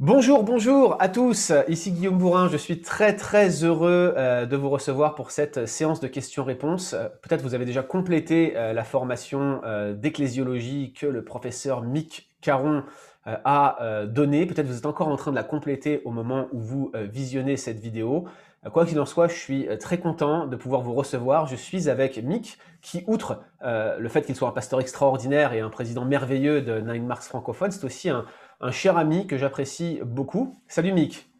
Bonjour, 0.00 0.44
bonjour 0.44 0.94
à 1.00 1.08
tous. 1.08 1.52
Ici 1.66 1.90
Guillaume 1.90 2.18
Bourrin. 2.18 2.48
Je 2.48 2.56
suis 2.56 2.80
très 2.82 3.16
très 3.16 3.64
heureux 3.64 4.14
euh, 4.16 4.46
de 4.46 4.56
vous 4.56 4.70
recevoir 4.70 5.16
pour 5.16 5.32
cette 5.32 5.66
séance 5.66 5.98
de 5.98 6.06
questions-réponses. 6.06 6.92
Euh, 6.92 7.08
peut-être 7.20 7.42
vous 7.42 7.54
avez 7.54 7.64
déjà 7.64 7.82
complété 7.82 8.52
euh, 8.54 8.72
la 8.72 8.84
formation 8.84 9.60
d'ecclésiologie 9.96 10.92
que 10.92 11.06
le 11.06 11.24
professeur 11.24 11.82
Mick 11.82 12.30
Caron 12.40 12.84
a 13.26 14.04
donnée. 14.06 14.46
Peut-être 14.46 14.66
vous 14.66 14.78
êtes 14.78 14.86
encore 14.86 15.08
en 15.08 15.16
train 15.16 15.32
de 15.32 15.36
la 15.36 15.42
compléter 15.42 16.00
au 16.04 16.12
moment 16.12 16.46
où 16.52 16.60
vous 16.60 16.92
visionnez 16.94 17.56
cette 17.56 17.78
vidéo. 17.78 18.26
Quoi 18.72 18.86
qu'il 18.86 18.98
en 19.00 19.04
soit, 19.04 19.28
je 19.28 19.34
suis 19.34 19.68
très 19.78 19.98
content 19.98 20.46
de 20.46 20.56
pouvoir 20.56 20.80
vous 20.80 20.94
recevoir. 20.94 21.46
Je 21.46 21.56
suis 21.56 21.90
avec 21.90 22.22
Mick, 22.22 22.56
qui, 22.80 23.04
outre 23.06 23.40
le 23.62 24.08
fait 24.08 24.22
qu'il 24.22 24.34
soit 24.34 24.48
un 24.48 24.52
pasteur 24.52 24.80
extraordinaire 24.80 25.52
et 25.52 25.60
un 25.60 25.68
président 25.68 26.06
merveilleux 26.06 26.62
de 26.62 26.80
Nine 26.80 27.04
Marks 27.04 27.24
francophone, 27.24 27.70
c'est 27.70 27.84
aussi 27.84 28.08
un, 28.08 28.24
un 28.60 28.70
cher 28.70 28.96
ami 28.96 29.26
que 29.26 29.38
j'apprécie 29.38 30.00
beaucoup. 30.04 30.60
Salut 30.68 30.92
Mick. 30.92 31.30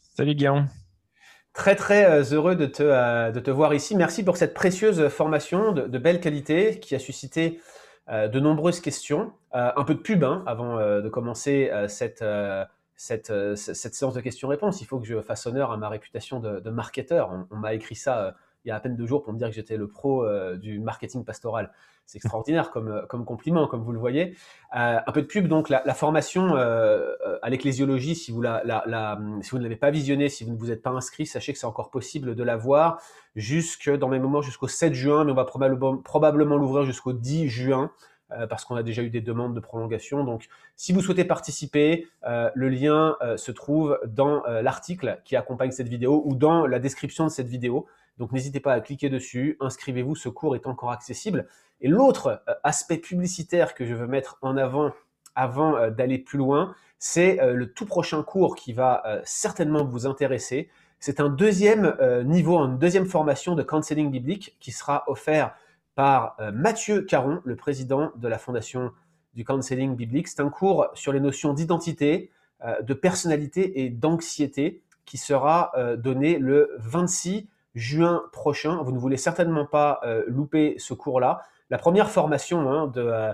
Salut 0.00 0.34
Guillaume. 0.34 0.68
Très 1.52 1.74
très 1.74 2.04
euh, 2.04 2.22
heureux 2.32 2.54
de 2.54 2.66
te, 2.66 2.82
euh, 2.82 3.32
de 3.32 3.40
te 3.40 3.50
voir 3.50 3.74
ici. 3.74 3.96
Merci 3.96 4.24
pour 4.24 4.36
cette 4.36 4.54
précieuse 4.54 5.08
formation 5.08 5.72
de, 5.72 5.98
belle 5.98 6.20
qualité 6.20 6.78
qui 6.78 6.94
a 6.94 6.98
suscité 6.98 7.60
euh, 8.08 8.28
de 8.28 8.38
nombreuses 8.38 8.80
questions. 8.80 9.32
un 9.52 9.84
peu 9.84 9.94
de 9.94 10.00
pub 10.00 10.22
hein, 10.22 10.44
avant 10.46 10.76
de 10.76 11.08
commencer 11.08 11.72
cette, 11.88 12.24
cette, 12.94 13.32
cette, 13.56 13.94
séance 13.94 14.14
de 14.14 14.20
questions-réponses. 14.20 14.80
Il 14.80 14.84
faut 14.84 15.00
que 15.00 15.06
je 15.06 15.20
fasse 15.20 15.46
honneur 15.46 15.72
à 15.72 15.76
ma 15.76 15.88
réputation 15.88 16.38
de, 16.38 16.70
marketeur. 16.70 17.46
On, 17.50 17.56
m'a 17.56 17.74
écrit 17.74 17.96
ça 17.96 18.36
il 18.64 18.68
y 18.68 18.70
a 18.70 18.76
à 18.76 18.80
peine 18.80 18.96
deux 18.96 19.06
jours 19.06 19.22
pour 19.22 19.32
me 19.32 19.38
dire 19.38 19.48
que 19.48 19.54
j'étais 19.54 19.76
le 19.76 19.88
pro 19.88 20.26
du 20.56 20.80
marketing 20.80 21.24
pastoral. 21.24 21.72
C'est 22.10 22.16
extraordinaire 22.16 22.72
comme, 22.72 22.88
euh, 22.88 23.06
comme 23.06 23.24
compliment, 23.24 23.68
comme 23.68 23.84
vous 23.84 23.92
le 23.92 23.98
voyez. 24.00 24.36
Euh, 24.74 24.98
un 25.06 25.12
peu 25.12 25.22
de 25.22 25.28
pub, 25.28 25.46
donc 25.46 25.68
la, 25.68 25.94
formation 25.94 26.56
euh, 26.56 27.14
à 27.40 27.50
l'ecclésiologie, 27.50 28.16
si 28.16 28.32
vous, 28.32 28.42
la, 28.42 28.60
si 29.42 29.50
vous 29.50 29.58
ne 29.58 29.62
l'avez 29.62 29.76
pas 29.76 29.92
visionnée, 29.92 30.28
si 30.28 30.42
vous 30.42 30.50
ne 30.50 30.58
vous 30.58 30.72
êtes 30.72 30.82
pas 30.82 30.90
inscrit, 30.90 31.24
sachez 31.24 31.52
que 31.52 31.58
c'est 31.60 31.68
encore 31.68 31.90
possible 31.90 32.34
de 32.34 32.42
la 32.42 32.56
voir 32.56 33.00
jusque, 33.36 33.88
dans 33.88 34.08
mes 34.08 34.18
moments 34.18 34.42
jusqu'au 34.42 34.66
7 34.66 34.92
juin, 34.92 35.24
mais 35.24 35.30
on 35.30 35.36
va 35.36 35.44
probablement, 35.44 35.98
probablement 35.98 36.56
l'ouvrir 36.56 36.82
jusqu'au 36.84 37.12
10 37.12 37.48
juin 37.48 37.92
parce 38.48 38.64
qu'on 38.64 38.76
a 38.76 38.84
déjà 38.84 39.02
eu 39.02 39.10
des 39.10 39.20
demandes 39.20 39.54
de 39.54 39.60
prolongation. 39.60 40.22
Donc, 40.22 40.46
si 40.76 40.92
vous 40.92 41.02
souhaitez 41.02 41.24
participer, 41.24 42.06
le 42.22 42.68
lien 42.68 43.16
se 43.36 43.50
trouve 43.50 43.98
dans 44.06 44.44
l'article 44.62 45.20
qui 45.24 45.34
accompagne 45.34 45.72
cette 45.72 45.88
vidéo 45.88 46.22
ou 46.24 46.36
dans 46.36 46.64
la 46.64 46.78
description 46.78 47.24
de 47.24 47.30
cette 47.30 47.48
vidéo. 47.48 47.88
Donc, 48.20 48.32
n'hésitez 48.32 48.60
pas 48.60 48.74
à 48.74 48.80
cliquer 48.82 49.08
dessus, 49.08 49.56
inscrivez-vous, 49.60 50.14
ce 50.14 50.28
cours 50.28 50.54
est 50.54 50.66
encore 50.66 50.90
accessible. 50.90 51.48
Et 51.80 51.88
l'autre 51.88 52.42
euh, 52.46 52.54
aspect 52.64 52.98
publicitaire 52.98 53.74
que 53.74 53.86
je 53.86 53.94
veux 53.94 54.06
mettre 54.06 54.36
en 54.42 54.58
avant 54.58 54.92
avant 55.34 55.74
euh, 55.76 55.88
d'aller 55.88 56.18
plus 56.18 56.36
loin, 56.36 56.74
c'est 56.98 57.40
euh, 57.40 57.54
le 57.54 57.72
tout 57.72 57.86
prochain 57.86 58.22
cours 58.22 58.56
qui 58.56 58.74
va 58.74 59.22
certainement 59.24 59.84
vous 59.84 60.06
intéresser. 60.06 60.68
C'est 60.98 61.18
un 61.18 61.30
deuxième 61.30 61.96
niveau, 62.26 62.58
une 62.58 62.78
deuxième 62.78 63.06
formation 63.06 63.54
de 63.54 63.62
counseling 63.62 64.10
biblique 64.10 64.54
qui 64.60 64.70
sera 64.70 65.04
offert 65.06 65.54
par 65.94 66.36
Mathieu 66.52 67.00
Caron, 67.00 67.40
le 67.44 67.56
président 67.56 68.12
de 68.16 68.28
la 68.28 68.36
fondation 68.36 68.92
du 69.32 69.42
counseling 69.42 69.96
biblique. 69.96 70.28
C'est 70.28 70.42
un 70.42 70.50
cours 70.50 70.88
sur 70.92 71.14
les 71.14 71.20
notions 71.20 71.54
d'identité, 71.54 72.30
de 72.82 72.92
personnalité 72.92 73.82
et 73.82 73.88
d'anxiété 73.88 74.82
qui 75.06 75.16
sera 75.16 75.72
donné 75.96 76.38
le 76.38 76.76
26 76.80 77.48
juin 77.74 78.22
prochain. 78.32 78.82
Vous 78.82 78.92
ne 78.92 78.98
voulez 78.98 79.16
certainement 79.16 79.66
pas 79.66 80.00
louper 80.26 80.74
ce 80.78 80.94
cours-là. 80.94 81.42
La 81.70 81.78
première 81.78 82.10
formation 82.10 82.70
hein, 82.70 82.92
euh, 82.96 83.32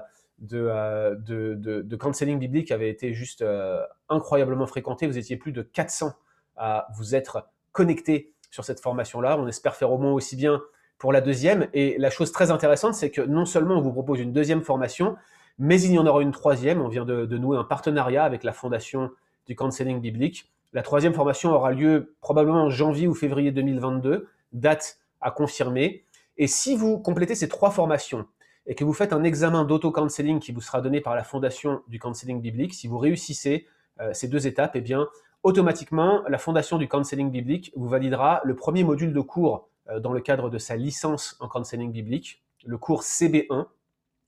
euh, 0.52 1.14
de, 1.16 1.54
de, 1.54 1.80
de, 1.80 1.96
counseling 1.96 2.38
biblique 2.38 2.70
avait 2.70 2.90
été 2.90 3.14
juste 3.14 3.40
euh, 3.40 3.82
incroyablement 4.10 4.66
fréquentée. 4.66 5.06
Vous 5.06 5.16
étiez 5.16 5.36
plus 5.36 5.52
de 5.52 5.62
400 5.62 6.12
à 6.56 6.86
vous 6.96 7.14
être 7.14 7.48
connectés 7.72 8.34
sur 8.50 8.64
cette 8.64 8.80
formation-là. 8.80 9.38
On 9.38 9.46
espère 9.46 9.74
faire 9.74 9.90
au 9.90 9.98
moins 9.98 10.12
aussi 10.12 10.36
bien 10.36 10.60
pour 10.98 11.12
la 11.12 11.22
deuxième. 11.22 11.68
Et 11.72 11.96
la 11.98 12.10
chose 12.10 12.30
très 12.30 12.50
intéressante, 12.50 12.94
c'est 12.94 13.10
que 13.10 13.22
non 13.22 13.46
seulement 13.46 13.76
on 13.76 13.80
vous 13.80 13.92
propose 13.92 14.20
une 14.20 14.32
deuxième 14.32 14.62
formation, 14.62 15.16
mais 15.58 15.80
il 15.80 15.92
y 15.92 15.98
en 15.98 16.06
aura 16.06 16.20
une 16.20 16.30
troisième. 16.30 16.82
On 16.82 16.88
vient 16.88 17.06
de, 17.06 17.24
de 17.24 17.38
nouer 17.38 17.56
un 17.56 17.64
partenariat 17.64 18.24
avec 18.24 18.44
la 18.44 18.52
fondation 18.52 19.10
du 19.46 19.56
counseling 19.56 20.00
biblique. 20.00 20.50
La 20.74 20.82
troisième 20.82 21.14
formation 21.14 21.52
aura 21.52 21.70
lieu 21.70 22.14
probablement 22.20 22.64
en 22.64 22.70
janvier 22.70 23.06
ou 23.06 23.14
février 23.14 23.52
2022, 23.52 24.28
date 24.52 24.98
à 25.20 25.30
confirmer. 25.30 26.04
Et 26.36 26.46
si 26.46 26.76
vous 26.76 26.98
complétez 26.98 27.34
ces 27.34 27.48
trois 27.48 27.70
formations 27.70 28.26
et 28.66 28.74
que 28.74 28.84
vous 28.84 28.92
faites 28.92 29.12
un 29.12 29.24
examen 29.24 29.64
d'auto-counseling 29.64 30.40
qui 30.40 30.52
vous 30.52 30.60
sera 30.60 30.80
donné 30.80 31.00
par 31.00 31.14
la 31.14 31.24
fondation 31.24 31.82
du 31.88 31.98
counseling 31.98 32.40
biblique, 32.40 32.74
si 32.74 32.88
vous 32.88 32.98
réussissez 32.98 33.66
euh, 34.00 34.12
ces 34.12 34.28
deux 34.28 34.46
étapes, 34.46 34.72
eh 34.74 34.80
bien, 34.80 35.08
automatiquement, 35.42 36.22
la 36.28 36.38
fondation 36.38 36.78
du 36.78 36.88
counseling 36.88 37.30
biblique 37.30 37.72
vous 37.76 37.88
validera 37.88 38.40
le 38.44 38.54
premier 38.54 38.84
module 38.84 39.12
de 39.12 39.20
cours 39.20 39.68
euh, 39.88 40.00
dans 40.00 40.12
le 40.12 40.20
cadre 40.20 40.50
de 40.50 40.58
sa 40.58 40.76
licence 40.76 41.36
en 41.40 41.48
counseling 41.48 41.92
biblique, 41.92 42.42
le 42.64 42.76
cours 42.76 43.02
CB1. 43.02 43.66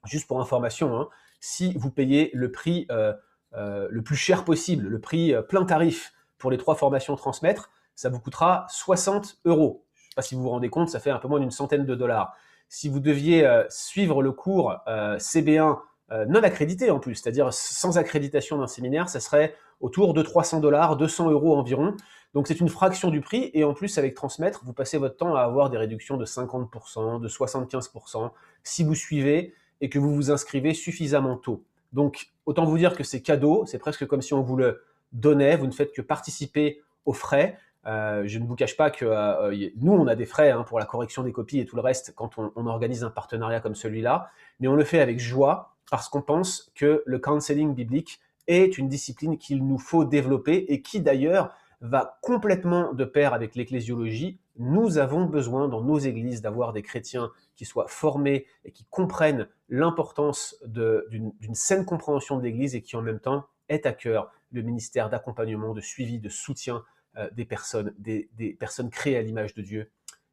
Juste 0.04 0.28
pour 0.28 0.40
information, 0.40 0.96
hein, 0.96 1.08
si 1.40 1.74
vous 1.74 1.90
payez 1.90 2.30
le 2.32 2.50
prix 2.52 2.86
euh, 2.90 3.12
le 3.52 4.02
plus 4.02 4.16
cher 4.16 4.44
possible, 4.44 4.86
le 4.86 5.00
prix 5.00 5.34
plein 5.48 5.64
tarif 5.64 6.12
pour 6.38 6.50
les 6.50 6.58
trois 6.58 6.76
formations 6.76 7.16
transmettre, 7.16 7.70
ça 7.94 8.08
vous 8.08 8.20
coûtera 8.20 8.66
60 8.70 9.40
euros 9.44 9.84
si 10.22 10.34
vous 10.34 10.42
vous 10.42 10.50
rendez 10.50 10.68
compte, 10.68 10.88
ça 10.88 11.00
fait 11.00 11.10
un 11.10 11.18
peu 11.18 11.28
moins 11.28 11.40
d'une 11.40 11.50
centaine 11.50 11.84
de 11.84 11.94
dollars. 11.94 12.34
Si 12.68 12.88
vous 12.88 13.00
deviez 13.00 13.46
euh, 13.46 13.64
suivre 13.70 14.22
le 14.22 14.32
cours 14.32 14.76
euh, 14.86 15.16
CB1 15.18 15.78
euh, 16.10 16.24
non 16.26 16.42
accrédité 16.42 16.90
en 16.90 16.98
plus, 16.98 17.16
c'est-à-dire 17.16 17.52
sans 17.52 17.98
accréditation 17.98 18.58
d'un 18.58 18.66
séminaire, 18.66 19.08
ça 19.08 19.20
serait 19.20 19.54
autour 19.80 20.14
de 20.14 20.22
300 20.22 20.60
dollars, 20.60 20.96
200 20.96 21.30
euros 21.30 21.56
environ. 21.56 21.94
Donc 22.34 22.46
c'est 22.48 22.60
une 22.60 22.68
fraction 22.68 23.10
du 23.10 23.20
prix 23.20 23.50
et 23.52 23.64
en 23.64 23.74
plus 23.74 23.98
avec 23.98 24.14
Transmettre, 24.14 24.62
vous 24.64 24.72
passez 24.72 24.98
votre 24.98 25.16
temps 25.16 25.34
à 25.34 25.42
avoir 25.42 25.70
des 25.70 25.78
réductions 25.78 26.16
de 26.16 26.24
50%, 26.24 27.20
de 27.20 27.28
75% 27.28 28.30
si 28.62 28.84
vous 28.84 28.94
suivez 28.94 29.54
et 29.80 29.88
que 29.88 29.98
vous 29.98 30.14
vous 30.14 30.30
inscrivez 30.30 30.74
suffisamment 30.74 31.36
tôt. 31.36 31.62
Donc 31.92 32.30
autant 32.46 32.64
vous 32.64 32.78
dire 32.78 32.96
que 32.96 33.04
c'est 33.04 33.22
cadeau, 33.22 33.64
c'est 33.66 33.78
presque 33.78 34.06
comme 34.06 34.22
si 34.22 34.34
on 34.34 34.42
vous 34.42 34.56
le 34.56 34.82
donnait, 35.12 35.56
vous 35.56 35.66
ne 35.66 35.72
faites 35.72 35.92
que 35.92 36.02
participer 36.02 36.82
aux 37.04 37.12
frais. 37.12 37.58
Euh, 37.88 38.24
je 38.26 38.38
ne 38.38 38.46
vous 38.46 38.54
cache 38.54 38.76
pas 38.76 38.90
que 38.90 39.06
euh, 39.06 39.50
euh, 39.50 39.70
nous, 39.76 39.92
on 39.92 40.06
a 40.06 40.14
des 40.14 40.26
frais 40.26 40.50
hein, 40.50 40.62
pour 40.62 40.78
la 40.78 40.84
correction 40.84 41.22
des 41.22 41.32
copies 41.32 41.60
et 41.60 41.64
tout 41.64 41.74
le 41.74 41.80
reste 41.80 42.12
quand 42.14 42.32
on, 42.36 42.66
organise 42.66 43.02
un 43.02 43.10
partenariat 43.10 43.60
comme 43.60 43.74
celui-là, 43.74 44.30
mais 44.60 44.68
on 44.68 44.74
le 44.74 44.84
fait 44.84 45.00
avec 45.00 45.18
joie 45.18 45.74
parce 45.90 46.10
qu'on 46.10 46.20
pense 46.20 46.70
que 46.74 47.02
le 47.06 47.18
counseling 47.18 47.74
biblique 47.74 48.20
est 48.46 48.76
une 48.76 48.88
discipline 48.88 49.38
qu'il 49.38 49.66
nous 49.66 49.78
faut 49.78 50.04
développer 50.04 50.66
et 50.68 50.82
qui 50.82 51.00
d'ailleurs 51.00 51.54
va 51.80 52.18
complètement 52.22 52.92
de 52.92 53.04
pair 53.04 53.32
avec 53.32 53.54
l'ecclésiologie. 53.54 54.38
Nous 54.56 54.98
avons 54.98 55.24
besoin 55.24 55.68
dans 55.68 55.80
nos 55.80 55.98
églises 55.98 56.42
d'avoir 56.42 56.74
des 56.74 56.82
chrétiens 56.82 57.30
qui 57.56 57.64
soient 57.64 57.88
formés 57.88 58.46
et 58.64 58.72
qui 58.72 58.84
comprennent 58.90 59.48
l'importance 59.70 60.56
d'une 60.66 61.32
saine 61.54 61.86
compréhension 61.86 62.36
de 62.36 62.42
l'Église 62.42 62.74
et 62.74 62.82
qui 62.82 62.96
en 62.96 63.02
même 63.02 63.20
temps 63.20 63.46
est 63.70 63.86
à 63.86 63.92
cœur 63.92 64.30
le 64.50 64.62
ministère 64.62 65.08
d'accompagnement, 65.08 65.72
de 65.72 65.80
suivi, 65.80 66.18
de 66.18 66.28
soutien 66.28 66.82
euh, 67.16 67.28
des 67.32 67.44
personnes, 67.44 67.94
des, 67.98 68.28
personnes 68.60 68.90
créées 68.90 69.16
à 69.16 69.22
l'image 69.22 69.54
de 69.54 69.62
Dieu 69.62 69.90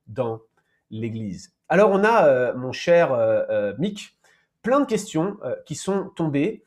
dans 0.07 0.41
l'Église. 0.91 1.53
Alors 1.69 1.89
on 1.89 2.03
a, 2.03 2.27
euh, 2.27 2.53
mon 2.53 2.73
cher 2.73 3.13
euh, 3.13 3.73
Mick, 3.79 4.17
plein 4.61 4.81
de 4.81 4.85
questions 4.85 5.37
qui 5.65 5.75
sont 5.75 6.09
tombées. 6.15 6.63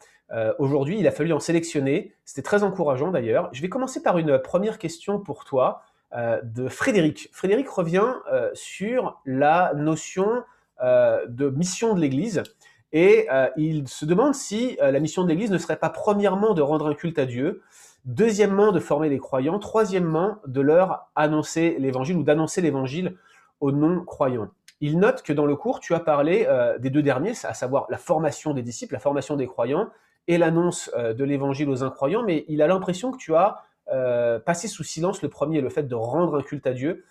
Aujourd'hui, 0.60 1.00
il 1.00 1.06
a 1.08 1.10
fallu 1.10 1.32
en 1.32 1.40
sélectionner. 1.40 2.14
C'était 2.24 2.42
très 2.42 2.62
encourageant 2.62 3.10
d'ailleurs. 3.10 3.48
Je 3.52 3.60
vais 3.60 3.68
commencer 3.68 4.00
par 4.02 4.18
une 4.18 4.38
première 4.38 4.78
question 4.78 5.18
pour 5.18 5.44
toi 5.44 5.82
de 6.14 6.68
Frédéric. 6.68 7.28
Frédéric 7.32 7.68
revient 7.68 8.14
sur 8.54 9.20
la 9.26 9.72
notion 9.74 10.44
de 10.80 11.50
mission 11.50 11.94
de 11.94 12.00
l'Église. 12.00 12.44
Et 12.92 13.26
il 13.56 13.88
se 13.88 14.04
demande 14.04 14.36
si 14.36 14.78
la 14.80 15.00
mission 15.00 15.24
de 15.24 15.28
l'Église 15.28 15.50
ne 15.50 15.58
serait 15.58 15.80
pas 15.80 15.90
premièrement 15.90 16.54
de 16.54 16.62
rendre 16.62 16.86
un 16.86 16.94
culte 16.94 17.18
à 17.18 17.26
Dieu, 17.26 17.62
Deuxièmement, 18.08 18.72
de 18.72 18.80
former 18.80 19.10
les 19.10 19.18
croyants. 19.18 19.58
Troisièmement, 19.58 20.38
de 20.46 20.62
leur 20.62 21.10
annoncer 21.14 21.76
l'évangile 21.78 22.16
ou 22.16 22.22
d'annoncer 22.22 22.62
l'évangile 22.62 23.18
aux 23.60 23.70
non-croyants. 23.70 24.48
Il 24.80 24.98
note 24.98 25.20
que 25.20 25.34
dans 25.34 25.44
le 25.44 25.54
cours, 25.56 25.78
tu 25.78 25.94
as 25.94 26.00
parlé 26.00 26.46
euh, 26.48 26.78
des 26.78 26.88
deux 26.88 27.02
derniers, 27.02 27.34
à 27.44 27.52
savoir 27.52 27.84
la 27.90 27.98
formation 27.98 28.54
des 28.54 28.62
disciples, 28.62 28.94
la 28.94 28.98
formation 28.98 29.36
des 29.36 29.46
croyants 29.46 29.90
et 30.26 30.38
l'annonce 30.38 30.90
euh, 30.96 31.12
de 31.12 31.22
l'évangile 31.22 31.68
aux 31.68 31.84
incroyants, 31.84 32.22
mais 32.22 32.46
il 32.48 32.62
a 32.62 32.66
l'impression 32.66 33.12
que 33.12 33.18
tu 33.18 33.34
as 33.34 33.58
euh, 33.92 34.38
passé 34.38 34.68
sous 34.68 34.84
silence 34.84 35.20
le 35.20 35.28
premier, 35.28 35.60
le 35.60 35.68
fait 35.68 35.82
de 35.82 35.94
rendre 35.94 36.38
un 36.38 36.42
culte 36.42 36.66
à 36.66 36.72
Dieu, 36.72 37.04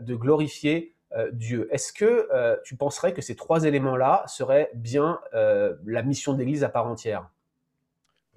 de 0.00 0.14
glorifier 0.14 0.94
Dieu. 1.32 1.68
Est-ce 1.70 1.92
que 1.92 2.30
tu 2.64 2.76
penserais 2.76 3.12
que 3.12 3.20
ces 3.20 3.36
trois 3.36 3.64
éléments-là 3.64 4.24
seraient 4.26 4.70
bien 4.74 5.20
la 5.32 6.02
mission 6.02 6.32
de 6.32 6.38
l'Église 6.38 6.64
à 6.64 6.70
part 6.70 6.86
entière? 6.86 7.28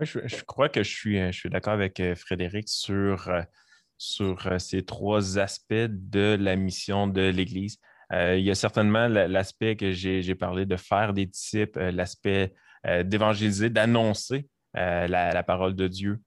Je, 0.06 0.44
crois 0.44 0.70
que 0.70 0.84
je 0.84 0.90
suis, 0.90 1.18
je 1.18 1.38
suis 1.38 1.50
d'accord 1.50 1.74
avec 1.74 2.00
euh, 2.00 2.16
Frédéric 2.16 2.70
sur, 2.70 3.30
euh, 3.30 3.42
sur 3.98 4.48
euh, 4.48 4.60
ces 4.60 4.84
trois 4.84 5.38
aspects 5.40 5.74
de 5.74 6.38
la 6.40 6.56
mission 6.56 7.08
de 7.08 7.30
l'Église. 7.30 7.78
il 8.12 8.42
y 8.42 8.52
a 8.52 8.56
certainement 8.56 9.08
l'aspect 9.08 9.76
que 9.76 9.92
j'ai 9.92 10.36
parlé 10.36 10.66
de 10.66 10.76
faire 10.78 11.14
des 11.14 11.26
disciples, 11.26 11.92
l'aspect 11.92 12.54
d'évangéliser, 13.04 13.70
d'annoncer 13.70 14.48
la, 14.74 15.44
parole 15.44 15.76
de 15.76 15.88
Dieu. 15.88 16.20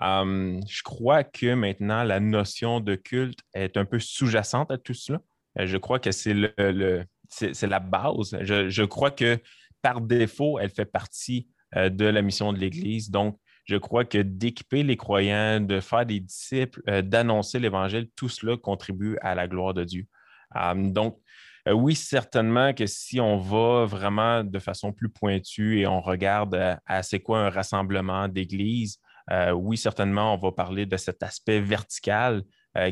je 0.00 0.82
crois 0.82 1.24
que 1.24 1.54
maintenant, 1.54 2.02
la 2.04 2.20
notion 2.20 2.80
de 2.80 2.96
culte 2.96 3.38
est 3.54 3.78
un 3.78 3.86
peu 3.86 3.98
sous-jacente 3.98 4.70
à 4.70 4.76
tout 4.76 4.92
cela. 4.92 5.20
je 5.56 5.78
crois 5.78 5.98
que 5.98 6.12
c'est 6.12 6.34
le, 6.34 7.06
c'est 7.30 7.66
la 7.66 7.80
base. 7.80 8.36
Je, 8.42 8.84
crois 8.84 9.10
que 9.10 9.38
par 9.80 10.00
défaut, 10.00 10.58
elle 10.58 10.70
fait 10.70 10.84
partie 10.84 11.48
de 11.74 12.04
la 12.04 12.22
mission 12.22 12.52
de 12.52 12.58
l'Église. 12.58 13.10
Donc, 13.10 13.38
je 13.64 13.76
crois 13.76 14.04
que 14.04 14.18
d'équiper 14.18 14.82
les 14.82 14.96
croyants, 14.96 15.60
de 15.60 15.80
faire 15.80 16.04
des 16.04 16.20
disciples, 16.20 16.82
d'annoncer 17.02 17.58
l'Évangile, 17.58 18.08
tout 18.16 18.28
cela 18.28 18.56
contribue 18.56 19.16
à 19.22 19.34
la 19.34 19.48
gloire 19.48 19.74
de 19.74 19.84
Dieu. 19.84 20.06
donc, 20.74 21.18
euh, 21.68 21.72
oui, 21.72 21.94
certainement 21.94 22.72
que 22.72 22.86
si 22.86 23.20
on 23.20 23.38
va 23.38 23.84
vraiment 23.86 24.42
de 24.42 24.58
façon 24.58 24.92
plus 24.92 25.08
pointue 25.08 25.78
et 25.78 25.86
on 25.86 26.00
regarde 26.00 26.54
euh, 26.54 26.74
à, 26.86 27.02
c'est 27.02 27.20
quoi 27.20 27.38
un 27.40 27.50
rassemblement 27.50 28.26
d'église, 28.28 28.98
euh, 29.30 29.52
oui, 29.52 29.76
certainement, 29.76 30.34
on 30.34 30.38
va 30.38 30.50
parler 30.50 30.86
de 30.86 30.96
cet 30.96 31.22
aspect 31.22 31.60
vertical 31.60 32.42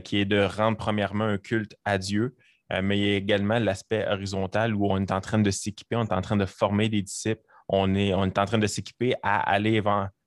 qui 0.04 0.18
est 0.18 0.26
de 0.26 0.42
rendre 0.42 0.76
premièrement 0.76 1.24
un 1.24 1.38
culte 1.38 1.74
à 1.86 1.96
Dieu, 1.96 2.36
mais 2.82 2.98
il 2.98 3.06
y 3.06 3.12
a 3.12 3.16
également 3.16 3.58
l'aspect 3.58 4.06
horizontal 4.06 4.74
où 4.74 4.86
on 4.86 4.98
est 4.98 5.10
en 5.10 5.22
train 5.22 5.38
de 5.38 5.50
s'équiper, 5.50 5.96
on 5.96 6.04
est 6.04 6.12
en 6.12 6.20
train 6.20 6.36
de 6.36 6.44
former 6.44 6.90
des 6.90 7.00
disciples, 7.00 7.40
on 7.72 7.94
est, 7.94 8.12
en 8.12 8.28
train 8.30 8.58
de 8.58 8.66
s'équiper 8.66 9.14
à 9.22 9.40
aller 9.48 9.80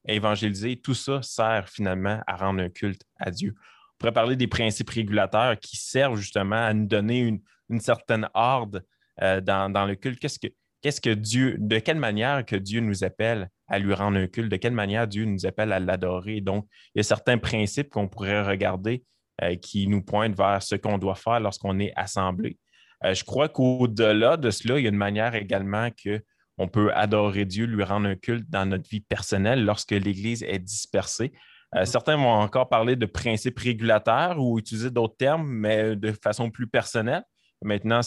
évangéliser. 0.08 0.78
Tout 0.78 0.94
ça 0.94 1.22
sert 1.22 1.68
finalement 1.68 2.22
à 2.26 2.38
rendre 2.38 2.62
un 2.62 2.70
culte 2.70 3.04
à 3.20 3.32
Dieu. 3.32 3.54
On 3.58 3.96
pourrait 4.00 4.14
parler 4.14 4.36
des 4.38 4.48
principes 4.48 4.90
régulateurs 4.90 5.60
qui 5.60 5.76
servent 5.76 6.16
justement 6.16 6.66
à 6.66 6.74
nous 6.74 6.88
donner 6.88 7.20
une, 7.20 7.42
certaine 7.80 8.30
ordre 8.34 8.82
euh, 9.22 9.42
dans, 9.42 9.86
le 9.86 9.96
culte. 9.96 10.20
Qu'est-ce 10.20 10.40
que, 10.40 10.48
qu'est-ce 10.82 11.02
que 11.02 11.10
Dieu, 11.10 11.58
de 11.60 11.80
quelle 11.80 12.00
manière 12.00 12.46
que 12.46 12.56
Dieu 12.56 12.80
nous 12.80 13.04
appelle 13.04 13.50
à 13.68 13.78
lui 13.78 13.94
rendre 13.94 14.18
un 14.18 14.28
culte, 14.28 14.50
de 14.50 14.58
quelle 14.58 14.74
manière 14.74 15.08
Dieu 15.08 15.26
nous 15.26 15.46
appelle 15.46 15.74
à 15.74 15.80
l'adorer? 15.80 16.40
Donc, 16.40 16.68
il 16.96 17.00
y 17.00 17.02
a 17.02 17.04
certains 17.04 17.38
principes 17.38 17.90
qu'on 17.90 18.08
pourrait 18.08 18.44
regarder 18.44 19.04
euh, 19.42 19.56
qui 19.56 19.88
nous 19.88 20.02
pointent 20.02 20.38
vers 20.38 20.62
ce 20.64 20.76
qu'on 20.76 20.98
doit 20.98 21.16
faire 21.16 21.40
lorsqu'on 21.42 21.80
est 21.80 21.92
assemblé. 21.96 22.58
Euh, 23.04 23.14
je 23.14 23.24
crois 23.24 23.50
qu'au-delà 23.50 24.38
de 24.38 24.50
cela, 24.50 24.80
il 24.80 24.84
y 24.84 24.86
a 24.86 24.90
une 24.90 24.96
manière 24.96 25.36
également 25.36 25.90
que 25.92 26.24
on 26.58 26.68
peut 26.68 26.94
adorer 26.94 27.46
Dieu, 27.46 27.66
lui 27.66 27.84
rendre 27.84 28.08
un 28.08 28.16
culte 28.16 28.50
dans 28.50 28.66
notre 28.66 28.90
vie 28.90 29.02
personnelle 29.02 29.66
lorsque 29.66 29.92
l'Église 29.92 30.44
est 30.44 30.60
dispersée. 30.60 31.32
Mm-hmm. 31.74 31.86
certains 31.86 32.18
vont 32.18 32.32
encore 32.32 32.70
parler 32.70 32.96
de 32.96 33.06
principes 33.06 33.60
régulateurs 33.60 34.40
ou 34.40 34.60
utiliser 34.60 34.92
d'autres 34.92 35.18
termes, 35.18 35.48
mais 35.48 35.96
de 35.96 36.12
façon 36.12 36.52
plus 36.52 36.68
personnelle. 36.68 37.24
Maintenant, 37.64 38.02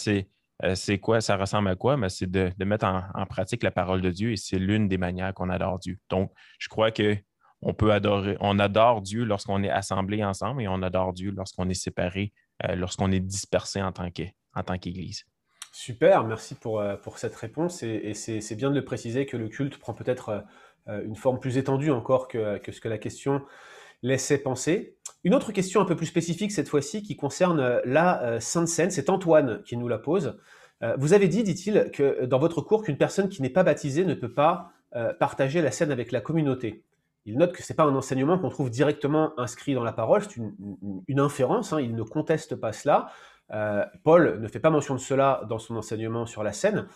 euh, 0.65 0.75
c'est 0.75 0.99
quoi, 0.99 1.21
ça 1.21 1.37
ressemble 1.37 1.69
à 1.69 1.77
quoi? 1.77 1.97
Mais 1.97 2.09
c'est 2.09 2.31
de, 2.31 2.53
mettre 2.65 2.87
en, 2.87 3.27
pratique 3.27 3.63
la 3.63 3.71
parole 3.71 4.01
de 4.01 4.11
Dieu 4.11 4.33
et 4.33 4.37
c'est 4.37 4.59
l'une 4.59 4.89
des 4.89 4.99
manières 4.99 5.35
qu'on 5.35 5.51
adore 5.51 5.79
Dieu. 5.79 5.99
Donc, 6.09 6.33
je 6.59 6.69
crois 6.69 6.91
qu'on 6.91 7.75
peut 7.75 7.93
adorer, 7.93 8.37
on 8.41 8.59
adore 8.59 9.03
Dieu 9.03 9.25
lorsqu'on 9.25 9.63
est 9.63 9.71
assemblé 9.71 10.25
ensemble 10.25 10.63
et 10.63 10.69
on 10.69 10.83
adore 10.83 11.13
Dieu 11.13 11.31
lorsqu'on 11.31 11.69
est 11.69 11.75
séparé, 11.75 12.33
euh, 12.65 12.75
lorsqu'on 12.75 13.11
est 13.13 13.21
dispersé 13.21 13.83
en 13.83 13.93
tant 13.93 14.11
qu'Église. 14.79 15.25
Super, 15.79 16.25
merci 16.25 16.55
pour, 16.55 16.81
euh, 16.81 16.97
pour 16.97 17.19
cette 17.19 17.37
réponse. 17.37 17.83
Et, 17.83 18.15
c'est 18.15 18.55
bien 18.55 18.71
de 18.71 18.75
le 18.75 18.85
préciser 18.85 19.27
que 19.27 19.37
le 19.37 19.49
culte 19.49 19.77
prend 19.77 19.93
peut-être 19.93 20.43
une 20.89 21.17
forme 21.17 21.39
plus 21.39 21.59
étendue 21.59 21.91
encore 21.91 22.29
que, 22.29 22.59
ce 22.67 22.81
que 22.81 22.89
la 22.89 22.97
question 22.97 23.43
laissait 24.03 24.39
penser. 24.39 24.97
Une 25.23 25.35
autre 25.35 25.53
question 25.53 25.83
un 25.83 25.85
peu 25.85 25.95
plus 25.95 26.07
spécifique 26.07 26.51
cette 26.51 26.71
fois-ci 26.71 27.03
qui 27.03 27.15
concerne 27.15 27.61
euh, 27.61 27.81
la 27.85 28.23
euh, 28.23 28.41
Sainte 28.41 28.69
Seine, 28.69 28.91
c'est 28.91 29.11
Antoine 29.11 29.63
qui 29.65 29.77
nous 29.77 29.87
la 29.87 29.99
pose. 29.99 30.39
Euh, 30.83 30.97
vous 30.99 31.13
avez 31.13 31.29
dit, 31.29 31.43
dit-il, 31.43 31.91
que 31.93 32.25
dans 32.25 32.39
votre 32.39 32.63
cours, 32.63 32.83
qu'une 32.83 32.97
personne 32.97 33.29
qui 33.29 33.43
n'est 33.43 33.51
pas 33.51 33.63
baptisée 33.63 34.07
ne 34.07 34.15
peut 34.15 34.33
pas 34.33 34.73
partager 35.21 35.61
la 35.61 35.73
scène 35.73 35.93
avec 35.93 36.11
la 36.11 36.23
communauté. 36.23 36.83
Il 37.27 37.37
note 37.37 37.53
que 37.53 37.63
ce 37.63 37.71
n'est 37.71 37.77
pas 37.77 37.83
un 37.83 37.95
enseignement 37.95 38.39
qu'on 38.39 38.49
trouve 38.49 38.71
directement 38.71 39.39
inscrit 39.39 39.75
dans 39.75 39.85
la 39.85 39.93
parole, 39.93 40.23
c'est 40.23 40.41
une, 41.07 41.21
inférence, 41.21 41.75
hein, 41.75 41.81
il 41.83 41.95
ne 41.95 42.03
conteste 42.03 42.57
pas 42.57 42.73
cela. 42.73 43.11
Paul 43.49 44.41
ne 44.41 44.49
fait 44.49 44.61
pas 44.61 44.71
mention 44.71 44.95
de 44.95 45.01
cela 45.01 45.43
dans 45.49 45.59
son 45.59 45.77
enseignement 45.77 46.27
sur 46.27 46.43
la 46.43 46.53
scène. 46.53 46.87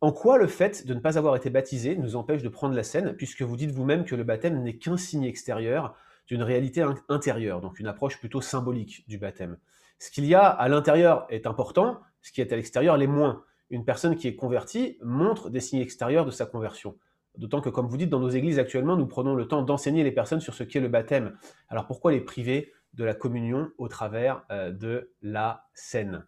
En 0.00 0.12
quoi 0.12 0.38
le 0.38 0.46
fait 0.46 0.86
de 0.86 0.94
ne 0.94 1.00
pas 1.00 1.18
avoir 1.18 1.36
été 1.36 1.50
baptisé 1.50 1.96
nous 1.96 2.16
empêche 2.16 2.42
de 2.42 2.48
prendre 2.48 2.74
la 2.74 2.82
scène, 2.82 3.14
puisque 3.16 3.42
vous 3.42 3.56
dites 3.56 3.70
vous-même 3.70 4.04
que 4.04 4.14
le 4.14 4.24
baptême 4.24 4.62
n'est 4.62 4.78
qu'un 4.78 4.96
signe 4.96 5.24
extérieur 5.24 5.94
d'une 6.26 6.42
réalité 6.42 6.84
intérieure, 7.08 7.60
donc 7.60 7.80
une 7.80 7.86
approche 7.86 8.18
plutôt 8.18 8.40
symbolique 8.40 9.04
du 9.08 9.18
baptême. 9.18 9.58
Ce 9.98 10.10
qu'il 10.10 10.24
y 10.24 10.34
a 10.34 10.46
à 10.46 10.68
l'intérieur 10.68 11.26
est 11.28 11.46
important, 11.46 12.00
ce 12.22 12.32
qui 12.32 12.40
est 12.40 12.52
à 12.52 12.56
l'extérieur 12.56 12.96
l'est 12.96 13.06
moins. 13.06 13.44
Une 13.68 13.84
personne 13.84 14.16
qui 14.16 14.26
est 14.26 14.36
convertie 14.36 14.96
montre 15.02 15.50
des 15.50 15.60
signes 15.60 15.80
extérieurs 15.80 16.24
de 16.24 16.30
sa 16.30 16.46
conversion. 16.46 16.96
D'autant 17.36 17.60
que, 17.60 17.68
comme 17.68 17.86
vous 17.86 17.96
dites, 17.96 18.10
dans 18.10 18.18
nos 18.18 18.30
églises 18.30 18.58
actuellement, 18.58 18.96
nous 18.96 19.06
prenons 19.06 19.34
le 19.34 19.46
temps 19.46 19.62
d'enseigner 19.62 20.02
les 20.02 20.12
personnes 20.12 20.40
sur 20.40 20.54
ce 20.54 20.64
qu'est 20.64 20.80
le 20.80 20.88
baptême. 20.88 21.36
Alors 21.68 21.86
pourquoi 21.86 22.12
les 22.12 22.20
priver 22.20 22.72
de 22.94 23.04
la 23.04 23.14
communion 23.14 23.70
au 23.78 23.88
travers 23.88 24.42
euh, 24.50 24.70
de 24.70 25.12
la 25.22 25.64
scène 25.74 26.24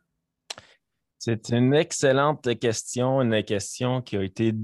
c'est 1.25 1.51
une 1.51 1.73
excellente 1.73 2.59
question, 2.59 3.23
une 3.23 3.45
question 3.45 4.03
qui 4.03 4.17
a 4.17 4.25
été 4.25 4.55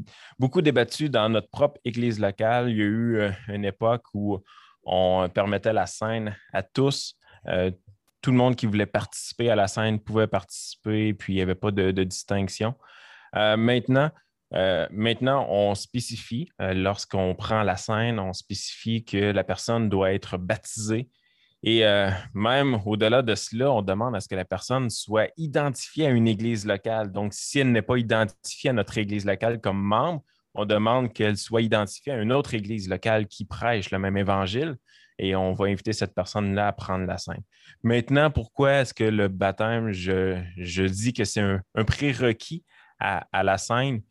beaucoup 0.41 0.61
débattue 0.61 1.09
dans 1.09 1.29
notre 1.29 1.49
propre 1.51 1.81
Église 1.85 2.19
locale. 2.19 2.71
Il 2.71 2.77
y 2.77 2.83
a 2.83 2.85
eu 2.85 3.17
euh, 3.21 3.31
une 3.47 3.65
époque 3.65 4.03
où 4.13 4.43
on 4.83 5.29
permettait 5.33 5.73
la 5.73 5.87
scène 5.87 6.37
à 6.53 6.65
tous. 6.65 7.15
Euh, 7.47 7.71
tout 8.23 8.33
le 8.33 8.37
monde 8.37 8.57
qui 8.57 8.67
voulait 8.67 8.87
participer 8.87 9.51
à 9.51 9.55
la 9.55 9.69
scène 9.69 10.01
pouvait 10.01 10.27
participer, 10.27 11.15
puis 11.15 11.35
il 11.35 11.37
n'y 11.37 11.43
avait 11.43 11.55
pas 11.55 11.71
de, 11.71 11.93
distinction. 11.93 12.75
Maintenant, 13.33 14.11
maintenant, 14.51 15.47
on 15.49 15.77
spécifie, 15.77 16.51
lorsqu'on 16.59 17.37
prend 17.37 17.63
la 17.63 17.77
scène, 17.77 18.19
on 18.19 18.33
spécifie 18.33 19.05
que 19.05 19.31
la 19.31 19.45
personne 19.45 19.89
doit 19.89 20.13
être 20.13 20.39
baptisée. 20.39 21.09
Et 21.65 21.83
même 22.35 22.79
au-delà 22.87 23.23
de 23.23 23.35
cela, 23.35 23.73
on 23.73 23.83
demande 23.83 24.15
à 24.15 24.21
ce 24.21 24.29
que 24.29 24.37
la 24.37 24.45
personne 24.45 24.91
soit 24.91 25.29
identifiée 25.37 26.07
à 26.07 26.11
une 26.11 26.29
église 26.29 26.65
locale. 26.65 27.11
Donc, 27.11 27.35
si 27.35 27.59
elle 27.59 27.73
n'est 27.73 27.83
pas 27.83 27.97
identifiée 27.97 28.71
à 28.71 28.73
notre 28.73 28.97
église 28.97 29.27
locale 29.27 29.61
comme 29.61 29.81
membre, 29.81 30.23
on 30.55 30.65
demande 30.65 31.13
qu'elle 31.13 31.37
soit 31.37 31.63
identifiée 31.63 32.13
à 32.13 32.21
une 32.21 32.33
autre 32.33 32.55
église 32.55 32.89
locale 32.89 33.27
qui 33.27 33.45
prêche 33.45 33.91
le 33.91 33.99
même 33.99 34.17
évangile 34.17 34.77
et 35.19 35.35
on 35.35 35.53
va 35.53 35.67
inviter 35.67 35.93
cette 35.93 36.15
personne-là 36.15 36.69
à 36.69 36.73
prendre 36.73 37.07
la 37.07 37.19
scène. 37.19 37.43
Maintenant, 37.83 38.31
pourquoi 38.31 38.73
est-ce 38.73 38.95
que 38.95 39.05
le 39.05 39.29
baptême, 39.29 39.93
je, 39.93 40.87
dis 40.87 41.13
que 41.13 41.25
c'est 41.25 41.41
un, 41.41 41.63
prérequis 41.87 42.65
à, 42.99 43.43
la 43.43 43.59
scène? 43.59 44.03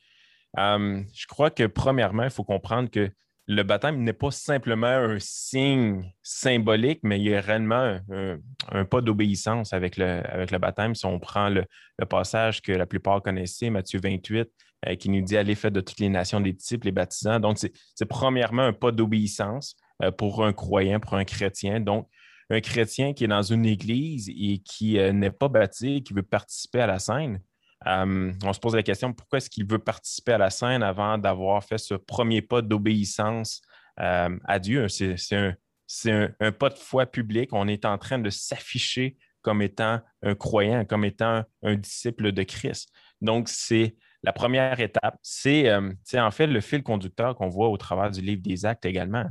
Euh, 0.57 1.03
je 1.13 1.27
crois 1.27 1.49
que 1.49 1.65
premièrement, 1.65 2.23
il 2.23 2.29
faut 2.29 2.43
comprendre 2.43 2.89
que 2.89 3.09
le 3.47 3.63
baptême 3.63 4.03
n'est 4.03 4.13
pas 4.13 4.31
simplement 4.31 4.87
un 4.87 5.17
signe 5.19 6.11
symbolique, 6.21 6.99
mais 7.03 7.17
il 7.17 7.29
y 7.29 7.33
a 7.33 7.39
réellement 7.39 7.97
un, 8.09 8.85
pas 8.85 8.99
d'obéissance 8.99 9.71
avec 9.71 9.95
le, 9.95 10.21
avec 10.29 10.51
le 10.51 10.57
baptême. 10.57 10.95
Si 10.95 11.05
on 11.05 11.17
prend 11.19 11.49
le, 11.49 11.65
passage 12.09 12.61
que 12.61 12.73
la 12.73 12.85
plupart 12.85 13.21
connaissaient, 13.21 13.69
Matthieu 13.69 14.01
28, 14.03 14.49
euh, 14.87 14.95
qui 14.95 15.09
nous 15.09 15.21
dit 15.21 15.37
à 15.37 15.43
l'effet 15.43 15.71
de 15.71 15.79
toutes 15.79 15.99
les 15.99 16.09
nations 16.09 16.41
des 16.41 16.51
disciples, 16.51 16.87
les 16.87 16.91
baptisants. 16.91 17.39
Donc, 17.39 17.57
c'est 17.57 18.05
premièrement 18.05 18.63
un 18.63 18.73
pas 18.73 18.91
d'obéissance 18.91 19.75
euh, 20.03 20.11
pour 20.11 20.45
un 20.45 20.51
croyant, 20.51 20.99
pour 20.99 21.15
un 21.15 21.23
chrétien. 21.23 21.79
Donc, 21.79 22.09
un 22.49 22.59
chrétien 22.59 23.13
qui 23.13 23.23
est 23.23 23.29
dans 23.29 23.41
une 23.41 23.65
église 23.65 24.29
et 24.29 24.59
qui 24.59 24.99
euh, 24.99 25.13
n'est 25.13 25.31
pas 25.31 25.47
baptisé, 25.47 26.01
qui 26.01 26.13
veut 26.13 26.21
participer 26.21 26.81
à 26.81 26.87
la 26.87 26.99
scène, 26.99 27.39
on 27.85 28.53
se 28.53 28.59
pose 28.59 28.75
la 28.75 28.83
question 28.83 29.13
pourquoi 29.13 29.37
est-ce 29.37 29.49
qu'il 29.49 29.67
veut 29.69 29.79
participer 29.79 30.33
à 30.33 30.37
la 30.37 30.49
scène 30.49 30.83
avant 30.83 31.17
d'avoir 31.17 31.63
fait 31.63 31.77
ce 31.77 31.93
premier 31.93 32.41
pas 32.41 32.61
d'obéissance 32.61 33.61
à 33.97 34.59
Dieu? 34.59 34.87
C'est 34.89 36.11
un, 36.11 36.51
pas 36.51 36.69
de 36.69 36.75
foi 36.75 37.05
public. 37.05 37.49
On 37.53 37.67
est 37.67 37.85
en 37.85 37.97
train 37.97 38.19
de 38.19 38.29
s'afficher 38.29 39.17
comme 39.41 39.61
étant 39.61 40.01
un 40.23 40.35
croyant, 40.35 40.83
comme 40.85 41.05
étant 41.05 41.43
un 41.63 41.75
disciple 41.75 42.31
de 42.31 42.43
Christ. 42.43 42.89
Donc, 43.21 43.47
c'est 43.47 43.95
la 44.23 44.33
première 44.33 44.79
étape, 44.79 45.17
c'est 45.21 45.71
en 45.71 46.31
fait 46.31 46.47
le 46.47 46.59
fil 46.59 46.83
conducteur 46.83 47.35
qu'on 47.35 47.49
voit 47.49 47.69
au 47.69 47.77
travers 47.77 48.11
du 48.11 48.21
livre 48.21 48.41
des 48.41 48.65
actes 48.65 48.85
également. 48.85 49.25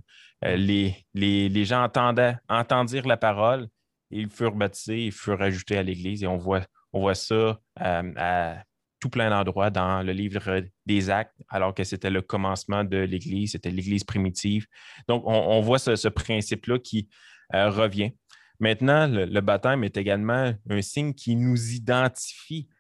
Euh, 0.45 0.57
les, 0.57 1.05
les, 1.15 1.65
gens 1.65 1.83
entendaient, 1.83 2.37
entendirent 2.49 3.07
la 3.07 3.17
parole, 3.17 3.69
ils 4.11 4.31
furent 4.31 4.55
baptisés, 4.55 5.07
ils 5.07 5.13
furent 5.13 5.43
ajoutés 5.43 5.77
à 5.77 5.83
l'Église 5.83 6.23
et 6.23 6.27
on 6.27 6.37
voit, 6.37 6.63
on 6.97 7.01
voit 7.01 7.15
ça 7.15 7.35
euh, 7.35 8.13
à 8.17 8.65
tout 9.01 9.11
plein 9.11 9.31
d'endroits 9.31 9.71
dans 9.71 10.03
le 10.03 10.13
livre 10.13 10.63
des 10.87 11.11
actes, 11.11 11.37
alors 11.49 11.75
que 11.75 11.85
c'était 11.85 12.11
le 12.11 12.23
commencement 12.23 12.83
de 12.83 12.97
l'Église, 12.97 13.53
c'était 13.53 13.71
l'Église 13.71 14.05
primitive. 14.05 14.67
Donc, 15.07 15.23
on, 15.27 15.61
voit 15.61 15.79
ce, 15.79 16.09
principe-là 16.09 16.79
qui 16.79 17.11
revient. 17.53 18.13
Maintenant, 18.59 19.07
le, 19.07 19.41
baptême 19.41 19.85
est 19.85 19.99
également 19.99 20.55
un 20.71 20.81
signe 20.81 21.13
qui 21.13 21.37
nous 21.37 21.73
identifie 21.75 22.71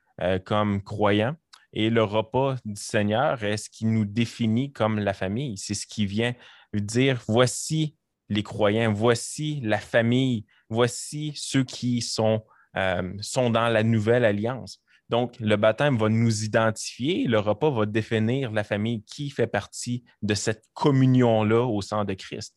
comme 0.46 0.82
croyants 0.82 1.36
et 1.78 1.90
le 1.90 2.02
repas 2.02 2.56
du 2.64 2.80
Seigneur 2.80 3.44
est 3.44 3.58
ce 3.58 3.68
qui 3.68 3.84
nous 3.84 4.06
définit 4.06 4.72
comme 4.72 4.98
la 4.98 5.12
famille. 5.12 5.58
C'est 5.58 5.74
ce 5.74 5.86
qui 5.86 6.06
vient 6.06 6.34
dire 6.72 7.22
voici 7.28 7.96
les 8.30 8.42
croyants, 8.42 8.92
voici 8.92 9.60
la 9.62 9.78
famille, 9.78 10.46
voici 10.70 11.32
ceux 11.36 11.64
qui 11.64 12.00
sont, 12.00 12.42
euh, 12.76 13.12
sont 13.20 13.50
dans 13.50 13.68
la 13.68 13.82
nouvelle 13.82 14.24
alliance. 14.24 14.80
Donc, 15.08 15.36
le 15.38 15.56
baptême 15.56 15.96
va 15.96 16.08
nous 16.08 16.44
identifier, 16.44 17.26
le 17.26 17.38
repas 17.38 17.70
va 17.70 17.86
définir 17.86 18.50
la 18.50 18.64
famille 18.64 19.04
qui 19.04 19.30
fait 19.30 19.46
partie 19.46 20.04
de 20.22 20.34
cette 20.34 20.64
communion-là 20.74 21.64
au 21.64 21.80
sein 21.80 22.04
de 22.04 22.14
Christ. 22.14 22.56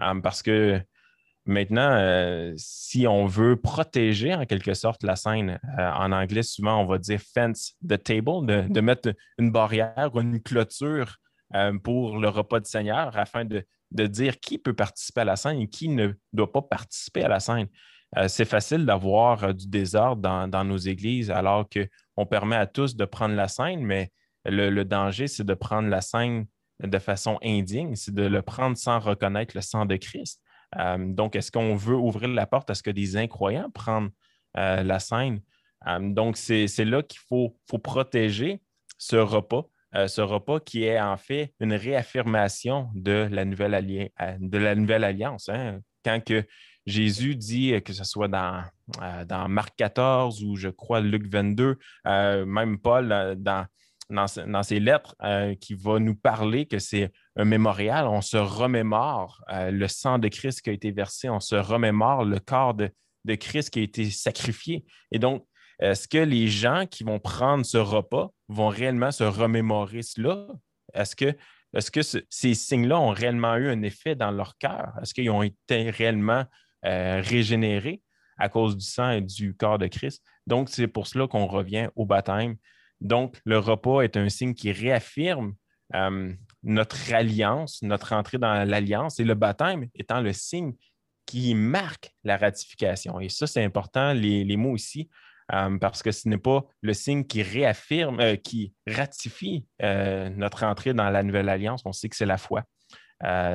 Euh, 0.00 0.20
parce 0.20 0.42
que 0.42 0.80
Maintenant, 1.44 1.90
euh, 1.94 2.52
si 2.56 3.08
on 3.08 3.26
veut 3.26 3.56
protéger 3.56 4.32
en 4.32 4.46
quelque 4.46 4.74
sorte 4.74 5.02
la 5.02 5.16
scène, 5.16 5.58
euh, 5.76 5.90
en 5.90 6.12
anglais, 6.12 6.44
souvent 6.44 6.80
on 6.80 6.86
va 6.86 6.98
dire 6.98 7.20
fence 7.20 7.72
the 7.84 8.00
table, 8.00 8.46
de, 8.46 8.80
mettre 8.80 9.12
une 9.38 9.50
barrière 9.50 10.10
ou 10.14 10.20
une 10.20 10.40
clôture 10.40 11.16
pour 11.82 12.18
le 12.18 12.28
repas 12.28 12.60
du 12.60 12.70
Seigneur 12.70 13.18
afin 13.18 13.44
de, 13.44 13.66
dire 13.90 14.38
qui 14.38 14.56
peut 14.56 14.72
participer 14.72 15.22
à 15.22 15.24
la 15.24 15.36
scène 15.36 15.58
et 15.58 15.68
qui 15.68 15.88
ne 15.88 16.12
doit 16.32 16.52
pas 16.52 16.62
participer 16.62 17.24
à 17.24 17.28
la 17.28 17.40
scène. 17.40 17.66
C'est 18.26 18.44
facile 18.44 18.84
d'avoir 18.84 19.54
du 19.54 19.66
désordre 19.68 20.46
dans, 20.48 20.64
nos 20.64 20.76
églises 20.76 21.30
alors 21.30 21.66
qu'on 21.68 22.26
permet 22.26 22.56
à 22.56 22.66
tous 22.66 22.94
de 22.94 23.04
prendre 23.04 23.34
la 23.34 23.48
scène, 23.48 23.84
mais 23.84 24.10
le 24.44 24.82
danger, 24.82 25.28
c'est 25.28 25.44
de 25.44 25.54
prendre 25.54 25.88
la 25.88 26.02
scène 26.02 26.46
de 26.82 26.98
façon 26.98 27.38
indigne, 27.42 27.94
c'est 27.94 28.14
de 28.14 28.24
le 28.24 28.42
prendre 28.42 28.76
sans 28.76 28.98
reconnaître 28.98 29.56
le 29.56 29.60
sang 29.60 29.86
de 29.86 29.96
Christ. 29.96 30.40
Euh, 30.78 30.98
donc, 30.98 31.36
est-ce 31.36 31.52
qu'on 31.52 31.76
veut 31.76 31.96
ouvrir 31.96 32.28
la 32.30 32.46
porte? 32.46 32.70
À 32.70 32.74
ce 32.74 32.82
que 32.82 32.90
des 32.90 33.16
incroyants 33.16 33.70
prennent 33.70 34.10
euh, 34.56 34.82
la 34.82 34.98
scène? 34.98 35.40
Euh, 35.86 35.98
donc, 36.00 36.36
c'est 36.36 36.66
là 36.84 37.02
qu'il 37.02 37.20
faut, 37.28 37.56
protéger 37.82 38.62
ce 38.98 39.16
repas, 39.16 39.68
ce 39.94 40.20
repas 40.20 40.60
qui 40.60 40.84
est 40.84 41.00
en 41.00 41.16
fait 41.16 41.52
une 41.60 41.74
réaffirmation 41.74 42.88
de 42.94 43.28
la 43.30 43.44
nouvelle, 43.44 44.10
de 44.38 44.58
la 44.58 44.74
nouvelle 44.74 45.04
alliance. 45.04 45.48
Hein. 45.48 45.80
Quand 46.04 46.22
que 46.24 46.46
Jésus 46.86 47.36
dit, 47.36 47.80
que 47.82 47.92
ce 47.92 48.04
soit 48.04 48.28
dans, 48.28 48.64
dans 49.26 49.48
Marc 49.48 49.76
14 49.76 50.42
ou 50.42 50.56
je 50.56 50.68
crois 50.68 51.00
Luc 51.00 51.26
22, 51.26 51.78
même 52.04 52.78
Paul 52.78 53.36
dans 53.38 53.66
dans, 54.12 54.62
ses 54.62 54.80
lettres 54.80 55.16
euh, 55.22 55.54
qui 55.54 55.74
va 55.74 55.98
nous 55.98 56.14
parler 56.14 56.66
que 56.66 56.78
c'est 56.78 57.12
un 57.36 57.44
mémorial. 57.44 58.06
On 58.06 58.20
se 58.20 58.36
remémore 58.36 59.42
euh, 59.50 59.70
le 59.70 59.88
sang 59.88 60.18
de 60.18 60.28
Christ 60.28 60.62
qui 60.62 60.70
a 60.70 60.72
été 60.72 60.90
versé, 60.90 61.28
on 61.28 61.40
se 61.40 61.56
remémore 61.56 62.24
le 62.24 62.38
corps 62.38 62.74
de, 62.74 62.90
Christ 63.36 63.70
qui 63.70 63.80
a 63.80 63.82
été 63.82 64.10
sacrifié. 64.10 64.84
Et 65.12 65.18
donc, 65.18 65.46
est-ce 65.78 66.08
que 66.08 66.18
les 66.18 66.48
gens 66.48 66.86
qui 66.86 67.04
vont 67.04 67.18
prendre 67.18 67.64
ce 67.64 67.78
repas 67.78 68.32
vont 68.48 68.68
réellement 68.68 69.10
se 69.10 69.24
remémorer 69.24 70.02
cela? 70.02 70.48
Est-ce 70.92 71.16
que, 71.16 71.36
est 71.74 71.90
que 71.90 72.00
ces 72.02 72.54
signes-là 72.54 72.98
ont 72.98 73.10
réellement 73.10 73.54
eu 73.56 73.68
un 73.68 73.82
effet 73.82 74.16
dans 74.16 74.32
leur 74.32 74.58
cœur? 74.58 74.92
Est-ce 75.00 75.14
qu'ils 75.14 75.30
ont 75.30 75.42
été 75.42 75.90
réellement 75.90 76.44
euh, 76.84 77.20
régénérés 77.22 78.02
à 78.38 78.48
cause 78.48 78.76
du 78.76 78.84
sang 78.84 79.10
et 79.10 79.20
du 79.20 79.54
corps 79.54 79.78
de 79.78 79.86
Christ? 79.86 80.22
Donc, 80.46 80.68
c'est 80.68 80.88
pour 80.88 81.06
cela 81.06 81.26
qu'on 81.26 81.46
revient 81.46 81.88
au 81.96 82.06
baptême. 82.06 82.56
Donc, 83.00 83.40
le 83.44 83.58
repas 83.58 84.00
est 84.02 84.16
un 84.16 84.28
signe 84.28 84.54
qui 84.54 84.72
réaffirme 84.72 85.54
euh, 85.94 86.32
notre 86.62 87.12
alliance, 87.12 87.82
notre 87.82 88.12
entrée 88.12 88.38
dans 88.38 88.68
l'alliance, 88.68 89.20
et 89.20 89.24
le 89.24 89.34
baptême 89.34 89.88
étant 89.94 90.20
le 90.20 90.32
signe 90.32 90.72
qui 91.26 91.54
marque 91.54 92.12
la 92.24 92.36
ratification. 92.36 93.20
Et 93.20 93.28
ça, 93.28 93.46
c'est 93.46 93.64
important, 93.64 94.12
les, 94.12 94.56
mots 94.56 94.76
ici, 94.76 95.08
euh, 95.52 95.78
parce 95.78 96.02
que 96.02 96.12
ce 96.12 96.28
n'est 96.28 96.38
pas 96.38 96.64
le 96.80 96.94
signe 96.94 97.24
qui 97.24 97.42
réaffirme, 97.42 98.36
qui 98.38 98.74
ratifie 98.86 99.66
notre 99.80 100.64
entrée 100.64 100.94
dans 100.94 101.10
la 101.10 101.22
nouvelle 101.22 101.48
alliance. 101.48 101.82
On 101.84 101.92
sait 101.92 102.08
que 102.08 102.16
c'est 102.16 102.26
la 102.26 102.38
foi. 102.38 102.64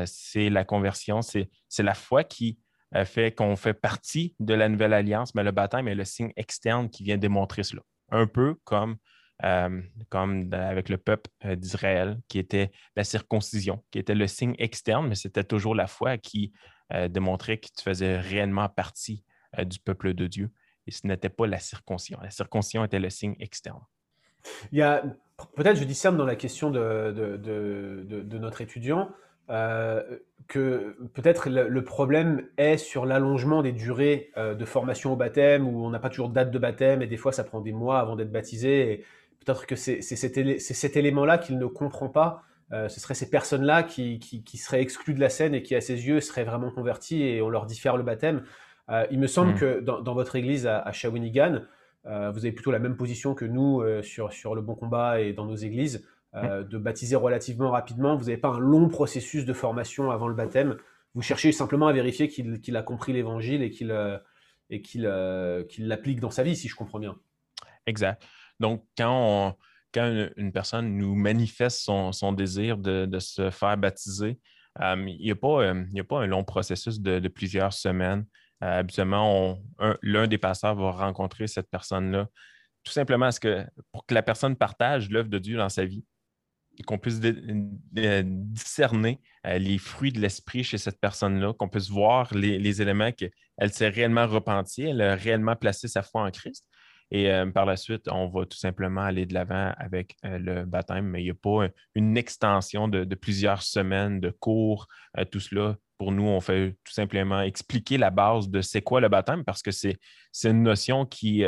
c'est 0.06 0.50
la 0.50 0.64
conversion, 0.64 1.22
c'est 1.22 1.50
la 1.80 1.94
foi 1.94 2.24
qui 2.24 2.58
fait 3.06 3.36
qu'on 3.36 3.56
fait 3.56 3.74
partie 3.74 4.36
de 4.40 4.54
la 4.54 4.70
nouvelle 4.70 4.94
alliance, 4.94 5.36
mais 5.36 5.44
le 5.44 5.52
baptême 5.52 5.88
est 5.88 5.96
le 5.96 6.06
signe 6.06 6.32
externe 6.36 6.90
qui 6.90 7.04
vient 7.04 7.18
démontrer 7.18 7.64
cela. 7.64 7.82
Un 8.10 8.28
peu 8.28 8.56
comme 8.64 8.98
euh, 9.44 9.82
avec 10.52 10.90
le 10.90 10.98
peuple 10.98 11.30
euh, 11.46 11.56
d'Israël, 11.56 12.20
qui 12.28 12.40
était 12.40 12.72
la 12.96 13.04
circoncision, 13.04 13.84
qui 13.92 14.00
était 14.00 14.16
le 14.16 14.26
signe 14.26 14.56
externe, 14.58 15.08
mais 15.08 15.16
c'était 15.16 15.44
toujours 15.44 15.76
la 15.76 15.86
foi 15.86 16.18
qui 16.18 16.54
euh, 16.94 17.08
démontrait 17.08 17.60
que 17.60 17.68
tu 17.68 17.84
faisais 17.84 18.20
réellement 18.20 18.68
partie 18.68 19.24
du 19.66 19.80
peuple 19.80 20.14
de 20.14 20.28
Dieu. 20.28 20.52
Et 20.88 20.92
ce 20.92 21.08
n'était 21.08 21.30
pas 21.30 21.48
la 21.48 21.60
circoncision. 21.60 22.20
La 22.22 22.32
circoncision 22.32 22.84
était 22.84 23.00
le 23.00 23.10
signe 23.10 23.36
externe. 23.40 23.82
Il 24.72 24.80
y 24.80 24.82
a, 24.82 25.04
peut-être 25.56 25.78
je 25.78 25.84
discerne 25.84 26.18
dans 26.18 26.26
la 26.26 26.36
question 26.36 26.70
de, 26.70 28.38
notre 28.40 28.62
étudiant, 28.62 29.10
que 29.48 30.98
peut-être 31.14 31.50
le, 31.50 31.84
problème 31.84 32.46
est 32.58 32.78
sur 32.78 33.06
l'allongement 33.06 33.62
des 33.62 33.72
durées 33.72 34.32
de 34.38 34.66
formation 34.66 35.14
au 35.14 35.16
baptême, 35.16 35.68
où 35.68 35.86
on 35.86 35.90
n'a 35.90 36.00
pas 36.00 36.10
toujours 36.10 36.30
de 36.30 36.34
date 36.34 36.52
de 36.52 36.60
baptême, 36.60 37.02
et 37.02 37.08
des 37.08 37.18
fois 37.18 37.32
ça 37.32 37.44
prend 37.44 37.62
des 37.62 37.72
mois 37.72 38.00
avant 38.00 38.16
d'être 38.16 38.32
baptisé. 38.32 38.92
Et, 38.92 39.04
Peut-être 39.48 39.66
que 39.66 39.76
c'est 39.78 40.02
cet, 40.02 40.98
élément-là 40.98 41.38
qu'il 41.38 41.58
ne 41.58 41.66
comprend 41.68 42.10
pas. 42.10 42.44
Euh, 42.74 42.90
ce 42.90 43.00
seraient 43.00 43.14
ces 43.14 43.30
personnes-là 43.30 43.84
qui, 43.84 44.20
seraient 44.58 44.82
exclues 44.82 45.14
de 45.14 45.22
la 45.22 45.30
scène 45.30 45.56
et 45.56 45.64
qui, 45.64 45.74
à 45.74 45.80
ses 45.80 46.06
yeux, 46.06 46.20
seraient 46.20 46.44
vraiment 46.44 46.70
converties 46.70 47.24
et 47.24 47.42
on 47.42 47.50
leur 47.50 47.66
dit 47.66 47.80
faire 47.80 47.96
le 47.96 48.04
baptême. 48.04 48.44
Euh, 48.90 49.06
il 49.10 49.20
me 49.20 49.28
semble 49.28 49.54
mm. 49.54 49.56
que 49.56 49.80
dans, 49.80 50.14
votre 50.14 50.36
église 50.36 50.68
à, 50.68 50.92
Shawinigan, 50.92 51.62
euh, 52.08 52.30
vous 52.32 52.40
avez 52.40 52.52
plutôt 52.52 52.72
la 52.72 52.80
même 52.80 52.98
position 52.98 53.36
que 53.36 53.46
nous 53.46 53.82
sur, 54.04 54.34
sur 54.34 54.54
le 54.54 54.62
bon 54.62 54.76
combat 54.76 55.22
et 55.22 55.32
dans 55.32 55.46
nos 55.46 55.56
églises, 55.56 56.06
mm. 56.34 56.64
de 56.64 56.78
baptiser 56.78 57.16
relativement 57.16 57.72
rapidement. 57.72 58.16
Vous 58.16 58.26
n'avez 58.26 58.38
pas 58.38 58.50
un 58.50 58.60
long 58.60 58.90
processus 58.90 59.46
de 59.46 59.54
formation 59.54 60.12
avant 60.12 60.28
le 60.28 60.36
baptême. 60.36 60.78
Vous 61.14 61.22
cherchez 61.22 61.52
simplement 61.52 61.88
à 61.88 61.94
vérifier 61.94 62.28
qu'il 62.28 62.76
a 62.76 62.84
compris 62.84 63.14
l'évangile 63.14 63.62
et 63.64 63.72
qu'il 63.72 65.02
l'applique 65.80 66.20
dans 66.20 66.30
sa 66.30 66.44
vie, 66.44 66.56
si 66.56 66.68
je 66.68 66.76
comprends 66.76 67.00
bien. 67.00 67.16
Exact. 67.86 68.24
Donc, 68.60 68.86
quand, 68.98 69.58
une, 69.96 70.52
personne 70.52 70.98
nous 70.98 71.16
manifeste 71.16 71.80
son, 71.80 72.34
désir 72.34 72.78
de, 72.78 73.20
se 73.20 73.50
faire 73.50 73.78
baptiser, 73.78 74.40
euh, 74.82 74.96
il 75.08 75.24
n'y 75.24 75.32
a, 75.32 75.36
pas 75.36 76.22
un 76.22 76.28
long 76.28 76.44
processus 76.44 77.00
de, 77.00 77.28
plusieurs 77.30 77.74
semaines. 77.74 78.26
Euh, 78.64 78.80
habituellement, 78.80 79.60
l'un 80.02 80.28
des 80.28 80.38
pasteurs 80.38 80.76
va 80.76 80.92
rencontrer 80.92 81.48
cette 81.48 81.70
personne-là 81.70 82.28
tout 82.88 82.94
simplement 82.94 83.30
que, 83.42 83.66
pour 83.92 84.06
que 84.06 84.14
la 84.14 84.24
personne 84.24 84.56
partage 84.56 85.10
l'œuvre 85.10 85.28
de 85.28 85.40
Dieu 85.40 85.58
dans 85.58 85.68
sa 85.68 85.84
vie, 85.84 86.06
qu'on 86.86 86.98
puisse 86.98 87.20
discerner 87.94 89.20
euh, 89.46 89.58
les 89.58 89.78
fruits 89.78 90.12
de 90.12 90.20
l'esprit 90.20 90.64
chez 90.64 90.78
cette 90.78 91.00
personne-là, 91.00 91.54
qu'on 91.54 91.70
puisse 91.70 91.90
voir 91.90 92.34
les, 92.34 92.82
éléments 92.82 93.12
qu'elle 93.12 93.74
s'est 93.74 93.90
réellement 93.90 94.28
repentie, 94.28 94.84
elle 94.84 95.02
a 95.02 95.16
réellement 95.16 95.56
placé 95.56 95.88
sa 95.88 96.04
foi 96.04 96.24
en 96.24 96.32
Christ. 96.32 96.68
Et 97.12 97.32
euh, 97.32 97.50
par 97.50 97.66
la 97.66 97.78
suite, 97.78 98.08
on 98.10 98.28
va 98.28 98.46
tout 98.46 98.58
simplement 98.58 99.02
aller 99.02 99.26
de 99.26 99.34
l'avant 99.34 99.74
avec 99.78 100.16
euh, 100.26 100.38
le 100.40 100.66
baptême, 100.66 101.06
mais 101.08 101.22
il 101.22 101.26
n'y 101.26 101.32
a 101.32 101.36
pas 101.36 101.68
une 101.96 102.18
extension 102.18 102.88
de, 102.88 103.04
plusieurs 103.16 103.64
semaines 103.64 104.20
de 104.20 104.30
cours, 104.30 104.88
euh, 105.18 105.24
tout 105.24 105.40
cela. 105.40 105.78
Pour 105.98 106.12
nous, 106.12 106.24
on 106.24 106.42
fait 106.42 106.76
tout 106.84 106.94
simplement 106.94 107.42
expliquer 107.42 107.98
la 107.98 108.10
base 108.12 108.50
de 108.50 108.62
c'est 108.62 108.82
quoi 108.82 109.02
le 109.02 109.10
baptême 109.10 109.44
parce 109.44 109.64
que 109.64 109.72
c'est 109.72 109.98
une 110.44 110.62
notion 110.62 111.08
qui, 111.08 111.44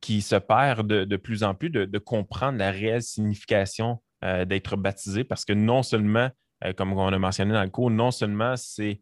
qui 0.00 0.22
se 0.22 0.36
perd 0.36 0.86
de, 0.86 1.16
plus 1.16 1.42
en 1.42 1.54
plus, 1.54 1.68
de, 1.68 1.98
comprendre 1.98 2.56
la 2.56 2.70
réelle 2.70 3.02
signification 3.02 4.02
d'être 4.22 4.76
baptisé 4.76 5.24
parce 5.24 5.44
que 5.44 5.52
non 5.52 5.82
seulement, 5.82 6.30
comme 6.76 6.92
on 6.92 7.12
a 7.12 7.18
mentionné 7.18 7.52
dans 7.52 7.62
le 7.62 7.70
cours, 7.70 7.90
non 7.90 8.10
seulement 8.10 8.56
c'est 8.56 9.00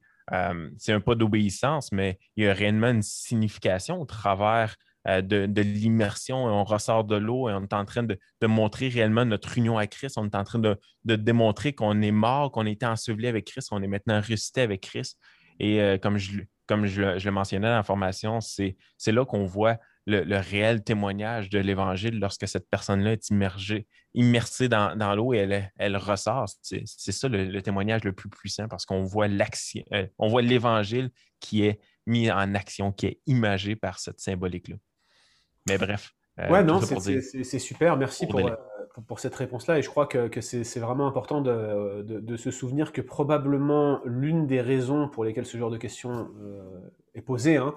c'est 0.79 0.93
un 0.93 1.01
pas 1.01 1.15
d'obéissance, 1.15 1.93
mais 1.93 2.19
il 2.37 2.45
y 2.45 2.49
a 2.49 2.55
réellement 2.55 2.89
une 2.89 3.03
signification 3.03 4.01
au 4.01 4.07
travers 4.07 4.77
euh, 5.09 5.23
de, 5.23 5.63
l'immersion. 5.63 6.45
On 6.45 6.63
ressort 6.63 7.05
de 7.05 7.17
l'eau 7.17 7.49
et 7.49 7.55
on 7.55 7.63
est 7.63 7.73
en 7.73 7.85
train 7.87 8.03
de, 8.03 8.19
montrer 8.43 8.89
réellement 8.89 9.25
notre 9.25 9.57
union 9.57 9.79
à 9.79 9.87
Christ. 9.87 10.19
On 10.19 10.27
est 10.27 10.35
en 10.35 10.45
train 10.45 10.59
de, 10.59 10.79
démontrer 11.05 11.73
qu'on 11.73 12.03
est 12.03 12.11
mort, 12.11 12.53
qu'on 12.53 12.67
a 12.67 12.71
été 12.71 12.85
enseveli 12.85 13.27
avec 13.27 13.47
Christ, 13.47 13.71
qu'on 13.71 13.83
est 13.83 13.89
maintenant 13.89 14.21
ressuscité 14.21 14.61
avec 14.61 14.83
Christ. 14.83 15.19
Et 15.59 15.81
euh, 15.81 15.97
comme, 15.97 16.19
je, 16.19 16.43
comme 16.67 16.85
je, 16.87 17.03
le 17.25 17.31
mentionnais 17.31 17.69
dans 17.69 17.77
la 17.77 17.83
formation, 17.83 18.41
c'est 18.41 18.77
là 19.07 19.25
qu'on 19.25 19.47
voit 19.47 19.79
le, 20.11 20.39
réel 20.39 20.83
témoignage 20.83 21.51
de 21.51 21.59
l'Évangile 21.59 22.19
lorsque 22.19 22.47
cette 22.49 22.69
personne-là 22.69 23.13
est 23.13 23.31
immergée, 23.31 23.87
immersée 24.15 24.69
dans, 24.69 25.15
l'eau 25.15 25.33
et 25.33 25.39
elle, 25.39 25.73
elle 25.77 25.97
ressort. 25.97 26.49
C'est 26.63 26.85
ça 26.85 27.29
le, 27.29 27.61
témoignage 27.63 28.05
le 28.05 28.13
plus 28.13 28.29
puissant 28.29 28.69
parce 28.69 28.85
qu'on 28.85 29.03
voit 29.03 29.29
l'action, 29.29 29.83
euh, 29.93 30.07
on 30.19 30.29
voit 30.29 30.43
l'Évangile 30.43 31.11
qui 31.41 31.65
est 31.65 31.81
mis 32.07 32.31
en 32.31 32.55
action, 32.55 32.93
qui 32.93 33.07
est 33.07 33.21
imagé 33.27 33.77
par 33.77 33.99
cette 33.99 34.21
symbolique-là. 34.21 34.77
Mais 35.69 35.79
bref. 35.79 36.13
Euh, 36.39 36.49
ouais, 36.49 36.65
non, 36.65 36.81
c'est 36.81 37.59
super. 37.59 37.97
Merci 37.97 38.25
euh, 38.25 38.29
pour, 38.95 39.05
pour, 39.05 39.21
cette 39.21 39.35
réponse-là. 39.35 39.79
Et 39.79 39.83
je 39.83 39.89
crois 39.89 40.07
que, 40.07 40.29
que 40.29 40.41
c'est 40.41 40.81
vraiment 40.81 41.07
important 41.07 41.41
de, 41.41 42.03
de, 42.03 42.37
se 42.37 42.51
souvenir 42.51 42.93
que 42.93 43.01
probablement 43.01 44.01
l'une 44.05 44.47
des 44.47 44.61
raisons 44.61 45.09
pour 45.09 45.25
lesquelles 45.25 45.47
ce 45.47 45.59
genre 45.59 45.71
de 45.71 45.77
question 45.77 46.31
euh, 46.41 46.81
est 47.15 47.23
posée, 47.23 47.57
hein, 47.57 47.75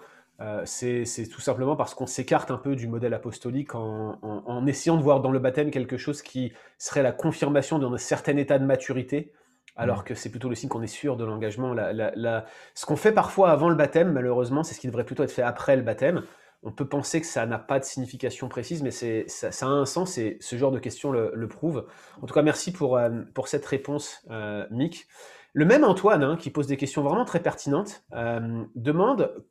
c'est 0.65 1.05
tout 1.31 1.41
simplement 1.41 1.75
parce 1.75 1.93
qu'on 1.93 2.05
s'écarte 2.05 2.51
un 2.51 2.57
peu 2.57 2.75
du 2.75 2.88
modèle 2.88 3.13
apostolique 3.13 3.75
en, 3.75 4.19
en, 4.21 4.65
essayant 4.67 4.97
de 4.97 5.03
voir 5.03 5.21
dans 5.21 5.31
le 5.31 5.39
baptême 5.39 5.71
quelque 5.71 5.97
chose 5.97 6.21
qui 6.21 6.53
serait 6.77 7.03
la 7.03 7.12
confirmation 7.12 7.79
d'un 7.79 7.97
certain 7.97 8.35
état 8.38 8.59
de 8.59 8.65
maturité, 8.65 9.31
alors 9.75 10.01
mmh. 10.01 10.03
que 10.03 10.15
c'est 10.15 10.29
plutôt 10.29 10.50
le 10.50 10.55
signe 10.55 10.69
qu'on 10.69 10.81
est 10.81 10.88
sûr 10.88 11.17
de 11.17 11.23
l'engagement. 11.23 11.73
La, 11.73 11.93
la, 11.93 12.45
Ce 12.75 12.85
qu'on 12.85 12.95
fait 12.95 13.12
parfois 13.12 13.51
avant 13.51 13.69
le 13.69 13.75
baptême, 13.75 14.12
malheureusement, 14.12 14.63
c'est 14.63 14.73
ce 14.73 14.79
qui 14.79 14.88
devrait 14.88 15.05
plutôt 15.05 15.23
être 15.23 15.31
fait 15.31 15.43
après 15.43 15.75
le 15.75 15.81
baptême 15.81 16.23
on 16.63 16.71
peut 16.71 16.88
penser 16.88 17.19
que 17.21 17.27
ça 17.27 17.45
n'a 17.45 17.59
pas 17.59 17.79
de 17.79 17.83
signification 17.83 18.47
précise, 18.47 18.81
mais 18.81 18.91
ça, 18.91 19.51
ça, 19.51 19.65
a 19.67 19.69
un 19.69 19.85
sens 19.85 20.17
et 20.17 20.38
ce 20.39 20.55
genre 20.55 20.71
de 20.71 20.79
questions 20.79 21.12
le, 21.12 21.47
prouve. 21.47 21.85
En 22.21 22.25
tout 22.25 22.33
cas, 22.33 22.41
merci 22.41 22.71
pour, 22.71 22.97
euh, 22.97 23.09
pour 23.33 23.47
cette 23.47 23.65
réponse, 23.65 24.21
euh, 24.31 24.65
Mick. 24.71 25.07
Le 25.51 25.65
même 25.65 25.83
Antoine, 25.83 26.23
hein, 26.23 26.38
qui 26.38 26.50
pose 26.50 26.65
des 26.65 26.77
questions 26.77 27.03
vraiment 27.03 27.25
très 27.25 27.41
pertinentes, 27.41 28.03
euh, 28.13 28.63
demande 28.75 29.45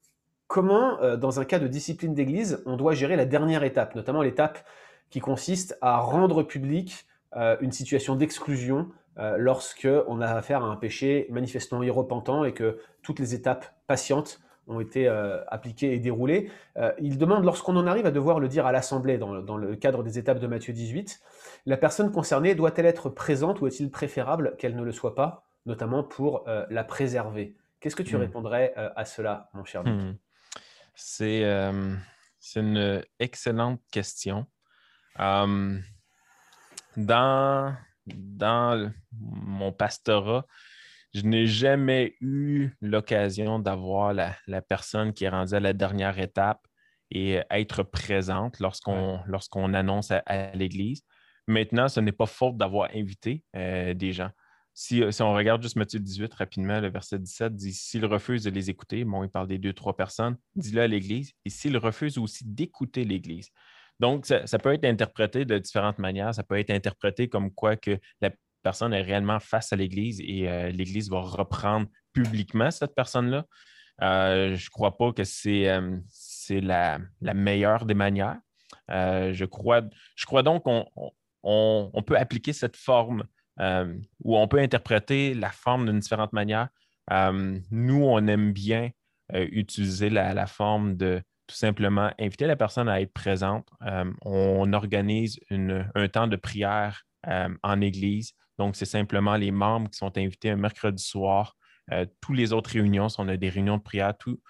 comment, 0.46 1.00
euh, 1.00 1.16
dans 1.16 1.40
un 1.40 1.44
cas 1.44 1.58
de 1.58 1.66
discipline 1.66 2.14
d'église, 2.14 2.62
on 2.66 2.76
doit 2.76 2.94
gérer 2.94 3.16
la 3.16 3.24
dernière 3.24 3.64
étape, 3.64 3.94
notamment 3.94 4.22
l'étape 4.22 4.64
qui 5.10 5.20
consiste 5.20 5.76
à 5.80 5.98
rendre 5.98 6.42
public 6.42 7.06
euh, 7.36 7.56
une 7.60 7.72
situation 7.72 8.16
d'exclusion 8.16 8.88
lorsque 9.36 9.86
on 10.06 10.22
a 10.22 10.26
affaire 10.26 10.64
à 10.64 10.68
un 10.68 10.76
péché 10.76 11.26
manifestement 11.28 11.82
irrepentant 11.82 12.44
et 12.44 12.54
que 12.54 12.78
toutes 13.02 13.18
les 13.18 13.34
étapes 13.34 13.66
patientes 13.86 14.40
ont 14.66 14.80
été 14.80 15.06
appliquées 15.48 15.92
et 15.92 15.98
déroulées. 15.98 16.50
il 16.98 17.18
demande, 17.18 17.44
lorsqu'on 17.44 17.76
en 17.76 17.86
arrive 17.86 18.06
à 18.06 18.10
devoir 18.10 18.40
le 18.40 18.48
dire 18.48 18.64
à 18.64 18.72
l'Assemblée, 18.72 19.18
dans, 19.18 19.42
dans, 19.42 19.58
le 19.58 19.76
cadre 19.76 20.02
des 20.02 20.18
étapes 20.18 20.38
de 20.38 20.46
Matthieu 20.46 20.72
18, 20.72 21.20
la 21.66 21.76
personne 21.76 22.10
concernée 22.10 22.54
doit-elle 22.54 22.86
être 22.86 23.10
présente 23.10 23.60
ou 23.60 23.66
est-il 23.66 23.90
préférable 23.90 24.54
qu'elle 24.58 24.76
ne 24.76 24.82
le 24.82 24.92
soit 24.92 25.14
pas 25.14 25.44
notamment 25.66 26.02
pour 26.02 26.48
euh, 26.48 26.66
la 26.70 26.84
préserver? 26.84 27.56
Qu'est-ce 27.80 27.96
que 27.96 28.02
tu 28.02 28.16
hmm. 28.16 28.20
répondrais 28.20 28.74
euh, 28.76 28.90
à 28.96 29.04
cela, 29.04 29.50
mon 29.54 29.64
cher 29.64 29.82
Luc? 29.82 30.16
Euh, 31.20 31.96
C'est 32.38 32.60
une 32.60 33.04
excellente 33.18 33.80
question. 33.90 34.46
dans, 35.18 35.84
dans 38.06 38.92
mon 39.12 39.72
pastorat, 39.72 40.46
je 41.14 41.22
n'ai 41.22 41.46
jamais 41.46 42.16
eu 42.20 42.70
l'occasion 42.80 43.58
d'avoir 43.58 44.14
la, 44.14 44.62
personne 44.62 45.12
qui 45.12 45.24
est 45.24 45.28
rendue 45.28 45.54
à 45.54 45.60
la 45.60 45.72
dernière 45.72 46.18
étape 46.18 46.66
et 47.10 47.40
être 47.50 47.82
présente 47.82 48.58
lorsqu'on 48.60 49.20
lorsqu'on 49.26 49.74
annonce 49.74 50.10
à, 50.10 50.52
l'Église. 50.54 51.02
Maintenant, 51.46 51.88
ce 51.88 52.00
n'est 52.00 52.12
pas 52.12 52.26
faute 52.26 52.56
d'avoir 52.56 52.88
invité 52.94 53.44
des 53.52 54.12
gens. 54.12 54.30
Euh, 54.92 55.10
si, 55.10 55.22
on 55.22 55.34
regarde 55.34 55.62
juste 55.62 55.76
Matthieu 55.76 56.00
18 56.00 56.32
rapidement, 56.34 56.80
le 56.80 56.88
verset 56.88 57.18
17 57.18 57.54
dit 57.54 57.72
S'il 57.72 58.06
refuse 58.06 58.44
de 58.44 58.50
les 58.50 58.70
écouter, 58.70 59.04
bon, 59.04 59.22
il 59.22 59.28
parle 59.28 59.48
des 59.48 59.58
deux, 59.58 59.72
trois 59.72 59.96
personnes, 59.96 60.36
dis-le 60.56 60.82
à 60.82 60.86
l'Église, 60.86 61.32
et 61.44 61.50
s'il 61.50 61.76
refuse 61.76 62.18
aussi 62.18 62.44
d'écouter 62.46 63.04
l'Église. 63.04 63.50
Donc, 64.00 64.26
ça, 64.26 64.58
peut 64.58 64.72
être 64.72 64.84
interprété 64.84 65.44
de 65.44 65.58
différentes 65.58 65.98
manières. 65.98 66.34
Ça 66.34 66.42
peut 66.42 66.58
être 66.58 66.70
interprété 66.70 67.28
comme 67.28 67.52
quoi 67.52 67.76
que 67.76 68.00
la 68.20 68.30
personne 68.62 68.92
est 68.94 69.02
réellement 69.02 69.38
face 69.38 69.72
à 69.72 69.76
l'Église 69.76 70.20
et 70.20 70.48
euh, 70.48 70.70
l'Église 70.70 71.08
va 71.10 71.20
reprendre 71.20 71.86
publiquement 72.12 72.70
cette 72.70 72.94
personne-là. 72.94 73.44
Euh, 74.00 74.56
je 74.56 74.66
ne 74.66 74.70
crois 74.70 74.96
pas 74.96 75.12
que 75.12 75.22
c'est 75.22 75.68
la, 76.50 76.98
meilleure 77.20 77.84
des 77.84 77.94
manières. 77.94 78.38
je, 78.88 79.44
crois, 79.44 79.82
je 80.16 80.26
crois 80.26 80.42
donc 80.42 80.64
qu'on 80.64 80.86
on 81.44 82.02
peut 82.04 82.16
appliquer 82.16 82.52
cette 82.52 82.76
forme 82.76 83.24
euh, 83.62 83.96
où 84.24 84.36
on 84.36 84.48
peut 84.48 84.58
interpréter 84.58 85.34
la 85.34 85.50
forme 85.50 85.86
d'une 85.86 86.00
différente 86.00 86.32
manière. 86.32 86.68
Euh, 87.12 87.58
nous, 87.70 88.02
on 88.02 88.26
aime 88.26 88.52
bien 88.52 88.90
euh, 89.34 89.46
utiliser 89.52 90.10
la, 90.10 90.46
forme 90.46 90.96
de 90.96 91.22
tout 91.46 91.54
simplement 91.54 92.10
inviter 92.18 92.46
la 92.46 92.56
personne 92.56 92.88
à 92.88 93.00
être 93.00 93.12
présente. 93.12 93.68
on 94.24 94.72
organise 94.72 95.38
un 95.50 96.08
temps 96.08 96.26
de 96.26 96.36
prière 96.36 97.04
en 97.62 97.80
Église. 97.80 98.32
Donc, 98.58 98.74
c'est 98.74 98.86
simplement 98.86 99.36
les 99.36 99.50
membres 99.50 99.90
qui 99.90 99.98
sont 99.98 100.16
invités 100.16 100.50
un 100.50 100.56
mercredi 100.56 101.02
soir. 101.02 101.56
toutes 102.20 102.36
les 102.36 102.52
autres 102.52 102.70
réunions, 102.70 103.08
si 103.08 103.20
on 103.20 103.28
a 103.28 103.36
des 103.36 103.48
réunions 103.48 103.76
de 103.76 103.82
prière, 103.82 104.14
tout, 104.18 104.40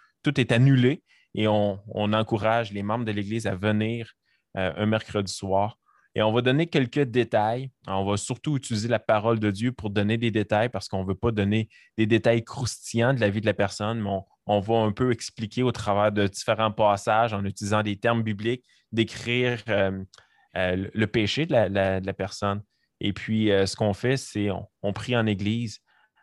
est 0.41 0.53
annulé 0.53 1.03
et 1.35 1.49
on, 1.49 1.81
encourage 1.95 2.73
les 2.73 2.83
membres 2.83 3.05
de 3.05 3.13
l'Église 3.13 3.47
à 3.47 3.57
venir 3.57 4.13
un 4.55 4.87
mercredi 4.87 5.33
soir 5.33 5.79
et 6.15 6.23
on 6.23 6.33
va 6.33 6.43
donner 6.43 6.67
quelques 6.67 7.03
détails. 7.03 7.71
On 7.87 8.05
va 8.05 8.17
surtout 8.17 8.57
utiliser 8.57 8.89
la 8.89 8.99
parole 8.99 9.41
de 9.41 9.51
Dieu 9.51 9.73
pour 9.73 9.91
donner 9.91 10.19
des 10.19 10.31
détails 10.31 10.69
parce 10.69 10.89
qu'on 10.89 11.03
ne 11.03 11.09
veut 11.09 11.15
pas 11.15 11.31
donner 11.31 11.71
des 11.97 12.07
détails 12.07 12.45
croustillants 12.45 13.15
de 13.15 13.21
la 13.21 13.31
vie 13.31 13.41
de 13.41 13.47
la 13.47 13.55
personne, 13.55 14.01
mais 14.01 14.11
on, 14.47 14.61
va 14.61 14.77
un 14.77 14.93
peu 14.93 15.11
expliquer 15.11 15.63
au 15.63 15.73
travers 15.73 16.13
de 16.13 16.27
différents 16.27 16.71
passages 16.71 17.33
en 17.33 17.45
utilisant 17.45 17.83
des 17.83 17.97
termes 17.97 18.23
bibliques, 18.23 18.65
d'écrire 18.93 19.63
euh, 19.69 20.05
euh, 20.57 20.89
le 20.93 21.07
péché 21.07 21.47
de 21.47 21.53
la, 21.53 22.13
personne. 22.13 22.63
Et 23.01 23.15
puis, 23.15 23.51
euh, 23.51 23.65
ce 23.65 23.75
qu'on 23.75 23.95
fait, 23.95 24.19
c'est 24.19 24.51
on, 24.83 24.93
prie 24.93 25.17
en 25.17 25.27
Église. 25.27 25.81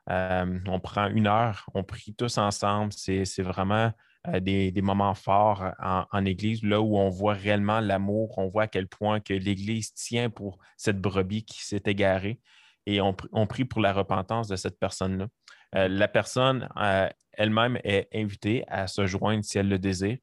on 0.07 0.79
prend 0.83 1.07
une 1.07 1.27
heure, 1.27 1.65
on 1.73 1.83
prie 1.83 2.13
tous 2.13 2.37
ensemble. 2.37 2.93
C'est 2.93 3.41
vraiment 3.41 3.91
euh, 4.27 4.41
des, 4.41 4.81
moments 4.81 5.13
forts 5.13 5.71
en, 5.79 6.25
Église, 6.25 6.61
là 6.61 6.81
où 6.81 6.97
on 6.97 7.09
voit 7.09 7.35
réellement 7.35 7.79
l'amour, 7.79 8.37
on 8.37 8.49
voit 8.49 8.63
à 8.63 8.67
quel 8.67 8.85
point 8.85 9.21
que 9.21 9.33
l'Église 9.33 9.93
tient 9.93 10.29
pour 10.29 10.57
cette 10.75 10.99
brebis 10.99 11.45
qui 11.45 11.63
s'est 11.65 11.83
égarée 11.85 12.41
et 12.85 12.99
on, 12.99 13.13
prie 13.13 13.63
pour 13.63 13.79
la 13.79 13.93
repentance 13.93 14.49
de 14.49 14.57
cette 14.57 14.77
personne-là. 14.77 15.27
Euh, 15.75 15.87
la 15.87 16.09
personne 16.09 16.67
euh, 16.75 17.07
elle-même 17.31 17.79
est 17.85 18.09
invitée 18.13 18.65
à 18.67 18.87
se 18.87 19.05
joindre 19.05 19.43
si 19.45 19.57
elle 19.57 19.69
le 19.69 19.79
désire. 19.79 20.17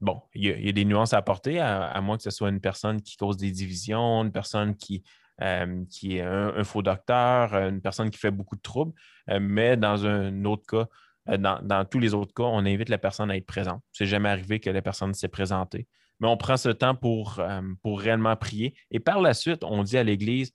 bon, 0.00 0.22
il 0.34 0.44
y, 0.44 0.68
a 0.68 0.72
des 0.72 0.84
nuances 0.86 1.12
à 1.12 1.18
apporter, 1.18 1.60
à, 1.60 2.00
moins 2.00 2.16
que 2.16 2.22
ce 2.22 2.30
soit 2.30 2.48
une 2.48 2.60
personne 2.60 3.02
qui 3.02 3.18
cause 3.18 3.36
des 3.36 3.50
divisions, 3.50 4.22
une 4.22 4.32
personne 4.32 4.74
qui 4.74 5.04
est 5.38 6.20
un, 6.20 6.64
faux 6.64 6.82
docteur, 6.82 7.54
une 7.56 7.82
personne 7.82 8.08
qui 8.08 8.18
fait 8.18 8.30
beaucoup 8.30 8.56
de 8.56 8.62
troubles, 8.62 8.94
mais 9.40 9.76
dans 9.76 10.06
un 10.06 10.46
autre 10.46 10.64
cas, 10.66 10.86
euh, 11.28 11.36
dans, 11.36 11.84
tous 11.84 11.98
les 11.98 12.14
autres 12.14 12.34
cas, 12.34 12.44
on 12.44 12.64
invite 12.66 12.88
la 12.88 12.98
personne 12.98 13.30
à 13.30 13.36
être 13.36 13.46
présente. 13.46 13.82
C'est 13.92 14.06
jamais 14.06 14.28
arrivé 14.28 14.60
que 14.60 14.70
la 14.70 14.82
personne 14.82 15.14
s'est 15.14 15.28
présentée. 15.28 15.86
Mais 16.20 16.28
on 16.28 16.36
prend 16.36 16.56
ce 16.56 16.68
temps 16.68 16.94
pour, 16.94 17.38
euh, 17.38 17.60
réellement 17.84 18.36
prier. 18.36 18.74
Et 18.90 19.00
par 19.00 19.20
la 19.20 19.34
suite, 19.34 19.64
on 19.64 19.82
dit 19.82 19.98
à 19.98 20.04
l'Église, 20.04 20.52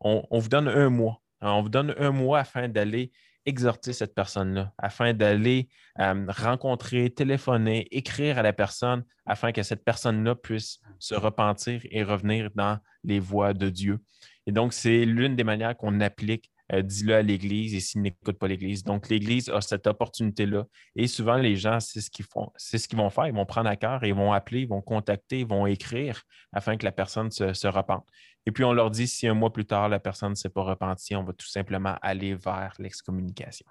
on, 0.00 0.22
vous 0.30 0.48
donne 0.48 0.68
un 0.68 0.90
mois. 0.90 1.20
On 1.40 1.62
vous 1.62 1.68
donne 1.68 1.94
un 1.98 2.10
mois 2.10 2.40
afin 2.40 2.68
d'aller 2.68 3.10
exhorter 3.44 3.92
cette 3.92 4.14
personne-là, 4.14 4.72
afin 4.78 5.14
d'aller 5.14 5.68
euh, 5.98 6.26
rencontrer, 6.28 7.10
téléphoner, 7.10 7.88
écrire 7.90 8.38
à 8.38 8.42
la 8.42 8.52
personne, 8.52 9.04
afin 9.26 9.52
que 9.52 9.62
cette 9.62 9.84
personne-là 9.84 10.34
puisse 10.34 10.80
se 10.98 11.14
repentir 11.14 11.80
et 11.90 12.02
revenir 12.02 12.50
dans 12.54 12.78
les 13.04 13.18
voies 13.20 13.54
de 13.54 13.70
Dieu. 13.70 13.98
Et 14.46 14.52
donc, 14.52 14.72
c'est 14.72 15.04
l'une 15.04 15.34
des 15.34 15.44
manières 15.44 15.76
qu'on 15.76 16.00
applique 16.00 16.50
euh, 16.72 16.82
dis-le 16.82 17.14
à 17.14 17.22
l'Église 17.22 17.74
et 17.74 17.80
s'ils 17.80 18.02
n'écoutent 18.02 18.38
pas 18.38 18.48
l'Église. 18.48 18.84
Donc, 18.84 19.08
l'Église 19.08 19.48
a 19.48 19.60
cette 19.60 19.86
opportunité-là. 19.86 20.64
Et 20.96 21.06
souvent, 21.06 21.36
les 21.36 21.56
gens, 21.56 21.80
c'est 21.80 22.00
ce 22.00 22.10
qu'ils 22.10 22.24
font, 22.24 22.50
c'est 22.56 22.78
ce 22.78 22.88
qu'ils 22.88 22.98
vont 22.98 23.10
faire. 23.10 23.26
Ils 23.26 23.34
vont 23.34 23.46
prendre 23.46 23.68
à 23.68 23.76
cœur 23.76 24.04
et 24.04 24.08
ils 24.08 24.14
vont 24.14 24.32
appeler, 24.32 24.60
ils 24.62 24.68
vont 24.68 24.82
contacter, 24.82 25.40
ils 25.40 25.46
vont 25.46 25.66
écrire 25.66 26.22
afin 26.52 26.76
que 26.76 26.84
la 26.84 26.92
personne 26.92 27.30
se, 27.30 27.52
se 27.52 27.66
repente. 27.66 28.06
Et 28.46 28.52
puis, 28.52 28.64
on 28.64 28.72
leur 28.72 28.90
dit, 28.90 29.06
si 29.06 29.26
un 29.26 29.34
mois 29.34 29.52
plus 29.52 29.66
tard, 29.66 29.88
la 29.88 30.00
personne 30.00 30.30
ne 30.30 30.34
s'est 30.34 30.48
pas 30.50 30.62
repentie, 30.62 31.16
on 31.16 31.24
va 31.24 31.32
tout 31.32 31.48
simplement 31.48 31.96
aller 32.02 32.34
vers 32.34 32.74
l'excommunication. 32.78 33.66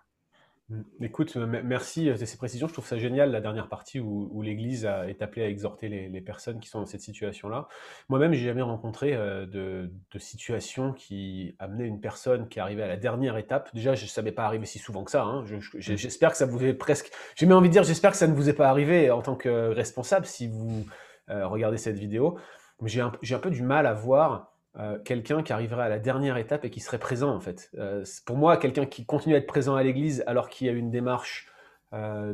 Mmh. 0.70 0.82
Écoute, 1.02 1.38
merci 1.38 2.06
de 2.06 2.26
ces 2.26 2.36
précisions. 2.36 2.68
Je 2.68 2.74
trouve 2.74 2.86
ça 2.86 2.98
génial, 2.98 3.32
la 3.32 3.40
dernière 3.40 3.70
partie 3.70 4.02
où, 4.02 4.42
l'Église 4.42 4.86
est 4.86 5.22
appelée 5.22 5.44
à 5.44 5.48
exhorter 5.48 5.88
les, 5.88 6.22
personnes 6.22 6.60
qui 6.60 6.68
sont 6.68 6.80
dans 6.80 6.86
cette 6.86 7.02
situation-là. 7.02 7.70
Moi-même, 8.10 8.34
j'ai 8.34 8.46
jamais 8.46 8.62
rencontré 8.62 9.12
de, 9.14 9.90
situation 10.18 10.92
qui 10.92 11.56
amenait 11.60 11.88
une 11.88 12.02
personne 12.02 12.50
qui 12.50 12.60
arrivait 12.60 12.84
à 12.84 12.88
la 12.88 12.98
dernière 12.98 13.38
étape. 13.38 13.70
Déjà, 13.74 13.96
je 13.96 14.04
ne 14.04 14.10
savais 14.10 14.32
pas 14.32 14.46
arriver 14.46 14.66
si 14.66 14.80
souvent 14.80 15.04
que 15.04 15.12
ça. 15.12 15.24
Hein. 15.24 15.44
Mmh. 15.44 15.60
J'espère 15.80 16.32
que 16.32 16.38
ça 16.38 16.46
vous 16.46 16.64
est 16.66 16.74
presque... 16.74 17.12
J'ai 17.36 17.46
même 17.46 17.58
envie 17.58 17.70
de 17.70 17.74
dire, 17.74 17.84
j'espère 17.84 18.12
que 18.12 18.18
ça 18.18 18.28
ne 18.28 18.34
vous 18.34 18.50
est 18.50 18.54
pas 18.54 18.70
arrivé 18.70 19.10
en 19.10 19.22
tant 19.22 19.36
que 19.36 19.70
responsable 19.70 20.26
si 20.26 20.48
vous 20.48 20.86
regardez 21.30 21.78
cette 21.78 21.98
vidéo. 21.98 22.38
Mais 22.82 22.90
j'ai 22.90 23.02
un, 23.02 23.12
un, 23.12 23.40
peu 23.40 23.50
du 23.50 23.64
mal 23.64 23.88
à 23.88 23.94
voir 23.94 24.57
euh, 24.80 25.00
quelqu'un 25.00 25.42
qui 25.42 25.54
arriverait 25.54 25.84
à 25.84 25.90
la 25.90 25.98
dernière 25.98 26.38
étape 26.38 26.64
et 26.64 26.70
qui 26.70 26.82
serait 26.82 27.00
présent 27.00 27.34
en 27.34 27.40
fait. 27.40 27.72
Euh, 27.80 28.04
pour 28.28 28.38
moi, 28.38 28.58
quelqu'un 28.58 28.86
qui 28.86 29.06
continue 29.06 29.34
à 29.34 29.40
être 29.40 29.48
présent 29.48 29.76
à 29.76 29.82
l'église 29.82 30.24
alors 30.28 30.50
qu'il 30.50 30.68
y 30.68 30.70
a 30.70 30.74
une 30.74 30.92
démarche 30.92 31.48
euh, 31.94 32.34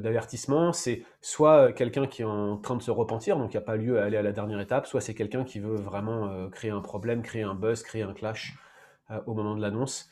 d'avertissement, 0.00 0.74
c'est 0.74 1.04
soit 1.22 1.72
quelqu'un 1.72 2.06
qui 2.06 2.20
est 2.20 2.26
en 2.26 2.58
train 2.58 2.76
de 2.76 2.82
se 2.82 2.90
repentir, 2.90 3.38
donc 3.38 3.54
il 3.54 3.56
n'y 3.56 3.62
a 3.62 3.66
pas 3.66 3.76
lieu 3.76 3.98
à 3.98 4.04
aller 4.04 4.18
à 4.18 4.22
la 4.22 4.32
dernière 4.32 4.60
étape, 4.60 4.86
soit 4.86 5.00
c'est 5.00 5.14
quelqu'un 5.14 5.44
qui 5.44 5.58
veut 5.58 5.76
vraiment 5.76 6.50
créer 6.50 6.70
un 6.70 6.80
problème, 6.80 7.22
créer 7.22 7.42
un 7.44 7.54
buzz, 7.54 7.82
créer 7.82 8.02
un 8.02 8.12
clash 8.12 8.58
au 9.26 9.34
moment 9.34 9.54
de 9.54 9.62
l'annonce. 9.62 10.10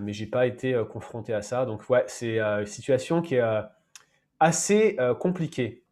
mais 0.00 0.12
j'ai 0.12 0.26
pas 0.26 0.46
été 0.46 0.80
confronté 0.90 1.34
à 1.34 1.42
ça, 1.42 1.66
donc 1.66 1.90
ouais, 1.90 2.04
c'est 2.06 2.38
une 2.38 2.66
situation 2.66 3.20
qui 3.20 3.34
est 3.34 3.62
assez 4.38 4.96
compliquée. 5.18 5.82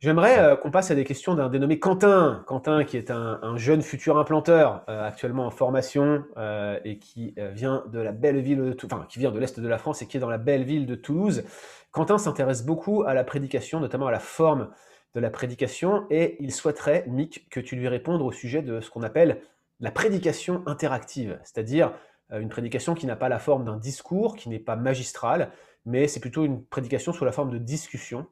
J'aimerais 0.00 0.38
euh, 0.38 0.56
qu'on 0.56 0.70
passe 0.70 0.90
à 0.90 0.94
des 0.94 1.04
questions 1.04 1.34
d'un 1.34 1.50
dénommé 1.50 1.78
Quentin. 1.78 2.42
Quentin, 2.46 2.84
qui 2.84 2.96
est 2.96 3.10
un, 3.10 3.56
jeune 3.58 3.82
futur 3.82 4.16
implanteur, 4.16 4.82
euh, 4.88 5.06
actuellement 5.06 5.44
en 5.44 5.50
formation 5.50 6.24
euh, 6.38 6.80
et 6.86 6.98
qui 6.98 7.34
vient 7.52 7.84
de 7.92 7.98
la 7.98 8.12
belle 8.12 8.40
ville 8.40 8.62
de, 8.62 8.72
qui 9.08 9.18
vient 9.18 9.30
de 9.30 9.38
l'est 9.38 9.60
de 9.60 9.68
la 9.68 9.76
France 9.76 10.00
et 10.00 10.06
qui 10.06 10.16
est 10.16 10.20
dans 10.20 10.30
la 10.30 10.38
belle 10.38 10.64
ville 10.64 10.86
de 10.86 10.94
Toulouse. 10.94 11.44
Quentin 11.90 12.16
s'intéresse 12.16 12.64
beaucoup 12.64 13.02
à 13.02 13.12
la 13.12 13.24
prédication, 13.24 13.78
notamment 13.78 14.06
à 14.06 14.10
la 14.10 14.20
forme 14.20 14.70
de 15.14 15.20
la 15.20 15.28
prédication, 15.28 16.06
et 16.08 16.36
il 16.40 16.52
souhaiterait, 16.52 17.04
Mick, 17.06 17.50
que 17.50 17.60
tu 17.60 17.76
lui 17.76 17.88
répondes 17.88 18.22
au 18.22 18.32
sujet 18.32 18.62
de 18.62 18.80
ce 18.80 18.88
qu'on 18.88 19.02
appelle 19.02 19.42
la 19.80 19.90
prédication 19.90 20.62
interactive, 20.66 21.38
c'est-à-dire 21.42 21.92
une 22.30 22.48
prédication 22.48 22.94
qui 22.94 23.06
n'a 23.06 23.16
pas 23.16 23.28
la 23.28 23.40
forme 23.40 23.64
d'un 23.64 23.76
discours, 23.76 24.36
qui 24.36 24.48
n'est 24.48 24.60
pas 24.60 24.76
magistrale, 24.76 25.50
mais 25.84 26.06
c'est 26.06 26.20
plutôt 26.20 26.44
une 26.44 26.64
prédication 26.64 27.12
sous 27.12 27.24
la 27.24 27.32
forme 27.32 27.50
de 27.50 27.58
discussion 27.58 28.26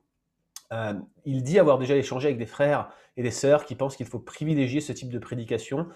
il 0.70 1.42
dit 1.42 1.58
avoir 1.58 1.78
déjà 1.78 1.96
échangé 1.96 2.28
avec 2.28 2.38
des 2.38 2.46
frères 2.46 2.90
et 3.16 3.22
des 3.22 3.30
sœurs 3.30 3.64
qui 3.64 3.74
pensent 3.74 3.96
qu'il 3.96 4.06
faut 4.06 4.18
privilégier 4.18 4.80
ce 4.80 4.92
type 4.92 5.10
de 5.10 5.18
prédication, 5.18 5.88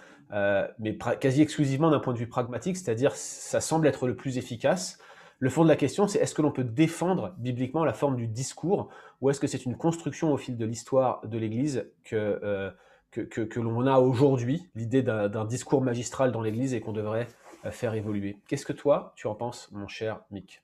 mais 0.79 0.97
quasi 1.21 1.43
exclusivement 1.43 1.91
d'un 1.91 2.01
point 2.01 2.13
de 2.13 2.19
vue 2.19 2.29
pragmatique, 2.29 2.77
c'est-à-dire 2.77 3.15
ça 3.15 3.61
semble 3.61 3.87
être 3.87 4.07
le 4.07 4.17
plus 4.17 4.39
efficace. 4.39 4.99
Le 5.39 5.51
fond 5.51 5.65
de 5.65 5.69
la 5.69 5.77
question, 5.77 6.07
c'est 6.07 6.21
est-ce 6.21 6.35
que 6.35 6.43
l'on 6.43 6.53
peut 6.53 6.65
défendre 6.65 7.35
bibliquement 7.39 7.85
la 7.85 7.93
forme 7.93 8.17
du 8.17 8.29
discours, 8.29 8.89
ou 9.21 9.29
est-ce 9.29 9.41
que 9.41 9.47
c'est 9.47 9.65
une 9.65 9.77
construction 9.77 10.33
au 10.33 10.37
fil 10.37 10.57
de 10.57 10.65
l'histoire 10.65 11.21
de 11.27 11.37
l'Église 11.37 11.91
que, 12.05 12.73
que, 13.11 13.61
l'on 13.61 13.87
a 13.87 13.99
aujourd'hui, 13.99 14.71
l'idée 14.75 15.03
d'un 15.03 15.45
discours 15.45 15.83
magistral 15.83 16.33
dans 16.33 16.43
l'Église 16.43 16.75
et 16.75 16.81
qu'on 16.81 16.93
devrait 16.93 17.29
faire 17.71 17.95
évoluer? 17.95 18.39
Qu'est-ce 18.49 18.65
que 18.65 18.73
toi, 18.73 19.13
tu 19.17 19.27
en 19.27 19.35
penses, 19.35 19.69
mon 19.73 19.89
cher 19.89 20.21
Mick? 20.31 20.63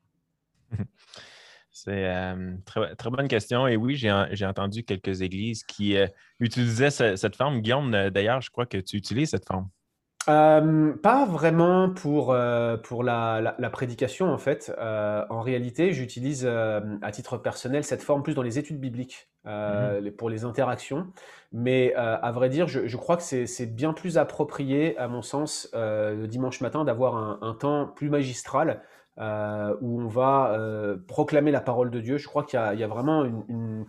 C'est 1.85 2.07
une 2.07 2.61
euh, 2.77 2.95
très, 2.97 3.11
bonne 3.11 3.29
question. 3.29 3.69
Et 3.69 3.77
oui, 3.77 3.95
j'ai 3.97 4.47
entendu 4.47 4.83
quelques 4.83 5.23
églises 5.23 5.63
qui 5.63 5.97
euh, 5.97 6.09
utilisaient 6.41 6.91
cette 6.91 7.37
forme. 7.37 7.61
Guillaume, 7.61 7.95
euh, 7.95 8.11
d'ailleurs, 8.11 8.41
je 8.41 8.51
crois 8.51 8.67
que 8.67 8.79
tu 8.79 8.97
utilises 8.97 9.31
cette 9.31 9.47
forme. 9.47 9.69
pas 10.27 11.27
vraiment 11.27 11.91
pour, 11.91 12.37
pour 12.83 13.05
la, 13.05 13.71
prédication, 13.71 14.33
en 14.33 14.39
fait. 14.39 14.75
en 14.77 15.41
réalité, 15.41 15.93
j'utilise 15.93 16.45
à 16.47 17.13
titre 17.13 17.39
personnel 17.39 17.85
cette 17.85 18.03
forme 18.03 18.25
plus 18.25 18.35
dans 18.35 18.43
les 18.43 18.59
études 18.59 18.81
bibliques, 18.81 19.29
mmh 19.45 20.11
pour 20.19 20.31
les 20.31 20.45
interactions. 20.45 21.07
Mais 21.53 21.95
à 21.95 22.33
vrai 22.33 22.49
dire, 22.49 22.67
je, 22.67 22.97
crois 22.97 23.17
que 23.17 23.23
c'est 23.23 23.67
bien 23.67 23.93
plus 23.93 24.19
approprié, 24.19 24.99
à 24.99 25.07
mon 25.07 25.23
sens, 25.23 25.71
le 25.75 26.27
dimanche 26.27 26.61
matin, 26.61 26.85
d'avoir 26.85 27.17
un, 27.17 27.39
un, 27.41 27.55
temps 27.55 27.87
plus 27.87 28.11
magistral 28.11 28.83
euh, 29.21 29.75
où 29.81 30.01
on 30.01 30.07
va 30.07 30.53
euh, 30.53 30.97
proclamer 31.09 31.51
la 31.51 31.61
parole 31.61 31.91
de 31.91 32.01
Dieu. 32.01 32.19
Je 32.19 32.29
crois 32.29 32.45
qu'il 32.45 32.59
y, 32.59 32.85
a 32.85 32.87
vraiment 32.87 33.25
une, 33.25 33.85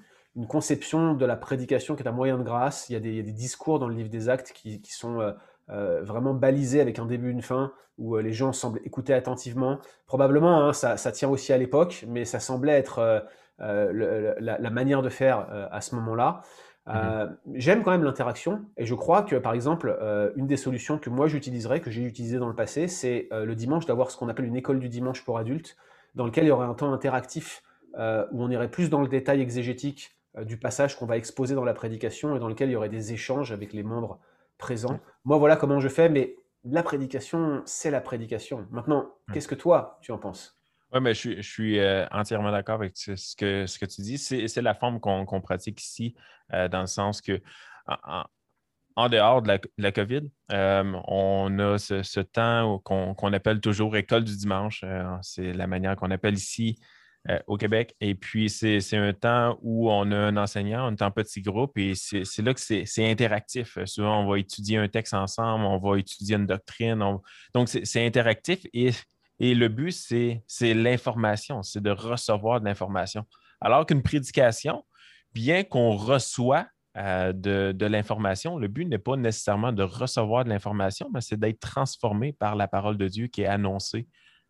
conception 0.48 1.14
de 1.14 1.26
la 1.26 1.36
prédication 1.36 1.96
qui 1.96 2.04
est 2.04 2.08
un 2.08 2.14
moyen 2.14 2.38
de 2.38 2.44
grâce. 2.44 2.90
Il 2.90 2.94
y 2.94 2.96
a 2.96 3.00
des, 3.00 3.22
discours 3.22 3.78
dans 3.78 3.88
le 3.88 3.94
livre 3.94 4.10
des 4.10 4.30
actes 4.30 4.54
qui, 4.54 4.82
sont 4.86 5.20
euh, 5.70 6.02
vraiment 6.02 6.34
balisés 6.34 6.82
avec 6.82 6.98
un 6.98 7.06
début, 7.06 7.30
une 7.30 7.42
fin, 7.42 7.74
où 7.98 8.18
les 8.18 8.34
gens 8.34 8.54
semblent 8.54 8.80
écouter 8.86 9.14
attentivement. 9.14 9.80
Probablement, 10.08 10.70
hein, 10.70 10.74
ça, 10.74 11.12
tient 11.12 11.30
aussi 11.30 11.54
à 11.54 11.58
l'époque, 11.58 12.06
mais 12.08 12.26
ça 12.26 12.40
semblait 12.40 12.74
être 12.74 13.26
la, 13.60 14.70
manière 14.72 15.02
de 15.02 15.10
faire 15.10 15.68
à 15.72 15.82
ce 15.82 15.94
moment-là. 15.96 16.42
Euh, 16.90 17.26
mmh 17.26 17.38
j'aime 17.56 17.84
quand 17.84 17.92
même 17.92 18.04
l'interaction 18.04 18.66
et 18.78 18.86
je 18.86 18.96
crois 18.96 19.24
que 19.24 19.36
par 19.36 19.54
exemple 19.54 19.96
euh, 20.02 20.32
une 20.36 20.48
des 20.48 20.58
solutions 20.58 20.98
que 20.98 21.10
moi 21.10 21.28
j'utiliserais, 21.28 21.82
que 21.82 21.92
j'ai 21.92 22.04
utilisé 22.04 22.38
dans 22.40 22.48
le 22.48 22.56
passé, 22.56 22.88
c'est 22.88 23.28
euh, 23.32 23.46
le 23.46 23.56
dimanche 23.56 23.86
d'avoir 23.86 24.12
ce 24.12 24.18
qu'on 24.18 24.30
appelle 24.30 24.46
une 24.46 24.56
école 24.56 24.80
du 24.80 24.90
dimanche 24.90 25.24
pour 25.24 25.38
adultes, 25.38 25.78
dans 26.16 26.26
lequel 26.26 26.46
il 26.46 26.48
y 26.48 26.52
aurait 26.52 26.68
un 26.68 26.74
temps 26.74 26.94
interactif 26.94 27.64
où 27.96 28.44
on 28.44 28.50
irait 28.50 28.70
plus 28.70 28.90
dans 28.90 29.02
le 29.02 29.08
détail 29.08 29.42
exégétique 29.42 30.16
du 30.42 30.58
passage 30.58 30.96
qu'on 30.96 31.08
va 31.08 31.18
exposer 31.18 31.56
dans 31.56 31.66
la 31.66 31.74
prédication 31.74 32.36
et 32.36 32.40
dans 32.40 32.48
lequel 32.48 32.70
il 32.70 32.74
y 32.74 32.76
aurait 32.76 32.88
des 32.88 33.14
échanges 33.14 33.52
avec 33.52 33.74
les 33.74 33.84
membres 33.84 34.20
présents. 34.58 34.94
Mmh. 34.94 35.00
Moi 35.26 35.38
voilà 35.38 35.56
comment 35.56 35.80
je 35.80 35.90
fais, 35.90 36.08
mais 36.08 36.36
la 36.64 36.84
prédication 36.84 37.62
c'est 37.66 37.92
la 37.92 38.00
prédication. 38.00 38.68
Maintenant, 38.72 39.10
mmh. 39.28 39.34
qu'est-ce 39.34 39.48
que 39.48 39.56
toi 39.56 39.98
tu 40.02 40.12
en 40.12 40.18
penses? 40.18 40.59
Oui, 40.92 41.02
mais 41.02 41.14
je, 41.14 41.42
suis 41.42 41.80
euh, 41.80 42.08
entièrement 42.12 42.52
d'accord 42.52 42.76
avec 42.76 42.94
ce 42.96 43.36
que, 43.36 43.68
ce 43.68 43.78
que 43.78 43.86
tu 43.86 44.02
dis. 44.02 44.18
C'est 44.18 44.62
la 44.62 44.74
forme 44.74 45.00
qu'on 45.00 45.42
pratique 45.42 45.82
ici, 45.82 46.16
euh, 46.54 46.68
dans 46.68 46.82
le 46.82 46.88
sens 46.88 47.22
que 47.22 47.42
en, 48.96 49.08
dehors 49.08 49.42
de 49.42 49.60
la, 49.78 49.92
COVID, 49.92 50.30
euh, 50.52 50.94
on 51.08 51.60
a 51.60 51.78
ce, 51.78 52.20
temps 52.20 52.80
qu'on 52.80 53.34
appelle 53.34 53.62
toujours 53.62 53.96
école 53.96 54.24
du 54.24 54.36
dimanche. 54.36 54.84
c'est 55.22 55.54
la 55.54 55.68
manière 55.68 55.96
qu'on 55.96 56.12
appelle 56.12 56.34
ici 56.34 56.80
au 57.48 57.58
Québec. 57.58 57.96
Et 58.02 58.16
puis, 58.16 58.50
c'est 58.50 58.98
un 58.98 59.14
temps 59.14 59.60
où 59.62 59.92
on 59.92 60.12
a 60.12 60.18
un 60.18 60.38
enseignant, 60.38 60.92
on 60.92 60.96
est 60.96 61.02
en 61.02 61.12
petit 61.12 61.42
groupe 61.42 61.78
et 61.78 61.94
c'est 61.96 62.42
là 62.42 62.54
que 62.54 62.60
c'est 62.60 63.12
interactif. 63.12 63.78
Souvent, 63.86 64.24
on 64.24 64.30
va 64.30 64.40
étudier 64.40 64.78
un 64.78 64.88
texte 64.88 65.14
ensemble, 65.14 65.66
on 65.66 65.78
va 65.78 66.00
étudier 66.00 66.36
une 66.36 66.48
doctrine. 66.48 67.20
Donc, 67.54 67.70
c'est 67.70 68.06
interactif 68.06 68.66
et 68.74 68.92
et 69.40 69.56
le 69.56 69.70
but, 69.70 69.92
c'est 69.92 70.74
l'information, 70.74 71.64
c'est 71.64 71.82
de 71.82 71.92
recevoir 71.92 72.60
de 72.60 72.66
l'information. 72.66 73.26
Alors 73.62 73.86
qu'une 73.86 74.04
prédication, 74.04 74.86
bien 75.34 75.64
qu'on 75.64 75.92
reçoit 75.92 76.68
euh, 76.98 77.32
de, 77.34 77.86
l'information, 77.86 78.58
le 78.58 78.68
but 78.68 78.86
n'est 78.86 78.98
pas 78.98 79.16
nécessairement 79.16 79.72
de 79.72 79.84
recevoir 79.84 80.44
de 80.44 80.50
l'information, 80.50 81.10
mais 81.14 81.22
c'est 81.22 81.40
d'être 81.40 81.60
transformé 81.60 82.34
par 82.34 82.56
la 82.56 82.68
parole 82.68 82.98
de 82.98 83.08
Dieu 83.08 83.28
qui 83.28 83.42
est 83.44 83.48
annoncée 83.48 84.08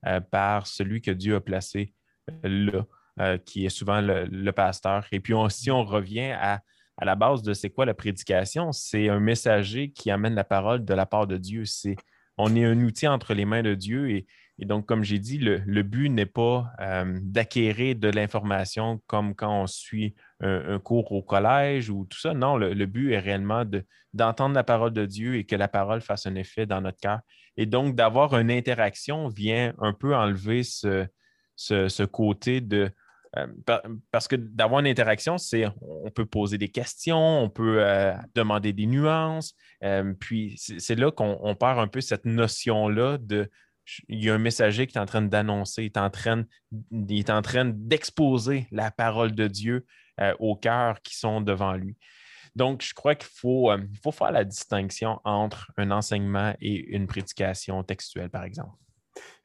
euh, 0.08 0.20
par 0.20 0.66
celui 0.66 1.02
que 1.02 1.12
Dieu 1.12 1.36
a 1.36 1.42
placé 1.42 1.94
là, 2.44 2.86
euh, 3.20 3.38
qui 3.38 3.66
est 3.66 3.70
souvent 3.70 4.02
le, 4.02 4.52
pasteur. 4.52 5.06
Et 5.12 5.20
puis, 5.20 5.34
si 5.50 5.70
on 5.70 5.84
revient 5.84 6.32
à, 6.32 6.62
à 6.98 7.06
la 7.06 7.16
base 7.16 7.44
de 7.44 7.54
c'est 7.54 7.70
quoi 7.70 7.86
la 7.86 7.94
prédication, 7.94 8.72
c'est 8.72 9.10
un 9.10 9.20
messager 9.20 9.92
qui 9.92 10.10
amène 10.10 10.34
la 10.34 10.44
parole 10.44 10.84
de 10.84 10.94
la 10.96 11.06
part 11.06 11.28
de 11.28 11.38
Dieu. 11.38 11.66
C'est 11.66 11.96
on 12.40 12.56
est 12.56 12.64
un 12.64 12.80
outil 12.82 13.08
entre 13.08 13.34
les 13.34 13.46
mains 13.46 13.62
de 13.62 13.76
Dieu 13.76 14.10
et, 14.10 14.26
et 14.62 14.66
donc, 14.66 14.86
comme 14.86 15.04
j'ai 15.04 15.20
dit, 15.20 15.38
le, 15.38 15.82
but 15.84 16.10
n'est 16.10 16.26
pas 16.26 16.70
euh, 16.82 17.18
d'acquérir 17.22 17.96
de 17.96 18.10
l'information 18.10 19.02
comme 19.08 19.34
quand 19.34 19.64
on 19.64 19.68
suit 19.68 20.16
un, 20.42 20.80
cours 20.80 21.12
au 21.14 21.22
collège 21.22 21.90
ou 21.90 22.06
tout 22.06 22.20
ça. 22.20 22.34
Non, 22.34 22.58
le, 22.58 22.86
but 22.86 23.14
est 23.14 23.20
réellement 23.20 23.64
d'entendre 24.14 24.56
la 24.56 24.66
parole 24.66 24.92
de 24.92 25.06
Dieu 25.06 25.36
et 25.36 25.46
que 25.46 25.56
la 25.56 25.70
parole 25.70 26.02
fasse 26.02 26.26
un 26.26 26.36
effet 26.36 26.66
dans 26.66 26.82
notre 26.82 27.00
cœur. 27.00 27.22
Et 27.56 27.66
donc, 27.66 27.96
d'avoir 27.96 28.38
une 28.38 28.52
interaction 28.52 29.30
vient 29.30 29.74
un 29.80 29.94
peu 29.94 30.14
enlever 30.14 30.64
ce, 30.64 31.08
ce, 31.56 32.04
côté 32.04 32.60
de... 32.60 32.92
Euh, 33.38 33.48
parce 34.12 34.28
que 34.28 34.36
d'avoir 34.36 34.82
une 34.82 34.88
interaction, 34.88 35.38
c'est 35.38 35.68
on 35.82 36.10
peut 36.10 36.26
poser 36.26 36.58
des 36.58 36.70
questions, 36.70 37.44
on 37.44 37.50
peut 37.50 37.78
euh, 37.80 38.14
demander 38.36 38.74
des 38.74 38.88
nuances, 38.88 39.54
puis 40.20 40.56
c'est 40.58 40.96
là 40.96 41.12
qu'on 41.12 41.56
perd 41.56 41.80
un 41.80 41.88
peu 41.88 42.02
cette 42.02 42.26
notion-là 42.26 43.20
de 43.20 43.50
il 44.08 44.24
y 44.24 44.30
a 44.30 44.36
un 44.36 44.40
messager 44.40 44.88
qui 44.88 44.98
est 44.98 45.02
en 45.02 45.06
train 45.06 45.22
d'annoncer, 45.22 45.84
il 45.84 45.88
est 45.88 47.30
en 47.30 47.42
train, 47.42 47.66
d'exposer 47.66 48.68
la 48.72 48.92
parole 48.92 49.34
de 49.34 49.48
Dieu 49.48 49.86
euh, 50.20 50.34
aux 50.40 50.56
cœurs 50.56 51.02
qui 51.02 51.16
sont 51.16 51.42
devant 51.42 51.74
lui. 51.74 51.98
Donc, 52.56 52.84
je 52.84 52.94
crois 52.94 53.16
qu'il 53.16 53.30
euh, 53.46 53.78
faut 54.04 54.12
faire 54.12 54.32
la 54.32 54.44
distinction 54.44 55.20
entre 55.24 55.72
un 55.78 55.92
enseignement 55.92 56.54
et 56.60 56.76
une 56.96 57.08
prédication 57.08 57.84
textuelle, 57.84 58.30
par 58.30 58.44
exemple. 58.44 58.76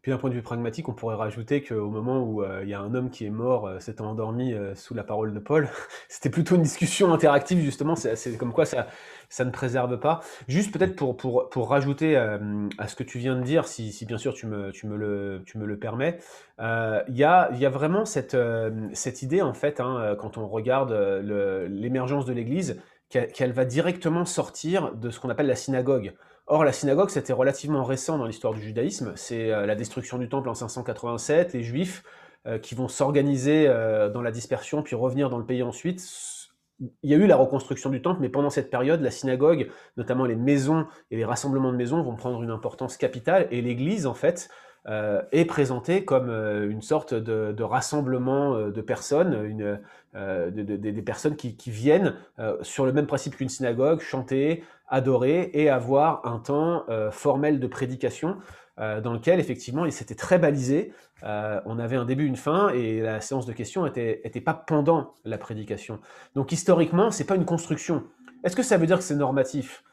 Puis 0.05 0.12
d'un 0.12 0.19
point 0.19 0.29
de 0.29 0.35
vue 0.35 0.43
pragmatique, 0.43 0.87
on 0.90 0.93
pourrait 0.93 1.14
rajouter 1.14 1.62
qu'au 1.62 1.88
moment 1.88 2.23
où 2.23 2.43
euh, 2.43 2.61
il 2.62 2.69
y 2.69 2.75
a 2.75 2.79
un 2.79 2.95
homme 2.95 3.09
qui 3.09 3.25
est 3.25 3.31
mort, 3.31 3.67
euh, 3.67 3.79
s'étant 3.79 4.11
endormi 4.11 4.53
euh, 4.53 4.75
sous 4.75 4.93
la 4.93 5.03
parole 5.03 5.33
de 5.33 5.38
Paul, 5.38 5.67
c'était 6.11 6.29
plutôt 6.29 6.57
une 6.57 6.62
discussion 6.62 7.11
interactive, 7.14 7.59
justement, 7.59 7.97
c'est 7.97 8.37
comme 8.37 8.53
quoi 8.53 8.67
ça, 8.67 8.87
ça 9.31 9.47
ne 9.47 9.51
préserve 9.51 9.99
pas. 9.99 10.21
Juste 10.47 10.75
peut-être 10.75 10.95
pour, 10.95 11.17
pour, 11.17 11.49
pour, 11.49 11.71
rajouter 11.71 12.19
à 12.19 12.87
ce 12.87 12.97
que 12.97 13.03
tu 13.03 13.19
viens 13.19 13.35
de 13.35 13.40
dire, 13.40 13.67
si, 13.67 13.93
si 13.93 14.05
bien 14.05 14.19
sûr 14.19 14.35
tu 14.35 14.47
me, 14.47 14.73
tu 14.73 14.87
me, 14.87 14.99
le, 14.99 15.43
tu 15.47 15.57
me 15.57 15.64
le 15.64 15.79
permets, 15.79 16.19
il 16.59 17.17
y, 17.17 17.25
a, 17.25 17.51
y 17.55 17.64
a 17.64 17.71
vraiment 17.71 18.05
cette, 18.05 18.37
cette 18.93 19.23
idée, 19.23 19.40
en 19.40 19.55
fait, 19.55 19.81
hein, 19.81 20.17
quand 20.21 20.37
on 20.37 20.47
regarde 20.47 20.93
l'émergence 21.71 22.27
de 22.27 22.35
l'Église, 22.35 22.79
qu'elle 23.09 23.53
va 23.53 23.64
directement 23.64 24.27
sortir 24.27 24.93
de 24.93 25.09
ce 25.09 25.19
qu'on 25.19 25.31
appelle 25.31 25.47
la 25.47 25.57
synagogue. 25.57 26.12
Or, 26.46 26.64
la 26.64 26.72
synagogue, 26.72 27.09
c'était 27.09 27.33
relativement 27.33 27.85
récent 27.85 28.18
dans 28.18 28.26
l'histoire 28.26 28.52
du 28.52 28.61
judaïsme. 28.61 29.12
C'est 29.16 29.50
euh, 29.50 29.64
la 29.64 29.74
destruction 29.74 30.18
du 30.18 30.28
temple 30.28 30.50
en 30.50 30.54
587, 30.54 31.54
les 31.54 31.62
juifs 31.62 32.02
euh, 32.46 32.59
qui 32.59 32.74
vont 32.74 32.88
s'organiser 32.88 33.66
euh, 33.66 34.11
dans 34.11 34.20
la 34.20 34.30
dispersion, 34.30 34.83
puis 34.83 34.94
revenir 34.94 35.30
dans 35.30 35.38
le 35.38 35.46
pays 35.46 35.62
ensuite. 35.62 36.07
Il 36.80 37.11
y 37.11 37.14
a 37.14 37.16
eu 37.16 37.26
la 37.26 37.37
reconstruction 37.37 37.88
du 37.88 38.02
temple, 38.02 38.20
mais 38.20 38.28
pendant 38.28 38.50
cette 38.50 38.68
période, 38.68 39.00
la 39.00 39.11
synagogue, 39.11 39.70
notamment 39.96 40.26
les 40.26 40.37
maisons 40.37 40.87
et 41.11 41.16
les 41.16 41.24
rassemblements 41.24 41.72
de 41.72 41.78
maisons, 41.78 42.02
vont 42.02 42.16
prendre 42.16 42.42
une 42.42 42.50
importance 42.50 42.98
capitale, 42.98 43.48
et 43.50 43.62
l'Église, 43.62 44.07
en 44.07 44.14
fait, 44.14 44.50
est 44.87 45.44
présentée 45.47 46.05
comme 46.05 46.31
une 46.31 46.83
sorte 46.83 47.14
de, 47.14 47.62
rassemblement 47.62 48.68
de 48.68 48.81
personnes, 48.81 49.81
des 50.14 51.03
personnes 51.03 51.37
qui, 51.37 51.57
viennent 51.70 52.14
sur 52.62 52.85
le 52.85 52.92
même 52.92 53.07
principe 53.07 53.37
qu'une 53.37 53.49
synagogue, 53.49 54.01
chanter, 54.01 54.62
adorer 54.88 55.51
et 55.55 55.68
avoir 55.68 56.27
un 56.27 56.38
temps 56.38 56.85
euh, 56.88 57.11
formel 57.11 57.59
de 57.59 57.66
prédication 57.66 58.37
euh, 58.79 59.01
dans 59.01 59.12
lequel 59.12 59.40
effectivement 59.40 59.87
il 59.87 59.92
s'était 59.92 60.14
très 60.14 60.38
balisé. 60.38 60.92
Euh, 61.23 61.61
on 61.64 61.79
avait 61.79 61.97
un 61.97 62.05
début, 62.05 62.27
une 62.27 62.37
fin 62.37 62.68
et 62.70 63.01
la 63.01 63.20
séance 63.20 63.47
de 63.47 63.53
questions 63.53 63.87
était, 63.87 64.20
était 64.25 64.40
pas 64.40 64.55
pendant 64.55 65.14
la 65.25 65.38
prédication. 65.38 66.01
Donc 66.35 66.53
historiquement, 66.53 67.11
c'est 67.11 67.25
pas 67.25 67.37
une 67.37 67.44
construction. 67.44 68.05
Est-ce 68.44 68.57
que 68.57 68.62
ça 68.62 68.77
veut 68.77 68.87
dire 68.87 68.99
que 68.99 69.05
c'est 69.05 69.16
normatif? 69.16 69.85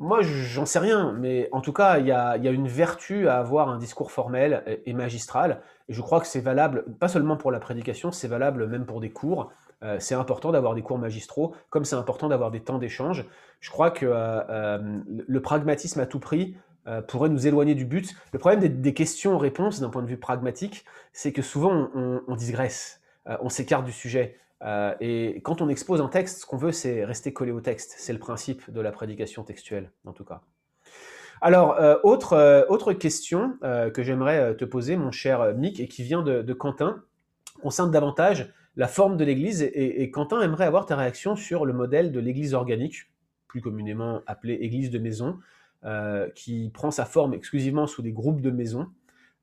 Moi, 0.00 0.22
j'en 0.22 0.64
sais 0.64 0.78
rien, 0.78 1.12
mais 1.12 1.50
en 1.52 1.60
tout 1.60 1.74
cas, 1.74 1.98
il 1.98 2.06
y 2.06 2.10
a, 2.10 2.36
une 2.38 2.68
vertu 2.68 3.28
à 3.28 3.36
avoir 3.36 3.68
un 3.68 3.76
discours 3.76 4.10
formel 4.10 4.80
et, 4.86 4.94
magistral. 4.94 5.60
Et 5.90 5.92
je 5.92 6.00
crois 6.00 6.20
que 6.20 6.26
c'est 6.26 6.40
valable 6.40 6.86
pas 6.98 7.08
seulement 7.08 7.36
pour 7.36 7.52
la 7.52 7.60
prédication, 7.60 8.10
c'est 8.10 8.26
valable 8.26 8.66
même 8.66 8.86
pour 8.86 9.02
des 9.02 9.10
cours. 9.10 9.52
Euh, 9.82 9.98
c'est 10.00 10.14
important 10.14 10.52
d'avoir 10.52 10.74
des 10.74 10.80
cours 10.80 10.96
magistraux, 10.96 11.54
comme 11.68 11.84
c'est 11.84 11.96
important 11.96 12.28
d'avoir 12.28 12.50
des 12.50 12.60
temps 12.60 12.78
d'échange. 12.78 13.26
Je 13.60 13.70
crois 13.70 13.90
que 13.90 14.06
euh, 14.06 14.40
euh, 14.48 15.00
le 15.06 15.42
pragmatisme 15.42 16.00
à 16.00 16.06
tout 16.06 16.18
prix 16.18 16.56
pourrait 17.06 17.28
nous 17.28 17.46
éloigner 17.46 17.74
du 17.74 17.84
but. 17.84 18.14
Le 18.32 18.38
problème 18.38 18.80
des, 18.80 18.94
questions-réponses 18.94 19.80
d'un 19.80 19.90
point 19.90 20.02
de 20.02 20.08
vue 20.08 20.16
pragmatique, 20.16 20.86
c'est 21.12 21.30
que 21.30 21.42
souvent 21.42 21.90
on, 21.94 22.34
digresse, 22.34 23.00
on 23.26 23.48
s'écarte 23.48 23.84
du 23.84 23.92
sujet. 23.92 24.38
Et 25.00 25.40
quand 25.42 25.62
on 25.62 25.68
expose 25.68 26.00
un 26.00 26.08
texte, 26.08 26.40
ce 26.40 26.46
qu'on 26.46 26.56
veut, 26.56 26.72
c'est 26.72 27.04
rester 27.04 27.32
collé 27.32 27.50
au 27.50 27.60
texte. 27.60 27.94
C'est 27.96 28.12
le 28.12 28.18
principe 28.18 28.70
de 28.70 28.80
la 28.80 28.92
prédication 28.92 29.42
textuelle, 29.42 29.90
en 30.04 30.12
tout 30.12 30.24
cas. 30.24 30.42
Alors, 31.40 31.78
autre, 32.04 32.66
autre 32.68 32.92
question 32.92 33.58
que 33.62 34.02
j'aimerais 34.02 34.54
te 34.56 34.66
poser, 34.66 34.96
mon 34.96 35.10
cher 35.10 35.54
Mick, 35.54 35.80
et 35.80 35.88
qui 35.88 36.02
vient 36.02 36.22
de, 36.22 36.52
Quentin, 36.52 37.02
concerne 37.62 37.90
davantage 37.90 38.52
la 38.76 38.86
forme 38.86 39.16
de 39.16 39.24
l'Église. 39.24 39.62
et, 39.62 40.10
Quentin 40.10 40.42
aimerait 40.42 40.66
avoir 40.66 40.84
ta 40.84 40.96
réaction 40.96 41.36
sur 41.36 41.64
le 41.64 41.72
modèle 41.72 42.12
de 42.12 42.20
l'Église 42.20 42.52
organique, 42.52 43.10
plus 43.48 43.62
communément 43.62 44.20
appelée 44.26 44.58
Église 44.60 44.90
de 44.90 44.98
maison. 44.98 45.38
Euh, 45.82 46.28
qui 46.34 46.70
prend 46.74 46.90
sa 46.90 47.06
forme 47.06 47.32
exclusivement 47.32 47.86
sous 47.86 48.02
des 48.02 48.12
groupes 48.12 48.42
de 48.42 48.50
maisons. 48.50 48.88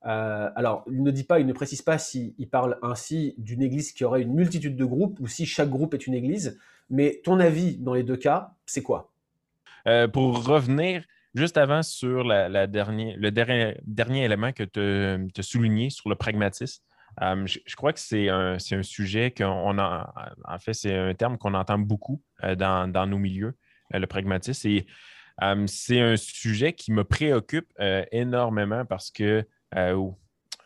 Euh, 0.06 0.50
alors, 0.56 0.84
il 0.88 1.04
ne 1.04 1.12
dit 1.12 1.24
pas, 1.24 1.40
il 1.40 1.46
ne 1.46 1.54
précise 1.54 1.82
pas 1.82 1.98
s'il 1.98 2.50
parle 2.50 2.78
ainsi 2.82 3.34
d'une 3.38 3.62
église 3.62 3.92
qui 3.92 4.04
aurait 4.04 4.22
une 4.22 4.34
multitude 4.34 4.76
de 4.76 4.86
groupes 4.86 5.20
ou 5.20 5.28
si 5.28 5.46
chaque 5.46 5.70
groupe 5.70 5.94
est 5.94 6.08
une 6.08 6.14
église. 6.14 6.60
Mais 6.90 7.22
ton 7.24 7.40
avis 7.40 7.78
dans 7.78 7.94
les 7.94 8.04
deux 8.04 8.18
cas, 8.18 8.52
c'est 8.66 8.84
quoi? 8.84 9.12
Euh, 9.88 10.08
Pour 10.08 10.46
revenir 10.46 11.04
juste 11.34 11.58
avant 11.58 11.84
sur 11.84 12.24
la, 12.24 12.48
le 12.48 13.30
dernier, 13.30 14.24
élément 14.24 14.52
que 14.52 14.64
tu 14.64 15.40
as 15.40 15.44
souligné 15.44 15.90
sur 15.90 16.10
le 16.10 16.16
pragmatisme, 16.16 16.84
je, 17.20 17.76
crois 17.76 17.94
que 17.94 18.00
c'est 18.00 18.30
un, 18.30 18.58
un, 18.72 18.84
sujet 18.84 19.32
qu'on 19.32 19.80
a, 19.80 20.14
en 20.46 20.60
fait, 20.60 20.74
c'est 20.74 20.96
un 20.96 21.14
terme 21.16 21.38
qu'on 21.38 21.54
entend 21.54 21.80
beaucoup 21.80 22.22
dans, 22.42 22.90
dans, 22.92 23.08
nos 23.08 23.18
milieux, 23.18 23.56
le 23.92 24.06
pragmatisme. 24.06 24.68
Et 24.68 24.86
c'est 25.68 26.00
un 26.00 26.18
sujet 26.18 26.74
qui 26.74 26.92
me 26.92 27.04
préoccupe 27.04 27.72
euh, 27.80 28.04
énormément 28.12 28.86
parce 28.86 29.12
que 29.12 29.46
euh, 29.76 30.10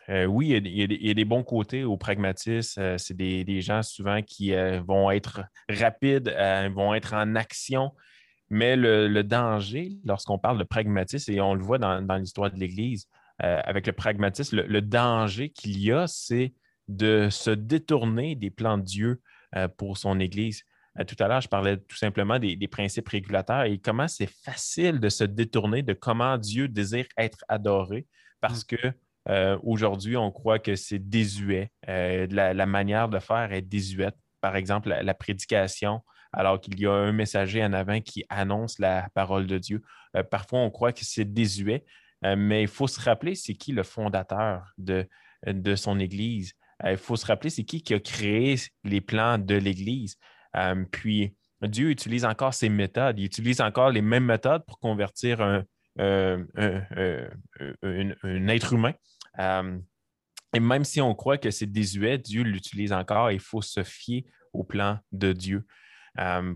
euh, 0.08 0.24
oui, 0.24 0.50
il 0.50 0.66
y, 0.66 1.10
a, 1.10 1.14
des 1.14 1.24
bons 1.24 1.44
côtés 1.44 1.84
au 1.84 1.96
pragmatisme. 1.96 2.98
c'est 2.98 3.16
des, 3.16 3.60
gens 3.60 3.82
souvent 3.82 4.20
qui 4.22 4.52
vont 4.86 5.10
être 5.10 5.42
rapides, 5.68 6.34
vont 6.74 6.94
être 6.94 7.14
en 7.14 7.36
action. 7.36 7.92
Mais 8.50 8.76
le, 8.76 9.22
danger, 9.22 9.92
lorsqu'on 10.04 10.38
parle 10.38 10.58
de 10.58 10.64
pragmatisme, 10.64 11.32
et 11.32 11.40
on 11.40 11.54
le 11.54 11.62
voit 11.62 11.78
dans, 11.78 12.16
l'histoire 12.16 12.50
de 12.50 12.58
l'Église, 12.58 13.06
avec 13.38 13.86
le 13.86 13.92
pragmatisme, 13.92 14.60
le, 14.60 14.82
danger 14.82 15.50
qu'il 15.50 15.78
y 15.78 15.92
a, 15.92 16.06
c'est 16.08 16.52
de 16.88 17.28
se 17.30 17.50
détourner 17.50 18.34
des 18.34 18.50
plans 18.50 18.78
de 18.78 18.84
Dieu 18.84 19.22
pour 19.76 19.98
son 19.98 20.18
Église. 20.18 20.64
Euh, 20.98 21.04
tout 21.04 21.16
à 21.20 21.28
l'heure, 21.28 21.40
je 21.40 21.48
parlais 21.48 21.76
tout 21.76 21.96
simplement 21.96 22.38
des, 22.38 22.56
principes 22.68 23.08
régulateurs 23.08 23.64
et 23.64 23.78
comment 23.78 24.08
c'est 24.08 24.30
facile 24.30 25.00
de 25.00 25.08
se 25.08 25.24
détourner 25.24 25.82
de 25.82 25.92
comment 25.92 26.38
Dieu 26.38 26.68
désire 26.68 27.06
être 27.16 27.44
adoré 27.48 28.06
parce 28.42 28.64
mm. 28.64 28.76
que 28.76 28.92
euh, 29.30 29.58
aujourd'hui, 29.62 30.18
on 30.18 30.30
croit 30.30 30.58
que 30.58 30.76
c'est 30.76 30.98
désuet. 30.98 31.70
Euh, 31.88 32.26
la, 32.30 32.66
manière 32.66 33.08
de 33.08 33.18
faire 33.18 33.52
est 33.52 33.62
désuète. 33.62 34.16
Par 34.42 34.56
exemple, 34.56 34.90
la, 34.90 35.14
prédication, 35.14 36.02
alors 36.34 36.60
qu'il 36.60 36.78
y 36.78 36.86
a 36.86 36.92
un 36.92 37.12
messager 37.12 37.64
en 37.64 37.72
avant 37.72 38.00
qui 38.00 38.24
annonce 38.28 38.78
la 38.78 39.08
parole 39.14 39.46
de 39.46 39.56
Dieu. 39.56 39.82
parfois, 40.30 40.58
on 40.58 40.70
croit 40.70 40.92
que 40.92 41.04
c'est 41.04 41.24
désuet, 41.24 41.84
mais 42.22 42.62
il 42.62 42.68
faut 42.68 42.88
se 42.88 43.00
rappeler 43.00 43.36
c'est 43.36 43.54
qui 43.54 43.70
le 43.70 43.84
fondateur 43.84 44.72
de, 44.78 45.08
de 45.46 45.76
son 45.76 46.00
Église. 46.00 46.54
Il 46.84 46.96
faut 46.96 47.14
se 47.14 47.26
rappeler 47.26 47.50
c'est 47.50 47.62
qui 47.62 47.82
qui 47.82 47.94
a 47.94 48.00
créé 48.00 48.56
les 48.82 49.00
plans 49.00 49.38
de 49.38 49.54
l'Église. 49.54 50.16
Euh, 50.56 50.84
puis 50.90 51.34
Dieu 51.62 51.90
utilise 51.90 52.24
encore 52.24 52.54
ces 52.54 52.68
méthodes. 52.68 53.18
Il 53.18 53.24
utilise 53.24 53.60
encore 53.60 53.90
les 53.90 54.02
mêmes 54.02 54.24
méthodes 54.24 54.64
pour 54.66 54.78
convertir 54.78 55.40
un, 55.40 55.64
euh, 55.98 56.44
être 57.82 58.72
humain. 58.72 58.92
Euh, 59.38 59.78
et 60.54 60.60
même 60.60 60.84
si 60.84 61.00
on 61.00 61.14
croit 61.14 61.38
que 61.38 61.50
c'est 61.50 61.66
désuet, 61.66 62.18
Dieu 62.18 62.42
l'utilise 62.42 62.92
encore. 62.92 63.30
Il 63.30 63.40
faut 63.40 63.62
se 63.62 63.82
fier 63.82 64.24
au 64.52 64.64
plan 64.64 64.98
de 65.12 65.32
Dieu 65.32 65.66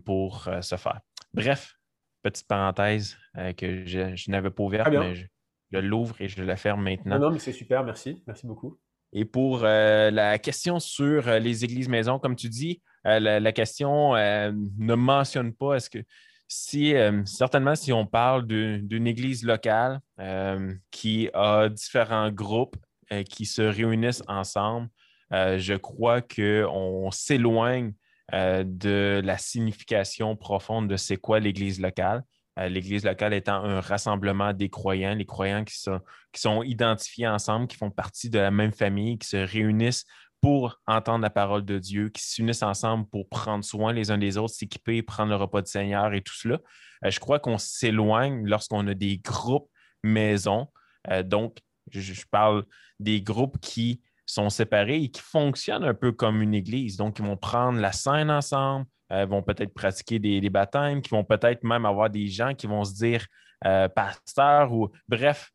pour 0.04 0.50
ce 0.60 0.76
faire. 0.76 1.00
Bref, 1.32 1.76
petite 2.22 2.46
parenthèse 2.46 3.16
que 3.56 3.86
je, 3.86 4.30
n'avais 4.30 4.50
pas 4.50 4.62
ouverte, 4.62 4.90
mais 4.90 5.14
je, 5.14 5.78
l'ouvre 5.78 6.14
et 6.20 6.28
je 6.28 6.42
la 6.42 6.56
ferme 6.56 6.82
maintenant. 6.82 7.18
Non, 7.18 7.28
non 7.28 7.32
mais 7.32 7.38
c'est 7.38 7.52
super, 7.52 7.82
merci. 7.84 8.22
Merci 8.26 8.46
beaucoup. 8.46 8.78
Et 9.14 9.24
pour 9.24 9.60
la 9.60 10.38
question 10.38 10.78
sur 10.78 11.30
les 11.30 11.64
églises 11.64 11.88
maisons, 11.88 12.18
comme 12.18 12.36
tu 12.36 12.50
dis, 12.50 12.82
euh, 13.06 13.20
la, 13.20 13.52
question 13.52 14.16
euh, 14.16 14.52
ne 14.78 14.94
mentionne 14.94 15.52
pas 15.52 15.74
est-ce 15.74 15.88
que 15.88 15.98
si 16.48 16.94
euh, 16.94 17.24
certainement 17.24 17.74
si 17.74 17.92
on 17.92 18.06
parle 18.06 18.46
d'une 18.46 19.06
église 19.06 19.44
locale 19.44 20.00
qui 20.90 21.28
a 21.34 21.68
différents 21.68 22.30
groupes 22.30 22.76
qui 23.28 23.46
se 23.46 23.62
réunissent 23.62 24.22
ensemble, 24.26 24.88
je 25.30 25.74
crois 25.76 26.22
qu'on 26.22 27.10
s'éloigne 27.12 27.92
de 28.32 29.20
la 29.24 29.38
signification 29.38 30.34
profonde 30.36 30.88
de 30.88 30.96
c'est 30.96 31.16
quoi 31.16 31.38
l'église 31.38 31.80
locale. 31.80 32.24
L'Église 32.58 33.04
locale 33.04 33.34
étant 33.34 33.62
un 33.62 33.80
rassemblement 33.80 34.54
des 34.54 34.70
croyants, 34.70 35.14
les 35.14 35.26
croyants 35.26 35.62
qui 35.62 35.78
sont, 35.78 36.00
qui 36.32 36.40
sont 36.40 36.62
identifiés 36.62 37.28
ensemble, 37.28 37.66
qui 37.66 37.76
font 37.76 37.90
partie 37.90 38.30
de 38.30 38.38
la 38.38 38.50
même 38.50 38.72
famille, 38.72 39.18
qui 39.18 39.28
se 39.28 39.36
réunissent 39.36 40.06
pour 40.46 40.80
entendre 40.86 41.22
la 41.22 41.30
parole 41.30 41.64
de 41.64 41.80
Dieu, 41.80 42.08
qui 42.08 42.22
s'unissent 42.22 42.62
ensemble 42.62 43.04
pour 43.08 43.28
prendre 43.28 43.64
soin 43.64 43.92
les 43.92 44.12
uns 44.12 44.16
des 44.16 44.38
autres, 44.38 44.54
s'équiper, 44.54 45.02
prendre 45.02 45.30
le 45.30 45.34
repas 45.34 45.60
du 45.60 45.68
Seigneur 45.68 46.14
et 46.14 46.22
tout 46.22 46.36
cela. 46.36 46.60
Euh, 47.04 47.10
je 47.10 47.18
crois 47.18 47.40
qu'on 47.40 47.58
s'éloigne 47.58 48.46
lorsqu'on 48.46 48.86
a 48.86 48.94
des 48.94 49.18
groupes 49.18 49.68
maisons. 50.04 50.68
Euh, 51.10 51.24
donc, 51.24 51.58
je, 51.90 52.24
parle 52.30 52.64
des 53.00 53.22
groupes 53.22 53.58
qui 53.58 54.02
sont 54.24 54.48
séparés 54.48 55.02
et 55.02 55.08
qui 55.10 55.20
fonctionnent 55.20 55.82
un 55.82 55.94
peu 55.94 56.12
comme 56.12 56.40
une 56.40 56.54
église. 56.54 56.96
Donc, 56.96 57.18
ils 57.18 57.24
vont 57.24 57.36
prendre 57.36 57.80
la 57.80 57.90
scène 57.90 58.30
ensemble, 58.30 58.86
euh, 59.10 59.26
vont 59.26 59.42
peut-être 59.42 59.74
pratiquer 59.74 60.20
des, 60.20 60.40
des, 60.40 60.50
baptêmes, 60.50 61.02
qui 61.02 61.10
vont 61.10 61.24
peut-être 61.24 61.64
même 61.64 61.84
avoir 61.84 62.08
des 62.08 62.28
gens 62.28 62.54
qui 62.54 62.68
vont 62.68 62.84
se 62.84 62.94
dire 62.94 63.26
pasteur 63.96 64.72
ou 64.72 64.92
bref, 65.08 65.50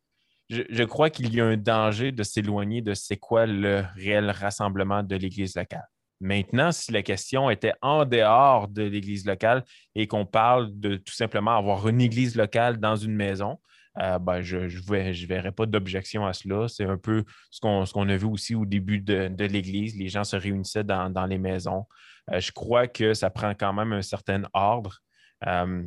je, 0.51 0.83
crois 0.83 1.09
qu'il 1.09 1.33
y 1.33 1.39
a 1.39 1.45
un 1.45 1.57
danger 1.57 2.11
de 2.11 2.23
s'éloigner 2.23 2.81
de 2.81 2.93
c'est 2.93 3.17
quoi 3.17 3.45
le 3.45 3.83
réel 3.95 4.29
rassemblement 4.29 5.01
de 5.01 5.15
l'Église 5.15 5.55
locale. 5.55 5.87
Maintenant, 6.19 6.71
si 6.71 6.91
la 6.91 7.01
question 7.01 7.49
était 7.49 7.73
en 7.81 8.05
dehors 8.05 8.67
de 8.67 8.83
l'Église 8.83 9.25
locale 9.25 9.63
et 9.95 10.07
qu'on 10.07 10.25
parle 10.25 10.69
de 10.79 10.97
tout 10.97 11.13
simplement 11.13 11.57
avoir 11.57 11.87
une 11.87 12.01
Église 12.01 12.35
locale 12.35 12.77
dans 12.77 12.95
une 12.95 13.15
maison, 13.15 13.59
euh, 13.99 14.19
ben, 14.19 14.41
je 14.41 14.57
ne 14.57 15.25
verrais 15.27 15.51
pas 15.51 15.65
d'objection 15.65 16.25
à 16.25 16.33
cela. 16.33 16.67
C'est 16.67 16.85
un 16.85 16.97
peu 16.97 17.23
ce 17.49 17.59
qu'on 17.59 18.09
a 18.09 18.17
vu 18.17 18.25
aussi 18.25 18.53
au 18.53 18.65
début 18.65 18.99
de, 18.99 19.33
l'Église. 19.39 19.97
Les 19.97 20.09
gens 20.09 20.23
se 20.23 20.35
réunissaient 20.35 20.83
dans, 20.83 21.25
les 21.27 21.37
maisons. 21.37 21.87
Euh, 22.31 22.39
je 22.39 22.51
crois 22.51 22.87
que 22.87 23.13
ça 23.13 23.29
prend 23.29 23.53
quand 23.55 23.73
même 23.73 23.93
un 23.93 24.01
certain 24.01 24.43
ordre. 24.53 24.99
Euh, 25.47 25.83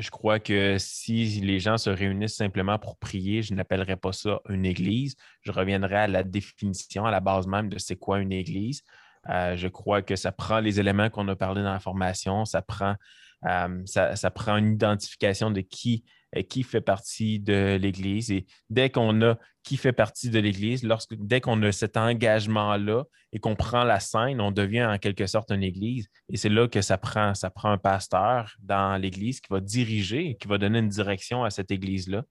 je 0.00 0.10
crois 0.10 0.40
que 0.40 0.76
si 0.78 1.24
les 1.40 1.60
gens 1.60 1.78
se 1.78 1.90
réunissent 1.90 2.36
simplement 2.36 2.78
pour 2.78 2.96
prier, 2.96 3.42
je 3.42 3.54
n'appellerais 3.54 3.96
pas 3.96 4.12
ça 4.12 4.40
une 4.48 4.64
église. 4.64 5.16
Je 5.42 5.52
reviendrai 5.52 5.96
à 5.96 6.06
la 6.06 6.22
définition, 6.22 7.04
à 7.04 7.10
la 7.10 7.20
base 7.20 7.46
même 7.46 7.68
de 7.68 7.78
c'est 7.78 7.96
quoi 7.96 8.20
une 8.20 8.32
église. 8.32 8.82
Euh, 9.28 9.56
je 9.56 9.68
crois 9.68 10.00
que 10.00 10.16
ça 10.16 10.32
prend 10.32 10.60
les 10.60 10.80
éléments 10.80 11.10
qu'on 11.10 11.28
a 11.28 11.36
parlé 11.36 11.62
dans 11.62 11.72
la 11.72 11.78
formation, 11.78 12.46
ça 12.46 12.62
prend, 12.62 12.94
euh, 13.46 13.82
ça, 13.86 14.30
prend 14.30 14.56
une 14.56 14.72
identification 14.72 15.50
de 15.50 15.60
qui 15.60 16.04
qui 16.48 16.62
fait 16.62 16.80
partie 16.80 17.40
de 17.40 17.76
l'Église. 17.80 18.30
Et 18.30 18.46
dès 18.68 18.88
qu'on 18.88 19.20
a 19.22 19.36
qui 19.64 19.76
fait 19.76 19.92
partie 19.92 20.30
de 20.30 20.38
l'Église, 20.38 20.84
lorsque, 20.84 21.14
dès 21.16 21.40
qu'on 21.40 21.60
a 21.62 21.72
cet 21.72 21.96
engagement-là 21.96 23.04
et 23.32 23.40
qu'on 23.40 23.56
prend 23.56 23.84
la 23.84 24.00
scène, 24.00 24.40
on 24.40 24.52
devient 24.52 24.84
en 24.84 24.98
quelque 24.98 25.26
sorte 25.26 25.50
une 25.50 25.62
Église. 25.62 26.08
Et 26.28 26.36
c'est 26.36 26.48
là 26.48 26.68
que 26.68 26.82
ça 26.82 26.98
prend, 26.98 27.34
ça 27.34 27.50
prend 27.50 27.70
un 27.70 27.78
pasteur 27.78 28.54
dans 28.60 28.96
l'Église 28.96 29.40
qui 29.40 29.48
va 29.50 29.60
diriger, 29.60 30.36
qui 30.40 30.48
va 30.48 30.56
donner 30.56 30.78
une 30.78 30.88
direction 30.88 31.44
à 31.44 31.50
cette 31.50 31.70
Église-là. 31.70 32.22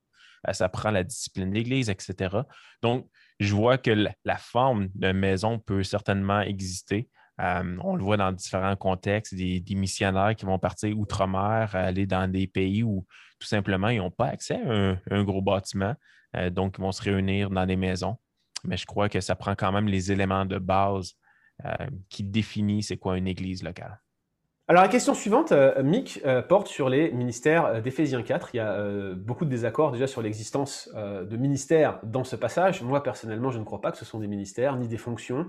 Euh, 0.47 0.53
ça 0.53 0.69
prend 0.69 0.91
la 0.91 1.03
discipline 1.03 1.51
d'Église, 1.51 1.89
etc. 1.89 2.37
Donc, 2.81 3.07
je 3.39 3.53
vois 3.53 3.77
que 3.77 3.91
la 3.91 4.37
forme 4.37 4.87
de 4.95 5.11
maison 5.11 5.59
peut 5.59 5.83
certainement 5.83 6.41
exister. 6.41 7.09
Euh, 7.39 7.77
on 7.81 7.95
le 7.95 8.03
voit 8.03 8.17
dans 8.17 8.31
différents 8.31 8.75
contextes, 8.75 9.33
des, 9.33 9.63
missionnaires 9.69 10.35
qui 10.35 10.45
vont 10.45 10.59
partir 10.59 10.97
outre-mer, 10.97 11.73
aller 11.73 12.05
dans 12.05 12.29
des 12.29 12.47
pays 12.47 12.83
où 12.83 13.05
tout 13.39 13.47
simplement 13.47 13.89
ils 13.89 13.99
n'ont 13.99 14.11
pas 14.11 14.27
accès 14.27 14.59
à 14.61 14.97
un, 15.11 15.23
gros 15.23 15.41
bâtiment, 15.41 15.95
euh, 16.35 16.49
donc 16.49 16.75
ils 16.77 16.81
vont 16.81 16.91
se 16.91 17.01
réunir 17.01 17.49
dans 17.49 17.65
des 17.65 17.77
maisons. 17.77 18.17
Mais 18.65 18.75
je 18.75 18.85
crois 18.85 19.07
que 19.07 19.21
ça 19.21 19.35
prend 19.35 19.55
quand 19.55 19.71
même 19.71 19.87
les 19.87 20.11
éléments 20.11 20.45
de 20.45 20.57
base 20.57 21.13
euh, 21.65 21.87
qui 22.09 22.23
définissent 22.23 22.87
c'est 22.87 22.97
quoi 22.97 23.17
une 23.17 23.27
église 23.27 23.63
locale. 23.63 23.99
Alors 24.69 24.83
la 24.83 24.87
question 24.87 25.15
suivante, 25.15 25.51
Mick, 25.83 26.21
porte 26.47 26.67
sur 26.67 26.89
les 26.89 27.11
ministères 27.11 27.81
d'Éphésiens 27.81 28.21
4. 28.21 28.49
Il 28.53 28.57
y 28.57 28.59
a 28.59 29.15
beaucoup 29.15 29.43
de 29.43 29.49
désaccords 29.49 29.91
déjà 29.91 30.05
sur 30.05 30.21
l'existence 30.21 30.91
de 30.95 31.37
ministères 31.37 31.97
dans 32.03 32.23
ce 32.23 32.35
passage. 32.35 32.83
Moi 32.83 33.01
personnellement, 33.01 33.49
je 33.49 33.57
ne 33.57 33.63
crois 33.63 33.81
pas 33.81 33.91
que 33.91 33.97
ce 33.97 34.05
sont 34.05 34.19
des 34.19 34.27
ministères 34.27 34.75
ni 34.77 34.87
des 34.87 34.97
fonctions. 34.97 35.47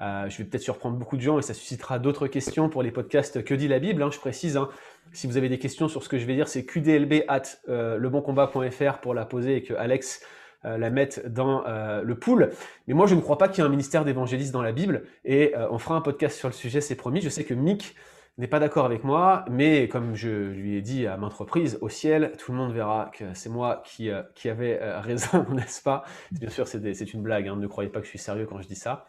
Euh, 0.00 0.28
je 0.28 0.38
vais 0.38 0.44
peut-être 0.44 0.62
surprendre 0.62 0.96
beaucoup 0.96 1.16
de 1.16 1.22
gens 1.22 1.38
et 1.38 1.42
ça 1.42 1.54
suscitera 1.54 2.00
d'autres 2.00 2.26
questions 2.26 2.68
pour 2.68 2.82
les 2.82 2.90
podcasts 2.90 3.44
Que 3.44 3.54
dit 3.54 3.68
la 3.68 3.78
Bible. 3.78 4.02
Hein, 4.02 4.10
je 4.12 4.18
précise, 4.18 4.56
hein, 4.56 4.68
si 5.12 5.28
vous 5.28 5.36
avez 5.36 5.48
des 5.48 5.60
questions 5.60 5.86
sur 5.86 6.02
ce 6.02 6.08
que 6.08 6.18
je 6.18 6.26
vais 6.26 6.34
dire, 6.34 6.48
c'est 6.48 6.66
qdlb 6.66 7.22
at 7.28 7.42
euh, 7.68 7.96
leboncombat.fr 7.98 8.98
pour 9.00 9.14
la 9.14 9.24
poser 9.26 9.58
et 9.58 9.62
que 9.62 9.74
Alex 9.74 10.22
la 10.64 10.90
mettre 10.90 11.20
dans 11.28 11.62
le 12.02 12.18
pool. 12.18 12.50
Mais 12.88 12.94
moi, 12.94 13.06
je 13.06 13.14
ne 13.14 13.20
crois 13.20 13.38
pas 13.38 13.46
qu'il 13.46 13.62
y 13.62 13.64
ait 13.64 13.68
un 13.68 13.70
ministère 13.70 14.04
d'évangéliste 14.04 14.52
dans 14.52 14.62
la 14.62 14.72
Bible. 14.72 15.04
Et 15.24 15.54
on 15.70 15.78
fera 15.78 15.94
un 15.94 16.00
podcast 16.00 16.36
sur 16.36 16.48
le 16.48 16.54
sujet, 16.54 16.80
c'est 16.80 16.96
promis. 16.96 17.20
Je 17.20 17.28
sais 17.28 17.44
que 17.44 17.54
Mick 17.54 17.94
n'est 18.38 18.48
pas 18.48 18.58
d'accord 18.58 18.84
avec 18.84 19.02
moi, 19.02 19.44
mais 19.50 19.88
comme 19.88 20.14
je 20.14 20.28
lui 20.28 20.76
ai 20.76 20.82
dit 20.82 21.06
à 21.06 21.16
maintes 21.16 21.32
reprises, 21.32 21.78
au 21.80 21.88
ciel, 21.88 22.32
tout 22.38 22.52
le 22.52 22.58
monde 22.58 22.72
verra 22.72 23.10
que 23.14 23.24
c'est 23.32 23.48
moi 23.48 23.82
qui, 23.86 24.10
euh, 24.10 24.22
qui 24.34 24.48
avais 24.50 24.78
euh, 24.80 25.00
raison, 25.00 25.46
n'est-ce 25.50 25.82
pas? 25.82 26.04
Bien 26.32 26.50
sûr, 26.50 26.68
c'est 26.68 27.14
une 27.14 27.22
blague, 27.22 27.48
hein, 27.48 27.56
ne 27.56 27.66
croyez 27.66 27.88
pas 27.88 28.00
que 28.00 28.04
je 28.04 28.10
suis 28.10 28.18
sérieux 28.18 28.46
quand 28.46 28.60
je 28.60 28.68
dis 28.68 28.76
ça. 28.76 29.06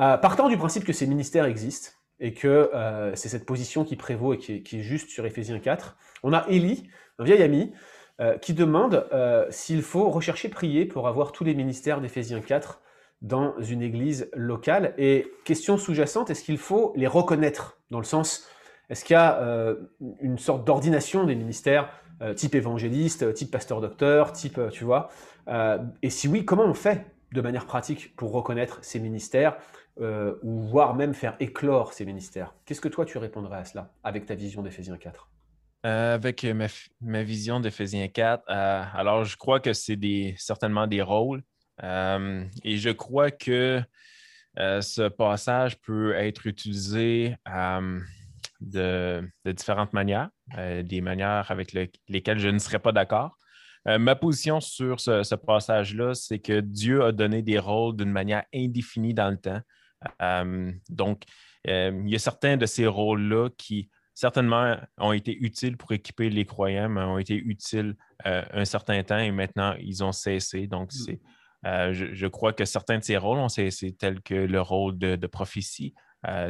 Euh, 0.00 0.16
partant 0.16 0.48
du 0.48 0.56
principe 0.56 0.84
que 0.84 0.92
ces 0.92 1.06
ministères 1.06 1.44
existent, 1.44 1.90
et 2.20 2.32
que 2.32 2.70
c'est 3.16 3.28
cette 3.28 3.44
position 3.44 3.84
qui 3.84 3.96
prévaut 3.96 4.34
et 4.34 4.38
qui 4.38 4.78
est, 4.78 4.82
juste 4.82 5.10
sur 5.10 5.26
Éphésiens 5.26 5.58
4, 5.58 5.96
on 6.22 6.32
a 6.32 6.46
Élie, 6.48 6.88
un 7.18 7.24
vieil 7.24 7.42
ami, 7.42 7.72
qui 8.40 8.54
demande 8.54 9.04
s'il 9.50 9.82
faut 9.82 10.08
rechercher, 10.08 10.48
prier 10.48 10.86
pour 10.86 11.08
avoir 11.08 11.32
tous 11.32 11.42
les 11.42 11.54
ministères 11.54 12.00
d'Éphésiens 12.00 12.40
4 12.40 12.80
dans 13.20 13.58
une 13.58 13.82
église 13.82 14.30
locale. 14.32 14.94
Et 14.96 15.26
question 15.44 15.76
sous-jacente, 15.76 16.30
est-ce 16.30 16.44
qu'il 16.44 16.56
faut 16.56 16.92
les 16.94 17.08
reconnaître? 17.08 17.80
Dans 17.90 17.98
le 17.98 18.04
sens, 18.04 18.48
est-ce 18.90 19.04
qu'il 19.04 19.14
y 19.14 19.16
a 19.16 19.40
euh, 19.40 19.76
une 20.20 20.38
sorte 20.38 20.66
d'ordination 20.66 21.24
des 21.24 21.34
ministères, 21.34 21.88
euh, 22.20 22.34
type 22.34 22.54
évangéliste, 22.54 23.32
type 23.34 23.50
pasteur-docteur, 23.50 24.32
type, 24.32 24.58
euh, 24.58 24.68
tu 24.68 24.84
vois 24.84 25.10
Et 26.02 26.10
si 26.10 26.28
oui, 26.28 26.44
comment 26.44 26.64
on 26.64 26.74
fait 26.74 27.06
de 27.32 27.40
manière 27.40 27.66
pratique 27.66 28.14
pour 28.16 28.32
reconnaître 28.32 28.78
ces 28.82 29.00
ministères, 29.00 29.56
ou 29.96 30.60
voire 30.60 30.94
même 30.94 31.14
faire 31.14 31.36
éclore 31.40 31.92
ces 31.92 32.04
ministères? 32.04 32.54
Qu'est-ce 32.64 32.80
que 32.80 32.88
toi 32.88 33.04
tu 33.04 33.18
répondrais 33.18 33.58
à 33.58 33.64
cela, 33.64 33.92
avec 34.04 34.26
ta 34.26 34.34
vision 34.34 34.62
d'Éphésiens 34.62 34.96
4 34.96 35.30
avec 35.86 36.46
ma, 37.02 37.22
vision 37.22 37.60
d'Éphésiens 37.60 38.08
4, 38.08 38.44
alors 38.48 39.24
je 39.24 39.36
crois 39.36 39.60
que 39.60 39.74
c'est 39.74 39.98
certainement 40.38 40.86
des 40.86 41.02
rôles. 41.02 41.42
et 41.82 42.76
je 42.76 42.90
crois 42.90 43.30
que 43.30 43.82
ce 44.56 45.08
passage 45.08 45.78
peut 45.80 46.14
être 46.14 46.46
utilisé 46.46 47.36
de, 48.64 49.30
différentes 49.46 49.92
manières, 49.92 50.30
euh, 50.58 50.82
des 50.82 51.00
manières 51.00 51.50
avec 51.50 51.72
lesquelles 52.08 52.38
je 52.38 52.48
ne 52.48 52.58
serais 52.58 52.78
pas 52.78 52.92
d'accord. 52.92 53.38
Euh, 53.86 53.98
ma 53.98 54.16
position 54.16 54.60
sur 54.60 55.00
ce, 55.00 55.34
passage-là, 55.34 56.14
c'est 56.14 56.38
que 56.38 56.60
Dieu 56.60 57.04
a 57.04 57.12
donné 57.12 57.42
des 57.42 57.58
rôles 57.58 57.96
d'une 57.96 58.10
manière 58.10 58.44
indéfinie 58.54 59.14
dans 59.14 59.30
le 59.30 59.36
temps. 59.36 59.60
Euh, 60.22 60.72
donc, 60.88 61.22
il 61.66 62.08
y 62.08 62.14
a 62.14 62.18
certains 62.18 62.56
de 62.56 62.66
ces 62.66 62.86
rôles-là 62.86 63.48
qui, 63.56 63.90
certainement, 64.14 64.76
ont 64.98 65.12
été 65.12 65.34
utiles 65.34 65.76
pour 65.76 65.92
équiper 65.92 66.28
les 66.28 66.44
croyants, 66.44 66.90
mais 66.90 67.00
ont 67.00 67.18
été 67.18 67.36
utiles 67.36 67.96
un 68.24 68.64
certain 68.66 69.02
temps 69.02 69.18
et 69.18 69.30
maintenant, 69.30 69.74
ils 69.80 70.04
ont 70.04 70.12
cessé. 70.12 70.66
Donc, 70.66 70.90
mm. 70.92 71.92
je, 71.92 72.26
crois 72.26 72.52
que 72.52 72.66
certains 72.66 72.98
de 72.98 73.02
ces 73.02 73.16
rôles 73.16 73.38
ont 73.38 73.48
cessé, 73.48 73.94
tels 73.94 74.20
que 74.20 74.34
le 74.34 74.60
rôle 74.60 74.98
de, 74.98 75.16
de 75.16 75.26
prophétie, 75.26 75.94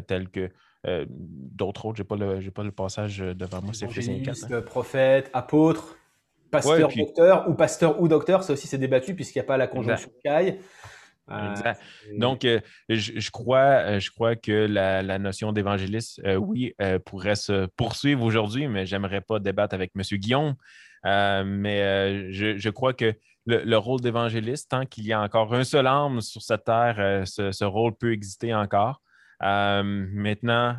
tel 0.08 0.30
que 0.30 0.50
euh, 0.86 1.06
d'autres 1.08 1.86
autres, 1.86 1.96
je 1.98 2.02
n'ai 2.02 2.50
pas, 2.50 2.62
le 2.62 2.70
passage 2.72 3.18
devant 3.18 3.62
moi, 3.62 3.72
c'est 3.72 3.86
Ephésiens 3.86 4.20
4. 4.22 4.64
prophète, 4.64 5.30
apôtre, 5.32 5.96
pasteur, 6.50 6.90
docteur, 6.94 7.48
ou 7.48 7.54
pasteur 7.54 8.00
ou 8.00 8.08
docteur, 8.08 8.42
ça 8.42 8.52
aussi 8.52 8.66
c'est 8.66 8.78
débattu 8.78 9.14
puisqu'il 9.14 9.38
n'y 9.38 9.44
a 9.44 9.46
pas 9.46 9.56
la 9.56 9.66
conjonction 9.66 10.10
caille. 10.22 10.58
Euh, 11.30 11.54
Donc, 12.18 12.44
euh, 12.44 12.60
je, 12.90 13.30
crois, 13.30 13.98
je 13.98 14.10
crois 14.10 14.36
que 14.36 14.52
la, 14.52 15.18
notion 15.18 15.52
d'évangéliste, 15.52 16.20
oui, 16.38 16.74
pourrait 17.06 17.36
se 17.36 17.66
poursuivre 17.76 18.22
aujourd'hui, 18.22 18.68
mais 18.68 18.84
j'aimerais 18.84 19.22
pas 19.22 19.38
débattre 19.38 19.74
avec 19.74 19.92
M. 19.96 20.02
Guillaume. 20.18 20.54
mais 21.04 22.30
je, 22.30 22.68
crois 22.68 22.92
que 22.92 23.14
le, 23.46 23.76
rôle 23.76 24.02
d'évangéliste, 24.02 24.70
tant 24.70 24.84
qu'il 24.84 25.06
y 25.06 25.14
a 25.14 25.20
encore 25.22 25.54
un 25.54 25.64
seul 25.64 25.86
âme 25.86 26.20
sur 26.20 26.42
cette 26.42 26.64
terre, 26.64 27.22
ce, 27.26 27.64
rôle 27.64 27.96
peut 27.96 28.12
exister 28.12 28.54
encore. 28.54 29.00
Euh, 29.42 29.82
maintenant, 29.84 30.78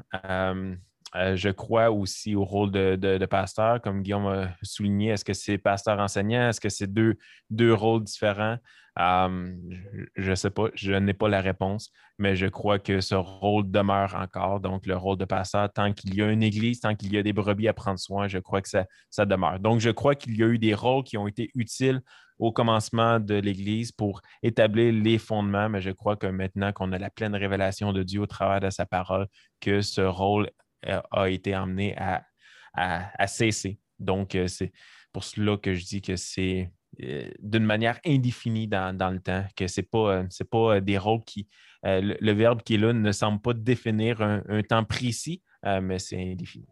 euh, 1.16 1.36
je 1.36 1.50
crois 1.50 1.92
aussi 1.92 2.36
au 2.36 2.44
rôle 2.44 2.72
de, 2.72 3.26
pasteur, 3.26 3.82
comme 3.82 4.02
Guillaume 4.02 4.28
a 4.28 4.50
souligné. 4.64 5.10
Est-ce 5.10 5.26
que 5.26 5.34
c'est 5.34 5.58
pasteur 5.58 6.00
enseignant? 6.00 6.50
Est-ce 6.50 6.60
que 6.60 6.70
c'est 6.70 6.92
deux, 6.92 7.16
deux 7.50 7.74
rôles 7.74 8.04
différents? 8.04 8.58
je 8.98 10.30
ne 10.30 10.36
sais 10.36 10.50
pas, 10.50 10.68
je 10.74 10.94
n'ai 10.94 11.14
pas 11.14 11.28
la 11.28 11.42
réponse, 11.42 11.92
mais 12.18 12.38
je 12.38 12.48
crois 12.48 12.80
que 12.80 13.02
ce 13.02 13.16
rôle 13.16 13.70
demeure 13.70 14.16
encore. 14.16 14.62
Donc, 14.62 14.86
le 14.86 14.96
rôle 14.96 15.18
de 15.18 15.26
pasteur, 15.26 15.72
tant 15.72 15.92
qu'il 15.92 16.16
y 16.16 16.22
a 16.22 16.32
une 16.32 16.44
église, 16.44 16.80
tant 16.80 16.96
qu'il 16.96 17.14
y 17.14 17.18
a 17.18 17.24
des 17.24 17.34
brebis 17.34 17.68
à 17.68 17.74
prendre 17.74 18.00
soin, 18.00 18.30
je 18.30 18.38
crois 18.38 18.62
que 18.62 18.70
ça, 18.70 18.86
ça 19.10 19.26
demeure. 19.26 19.60
Donc, 19.60 19.82
je 19.82 19.90
crois 19.90 20.16
qu'il 20.16 20.38
y 20.38 20.44
a 20.44 20.48
eu 20.48 20.60
des 20.60 20.74
rôles 20.74 21.04
qui 21.04 21.18
ont 21.18 21.28
été 21.28 21.52
utiles 21.56 22.02
au 22.40 22.52
commencement 22.52 23.20
de 23.20 23.36
l'Église 23.36 23.92
pour 23.92 24.22
établir 24.44 24.94
les 24.94 25.18
fondements, 25.18 25.70
mais 25.70 25.82
je 25.82 25.92
crois 25.92 26.16
que 26.16 26.28
maintenant 26.28 26.72
qu'on 26.74 26.92
a 26.92 26.98
la 26.98 27.10
pleine 27.10 27.36
révélation 27.36 27.94
de 27.94 28.04
Dieu 28.04 28.22
au 28.22 28.28
travers 28.28 28.60
de 28.60 28.70
sa 28.70 28.86
parole, 28.86 29.28
que 29.62 29.82
ce 29.82 30.02
rôle 30.02 30.50
a 31.12 31.30
été 31.30 31.54
amené 31.54 31.96
à, 31.98 33.28
cesser. 33.28 33.80
Donc, 34.00 34.36
euh, 34.36 34.48
c'est 34.48 34.74
pour 35.14 35.24
cela 35.24 35.58
que 35.58 35.74
je 35.74 35.86
dis 35.86 36.02
que 36.02 36.18
c'est 36.18 36.72
euh, 37.02 37.30
d'une 37.40 37.64
manière 37.64 38.00
indéfinie 38.06 38.68
dans, 38.68 39.14
le 39.14 39.20
temps, 39.20 39.46
que 39.56 39.68
ce 39.68 39.82
n'est 39.82 39.88
pas, 39.88 40.24
pas 40.52 40.82
des 40.82 40.98
rôles 40.98 41.24
qui... 41.26 41.48
Le, 41.84 42.32
verbe 42.32 42.64
qui 42.64 42.76
est 42.76 42.78
là 42.80 42.94
ne 42.94 43.12
semble 43.12 43.40
pas 43.40 43.54
définir 43.54 44.20
un 44.22 44.64
temps 44.64 44.84
précis, 44.84 45.44
mais 45.64 46.00
c'est 46.00 46.20
indéfini. 46.20 46.66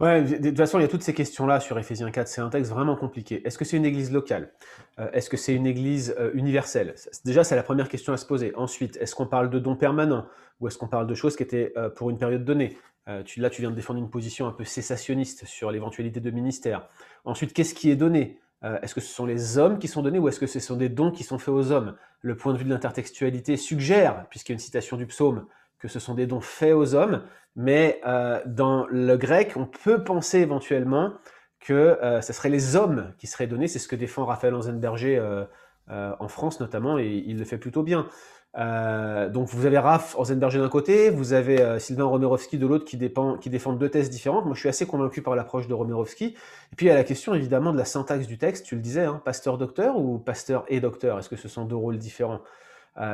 Ouais, 0.00 0.22
de 0.22 0.48
toute 0.48 0.56
façon, 0.56 0.78
il 0.78 0.82
y 0.82 0.84
a 0.84 0.88
toutes 0.88 1.02
ces 1.02 1.14
questions-là 1.14 1.60
sur 1.60 1.78
Ephésiens 1.78 2.10
4. 2.10 2.28
C'est 2.28 2.40
un 2.40 2.48
texte 2.48 2.70
vraiment 2.70 2.96
compliqué. 2.96 3.46
Est-ce 3.46 3.58
que 3.58 3.64
c'est 3.64 3.76
une 3.76 3.84
église 3.84 4.12
locale? 4.12 4.52
Euh, 4.98 5.10
Est-ce 5.12 5.30
que 5.30 5.36
c'est 5.36 5.54
une 5.54 5.66
église 5.66 6.14
euh, 6.18 6.30
universelle? 6.34 6.94
Déjà, 7.24 7.44
c'est 7.44 7.56
la 7.56 7.62
première 7.62 7.88
question 7.88 8.12
à 8.12 8.16
se 8.16 8.26
poser. 8.26 8.54
Ensuite, 8.56 8.96
est-ce 8.98 9.14
qu'on 9.14 9.26
parle 9.26 9.50
de 9.50 9.58
dons 9.58 9.76
permanents 9.76 10.26
ou 10.60 10.68
est-ce 10.68 10.78
qu'on 10.78 10.88
parle 10.88 11.06
de 11.06 11.14
choses 11.14 11.36
qui 11.36 11.42
étaient 11.42 11.72
euh, 11.76 11.88
pour 11.88 12.10
une 12.10 12.18
période 12.18 12.44
donnée? 12.44 12.76
Là, 13.06 13.50
tu 13.50 13.60
viens 13.60 13.72
de 13.72 13.74
défendre 13.74 13.98
une 13.98 14.08
position 14.08 14.46
un 14.46 14.52
peu 14.52 14.62
cessationniste 14.62 15.44
sur 15.44 15.72
l'éventualité 15.72 16.20
de 16.20 16.30
ministère. 16.30 16.88
Ensuite, 17.24 17.52
qu'est-ce 17.52 17.74
qui 17.74 17.90
est 17.90 17.96
donné? 17.96 18.38
Est-ce 18.62 18.94
que 18.94 19.00
ce 19.00 19.12
sont 19.12 19.26
les 19.26 19.58
hommes 19.58 19.80
qui 19.80 19.88
sont 19.88 20.02
donnés 20.02 20.20
ou 20.20 20.28
est-ce 20.28 20.38
que 20.38 20.46
ce 20.46 20.60
sont 20.60 20.76
des 20.76 20.88
dons 20.88 21.10
qui 21.10 21.24
sont 21.24 21.38
faits 21.38 21.52
aux 21.52 21.72
hommes? 21.72 21.96
Le 22.20 22.36
point 22.36 22.52
de 22.52 22.58
vue 22.58 22.64
de 22.64 22.70
l'intertextualité 22.70 23.56
suggère, 23.56 24.26
puisqu'il 24.30 24.52
y 24.52 24.54
a 24.54 24.56
une 24.56 24.60
citation 24.60 24.96
du 24.96 25.06
psaume, 25.06 25.46
que 25.80 25.88
ce 25.88 25.98
sont 25.98 26.14
des 26.14 26.26
dons 26.26 26.40
faits 26.40 26.74
aux 26.74 26.94
hommes, 26.94 27.22
mais 27.56 28.00
euh, 28.06 28.40
dans 28.46 28.86
le 28.88 29.16
grec, 29.16 29.54
on 29.56 29.66
peut 29.66 30.04
penser 30.04 30.38
éventuellement 30.38 31.14
que 31.58 31.72
euh, 31.72 32.20
ce 32.20 32.32
serait 32.32 32.48
les 32.48 32.76
hommes 32.76 33.12
qui 33.18 33.26
seraient 33.26 33.46
donnés. 33.46 33.66
C'est 33.66 33.78
ce 33.78 33.88
que 33.88 33.96
défend 33.96 34.24
Raphaël 34.24 34.54
Anzenberger 34.54 35.18
euh, 35.18 35.44
en 35.88 36.28
France 36.28 36.60
notamment, 36.60 36.98
et 36.98 37.24
il 37.26 37.38
le 37.38 37.44
fait 37.44 37.58
plutôt 37.58 37.82
bien. 37.82 38.06
donc 38.54 39.48
vous 39.48 39.66
avez 39.66 39.78
Raph 39.78 40.16
Anzenberger 40.16 40.60
d'un 40.60 40.68
côté, 40.68 41.10
vous 41.10 41.32
avez 41.32 41.80
Sylvain 41.80 42.04
Romerovski 42.04 42.58
de 42.58 42.66
l'autre 42.66 42.84
qui, 42.84 42.96
qui 43.40 43.50
défendent 43.50 43.78
deux 43.78 43.88
thèses 43.88 44.08
différentes. 44.08 44.44
Moi 44.44 44.54
je 44.54 44.60
suis 44.60 44.68
assez 44.68 44.86
convaincu 44.86 45.20
par 45.20 45.34
l'approche 45.34 45.66
de 45.66 45.74
Romerovski. 45.74 46.26
Et 46.72 46.76
puis 46.76 46.86
il 46.86 46.88
y 46.90 46.92
a 46.92 46.94
la 46.94 47.02
question 47.02 47.34
évidemment 47.34 47.72
de 47.72 47.78
la 47.78 47.84
syntaxe 47.84 48.28
du 48.28 48.38
texte, 48.38 48.66
tu 48.66 48.76
le 48.76 48.80
disais, 48.80 49.04
hein, 49.04 49.20
pasteur-docteur 49.24 49.98
ou 49.98 50.18
pasteur 50.18 50.64
et 50.68 50.78
docteur? 50.80 51.18
Est-ce 51.18 51.28
que 51.28 51.36
ce 51.36 51.48
sont 51.48 51.64
deux 51.64 51.76
rôles 51.76 51.98
différents? 51.98 52.40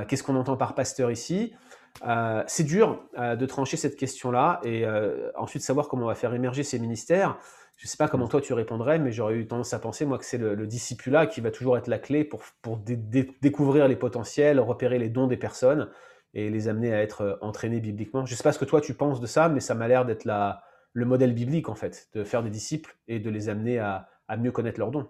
Qu'est-ce 0.08 0.22
qu'on 0.22 0.36
entend 0.36 0.56
par 0.56 0.74
pasteur 0.74 1.10
ici? 1.10 1.54
Euh, 2.04 2.42
c'est 2.46 2.64
dur 2.64 3.02
euh, 3.18 3.36
de 3.36 3.46
trancher 3.46 3.76
cette 3.76 3.96
question-là 3.96 4.60
et 4.64 4.84
euh, 4.84 5.30
ensuite 5.36 5.62
savoir 5.62 5.88
comment 5.88 6.04
on 6.04 6.08
va 6.08 6.14
faire 6.14 6.34
émerger 6.34 6.62
ces 6.62 6.78
ministères. 6.78 7.38
Je 7.76 7.86
ne 7.86 7.88
sais 7.88 7.96
pas 7.96 8.08
comment 8.08 8.28
toi 8.28 8.40
tu 8.40 8.54
répondrais, 8.54 8.98
mais 8.98 9.12
j'aurais 9.12 9.34
eu 9.34 9.46
tendance 9.46 9.74
à 9.74 9.78
penser, 9.78 10.06
moi, 10.06 10.18
que 10.18 10.24
c'est 10.24 10.38
le, 10.38 10.54
le 10.54 10.66
discipulat 10.66 11.26
qui 11.26 11.42
va 11.42 11.50
toujours 11.50 11.76
être 11.76 11.88
la 11.88 11.98
clé 11.98 12.24
pour, 12.24 12.42
pour 12.62 12.78
découvrir 12.78 13.86
les 13.86 13.96
potentiels, 13.96 14.60
repérer 14.60 14.98
les 14.98 15.10
dons 15.10 15.26
des 15.26 15.36
personnes 15.36 15.90
et 16.32 16.48
les 16.48 16.68
amener 16.68 16.94
à 16.94 17.02
être 17.02 17.38
entraînés 17.42 17.80
bibliquement. 17.80 18.24
Je 18.24 18.32
ne 18.32 18.36
sais 18.36 18.42
pas 18.42 18.52
ce 18.52 18.58
que 18.58 18.64
toi 18.64 18.80
tu 18.80 18.94
penses 18.94 19.20
de 19.20 19.26
ça, 19.26 19.50
mais 19.50 19.60
ça 19.60 19.74
m'a 19.74 19.88
l'air 19.88 20.06
d'être 20.06 20.24
le 20.24 21.04
modèle 21.04 21.34
biblique, 21.34 21.68
en 21.68 21.74
fait, 21.74 22.08
de 22.14 22.24
faire 22.24 22.42
des 22.42 22.48
disciples 22.50 22.96
et 23.08 23.20
de 23.20 23.28
les 23.28 23.50
amener 23.50 23.78
à, 23.78 24.08
mieux 24.38 24.52
connaître 24.52 24.80
leurs 24.80 24.90
dons. 24.90 25.08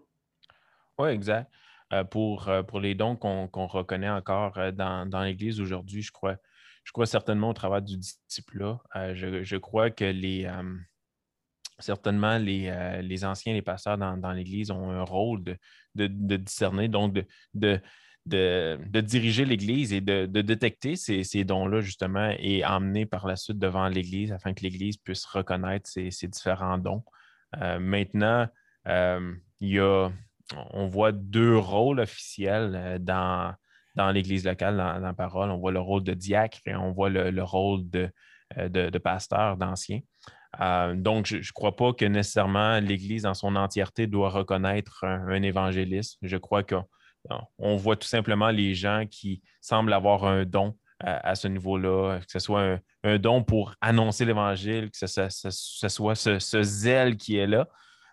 Oui, 0.99 1.11
exact. 1.11 1.49
pour, 2.11 2.51
pour 2.67 2.81
les 2.81 2.97
dons 2.97 3.15
qu'on 3.15 3.67
reconnaît 3.67 4.11
encore 4.11 4.59
dans, 4.73 5.09
dans 5.09 5.23
l'Église 5.23 5.61
aujourd'hui, 5.61 6.03
je 6.03 6.11
crois 6.11 6.37
je 6.87 6.93
crois 6.93 7.07
certainement 7.07 7.51
au 7.51 7.53
travers 7.53 7.83
du 7.83 7.97
disciple-là. 7.97 8.79
Euh, 8.95 9.43
je, 9.43 9.57
crois 9.57 9.91
que 9.91 10.05
les, 10.05 10.45
euh, 10.47 10.77
certainement 11.81 12.39
les, 12.39 12.69
euh, 12.69 13.03
les, 13.03 13.25
anciens, 13.25 13.53
les 13.53 13.61
pasteurs 13.61 13.99
dans, 13.99 14.33
l'Église 14.33 14.71
ont 14.71 14.93
un 14.93 15.03
rôle 15.03 15.43
de, 15.97 16.07
discerner, 16.07 16.87
donc 16.87 17.13
de, 17.55 17.81
de, 18.25 19.01
diriger 19.01 19.45
l'Église 19.45 19.93
et 19.93 20.01
de, 20.01 20.27
détecter 20.27 20.95
ces, 20.95 21.45
dons-là, 21.45 21.81
justement, 21.81 22.33
et 22.39 22.65
emmener 22.65 23.05
par 23.05 23.27
la 23.27 23.35
suite 23.35 23.59
devant 23.59 23.89
l'Église 23.89 24.31
afin 24.31 24.55
que 24.55 24.63
l'Église 24.63 24.97
puisse 24.97 25.25
reconnaître 25.27 25.91
ces, 25.91 26.29
différents 26.29 26.79
dons. 26.79 27.03
maintenant, 27.81 28.47
il 28.87 29.41
y 29.61 29.81
a, 29.81 30.09
on 30.55 30.87
voit 30.87 31.11
deux 31.11 31.59
rôles 31.59 31.99
officiels 31.99 32.99
dans, 33.01 33.57
dans 33.97 34.11
l'Église 34.11 34.45
locale, 34.45 34.77
dans, 34.77 34.99
la 34.99 35.13
parole. 35.13 35.51
On 35.51 35.59
voit 35.59 35.73
le 35.73 35.81
rôle 35.81 36.05
de 36.05 36.15
diacre 36.15 36.59
et 36.67 36.77
on 36.77 36.93
voit 36.93 37.09
le, 37.09 37.43
rôle 37.43 37.89
de, 37.89 38.11
euh, 38.59 38.69
de, 38.69 38.99
pasteur, 38.99 39.57
d'ancien. 39.57 40.01
Euh, 40.61 40.95
donc, 40.95 41.27
je 41.27 41.37
ne 41.37 41.53
crois 41.55 41.75
pas 41.75 41.93
que 41.93 42.05
nécessairement 42.05 42.79
l'Église 42.79 43.27
en 43.27 43.35
son 43.35 43.57
entièreté 43.57 44.07
doit 44.07 44.31
reconnaître 44.31 45.05
un, 45.05 45.43
évangéliste. 45.43 46.19
Je 46.23 46.37
crois 46.37 46.63
qu'on 46.63 46.85
on 47.59 47.77
voit 47.77 47.97
tout 47.97 48.09
simplement 48.09 48.51
les 48.51 48.75
gens 48.75 49.05
qui 49.11 49.43
semblent 49.61 49.93
avoir 49.93 50.25
un 50.25 50.45
don 50.45 50.77
à, 51.01 51.35
ce 51.35 51.47
niveau-là, 51.47 52.21
que 52.21 52.31
ce 52.31 52.39
soit 52.39 52.79
un, 53.05 53.19
don 53.19 53.43
pour 53.43 53.75
annoncer 53.83 54.25
l'Évangile, 54.25 54.91
que 54.91 55.07
ce, 55.07 55.89
soit 55.89 56.15
ce, 56.15 56.63
zèle 56.63 57.17
qui 57.17 57.37
est 57.37 57.47
là. 57.47 57.69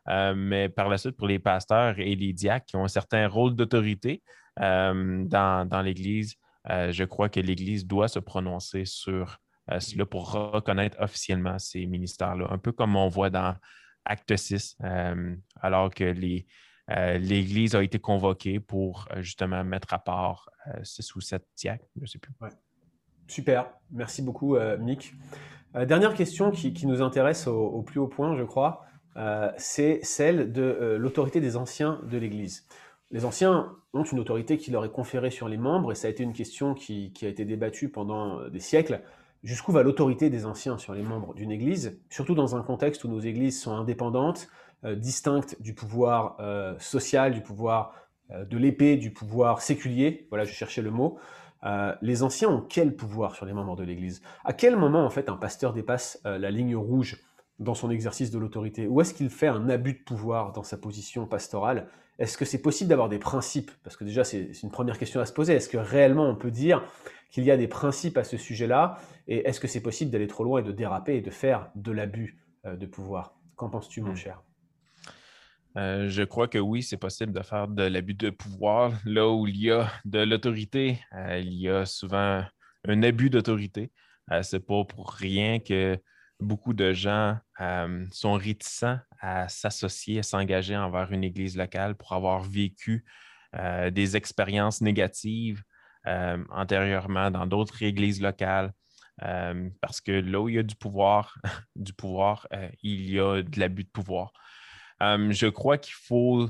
Euh, 0.09 0.33
mais 0.35 0.67
par 0.67 0.89
la 0.89 0.97
suite, 0.97 1.15
pour 1.15 1.27
les 1.27 1.39
pasteurs 1.39 1.97
et 1.97 2.13
les 2.15 2.33
diacres 2.33 2.65
qui 2.65 2.75
ont 2.75 2.83
un 2.83 2.89
certain 2.89 3.25
rôle 3.29 3.55
d'autorité 3.55 4.21
euh, 4.59 5.23
dans, 5.25 5.81
l'Église, 5.83 6.35
euh, 6.69 6.91
je 6.91 7.03
crois 7.03 7.29
que 7.29 7.39
l'Église 7.39 7.85
doit 7.85 8.07
se 8.07 8.19
prononcer 8.19 8.85
sur 8.85 9.39
cela 9.79 10.05
pour 10.05 10.29
reconnaître 10.33 10.97
officiellement 10.99 11.57
ces 11.57 11.85
ministères-là, 11.85 12.47
un 12.49 12.57
peu 12.57 12.73
comme 12.73 12.97
on 12.97 13.07
voit 13.07 13.29
dans 13.29 13.55
Acte 14.03 14.35
6, 14.35 14.75
alors 15.61 15.89
que 15.93 16.03
l'Église 16.89 17.73
a 17.73 17.81
été 17.81 17.97
convoquée 17.97 18.59
pour 18.59 19.07
justement 19.21 19.63
mettre 19.63 19.93
à 19.93 19.99
part 19.99 20.49
six 20.83 21.15
ou 21.15 21.21
sept 21.21 21.45
diacres, 21.55 21.85
je 21.95 22.01
ne 22.01 22.05
sais 22.07 22.19
plus. 22.19 22.33
Super, 23.25 23.71
merci 23.89 24.21
beaucoup 24.21 24.57
Mick. 24.79 25.13
dernière 25.73 26.13
question 26.13 26.51
qui, 26.51 26.85
nous 26.85 27.01
intéresse 27.01 27.47
au, 27.47 27.83
plus 27.83 28.01
haut 28.01 28.09
point, 28.09 28.35
je 28.35 28.43
crois. 28.43 28.85
Euh, 29.15 29.51
c'est 29.57 29.99
celle 30.03 30.51
de 30.51 30.61
euh, 30.61 30.97
l'autorité 30.97 31.39
des 31.39 31.55
anciens 31.55 32.01
de 32.03 32.17
l'Église. 32.17 32.65
Les 33.13 33.25
anciens 33.25 33.71
ont 33.93 34.03
une 34.03 34.19
autorité 34.19 34.57
qui 34.57 34.71
leur 34.71 34.83
est 34.83 34.91
conférée 34.91 35.29
sur 35.29 35.47
les 35.47 35.57
membres, 35.57 35.91
et 35.91 35.95
ça 35.95 36.07
a 36.07 36.11
été 36.11 36.23
une 36.23 36.33
question 36.33 36.73
qui, 36.73 37.13
a 37.21 37.27
été 37.27 37.45
débattue 37.45 37.89
pendant 37.89 38.39
euh, 38.39 38.49
des 38.49 38.59
siècles. 38.59 39.01
Jusqu'où 39.43 39.71
va 39.71 39.83
l'autorité 39.83 40.31
des 40.31 40.47
anciens 40.47 40.79
sur 40.79 40.95
les 40.95 41.03
membres 41.03 41.35
d'une 41.35 41.51
Église, 41.51 41.99
surtout 42.09 42.33
dans 42.33 42.55
un 42.55 42.63
contexte 42.63 43.03
où 43.03 43.07
nos 43.07 43.19
Églises 43.19 43.61
sont 43.61 43.73
indépendantes, 43.73 44.47
distinctes 44.95 45.61
du 45.61 45.73
pouvoir 45.73 46.37
social, 46.79 47.33
du 47.33 47.41
pouvoir 47.41 47.93
de 48.29 48.57
l'épée, 48.57 48.95
du 48.95 49.11
pouvoir 49.11 49.61
séculier, 49.61 50.27
voilà, 50.29 50.45
je 50.45 50.53
cherchais 50.53 50.81
le 50.81 50.91
mot. 50.91 51.17
les 52.01 52.23
anciens 52.23 52.49
ont 52.49 52.61
quel 52.61 52.95
pouvoir 52.95 53.35
sur 53.35 53.45
les 53.45 53.51
membres 53.51 53.75
de 53.75 53.83
l'Église? 53.83 54.21
À 54.45 54.53
quel 54.53 54.77
moment, 54.77 55.05
en 55.05 55.09
fait, 55.09 55.27
un 55.27 55.35
pasteur 55.35 55.73
dépasse 55.73 56.21
la 56.23 56.51
ligne 56.51 56.77
rouge 56.77 57.21
dans 57.59 57.75
son 57.75 57.91
exercice 57.91 58.31
de 58.31 58.39
l'autorité? 58.39 58.87
Ou 58.87 59.01
est-ce 59.01 59.13
qu'il 59.13 59.29
fait 59.29 59.47
un 59.47 59.67
abus 59.67 59.93
de 59.93 60.03
pouvoir 60.03 60.53
dans 60.53 60.63
sa 60.63 60.77
position 60.77 61.27
pastorale? 61.27 61.89
Est-ce 62.19 62.37
que 62.37 62.45
c'est 62.45 62.61
possible 62.61 62.89
d'avoir 62.89 63.09
des 63.09 63.19
principes? 63.19 63.71
Parce 63.83 63.97
que 63.97 64.03
déjà, 64.03 64.23
c'est 64.23 64.51
une 64.61 64.71
première 64.71 64.97
question 64.97 65.19
à 65.19 65.25
se 65.25 65.33
poser. 65.33 65.53
Est-ce 65.53 65.69
que 65.69 65.77
réellement 65.77 66.29
on 66.29 66.35
peut 66.35 66.51
dire 66.51 66.83
qu'il 67.31 67.43
y 67.43 67.51
a 67.51 67.57
des 67.57 67.67
principes 67.67 68.17
à 68.17 68.23
ce 68.23 68.37
sujet-là? 68.37 68.97
Et 69.27 69.47
est-ce 69.47 69.59
que 69.59 69.67
c'est 69.67 69.81
possible 69.81 70.11
d'aller 70.11 70.27
trop 70.27 70.43
loin 70.43 70.59
et 70.59 70.63
de 70.63 70.71
déraper 70.71 71.15
et 71.15 71.21
de 71.21 71.31
faire 71.31 71.71
de 71.75 71.91
l'abus 71.91 72.37
euh, 72.65 72.75
de 72.75 72.85
pouvoir? 72.85 73.35
Qu'en 73.55 73.69
penses-tu, 73.69 74.01
mon 74.01 74.11
hmm. 74.11 74.17
cher? 74.17 74.43
Euh, 75.75 76.07
je 76.07 76.21
crois 76.21 76.47
que 76.47 76.59
oui, 76.59 76.83
c'est 76.83 76.97
possible 76.97 77.33
de 77.33 77.41
faire 77.41 77.67
de 77.67 77.83
l'abus 77.83 78.13
de 78.13 78.29
pouvoir. 78.29 78.93
Là 79.05 79.27
où 79.27 79.47
il 79.47 79.57
y 79.57 79.71
a 79.71 79.91
de 80.05 80.19
l'autorité, 80.19 80.99
euh, 81.13 81.39
il 81.39 81.53
y 81.53 81.67
a 81.67 81.85
souvent 81.87 82.43
un 82.87 83.03
abus 83.03 83.31
d'autorité. 83.31 83.91
c'est 84.43 84.59
pas 84.59 84.83
pour 84.85 85.11
rien 85.11 85.59
que 85.59 85.97
beaucoup 86.43 86.73
de 86.73 86.93
gens 86.93 87.37
euh, 87.61 88.05
sont 88.11 88.33
réticents 88.33 88.99
à 89.19 89.47
s'associer, 89.49 90.19
à 90.19 90.23
s'engager 90.23 90.75
envers 90.77 91.11
une 91.11 91.23
église 91.23 91.57
locale 91.57 91.95
pour 91.95 92.13
avoir 92.13 92.43
vécu 92.43 93.05
euh, 93.55 93.89
des 93.89 94.15
expériences 94.15 94.81
négatives 94.81 95.63
euh, 96.07 96.43
antérieurement 96.49 97.31
dans 97.31 97.47
d'autres 97.47 97.81
églises 97.81 98.21
locales. 98.21 98.71
parce 99.81 100.01
que 100.01 100.11
là 100.11 100.41
où 100.41 100.49
il 100.49 100.55
y 100.55 100.59
a 100.59 100.63
du 100.63 100.75
pouvoir, 100.75 101.37
du 101.75 101.93
pouvoir, 101.93 102.47
il 102.81 103.11
y 103.11 103.19
a 103.19 103.41
de 103.41 103.59
l'abus 103.59 103.85
de 103.85 103.89
pouvoir. 103.89 104.33
je 104.99 105.47
crois 105.47 105.77
qu'il 105.77 105.95
faut, 105.95 106.49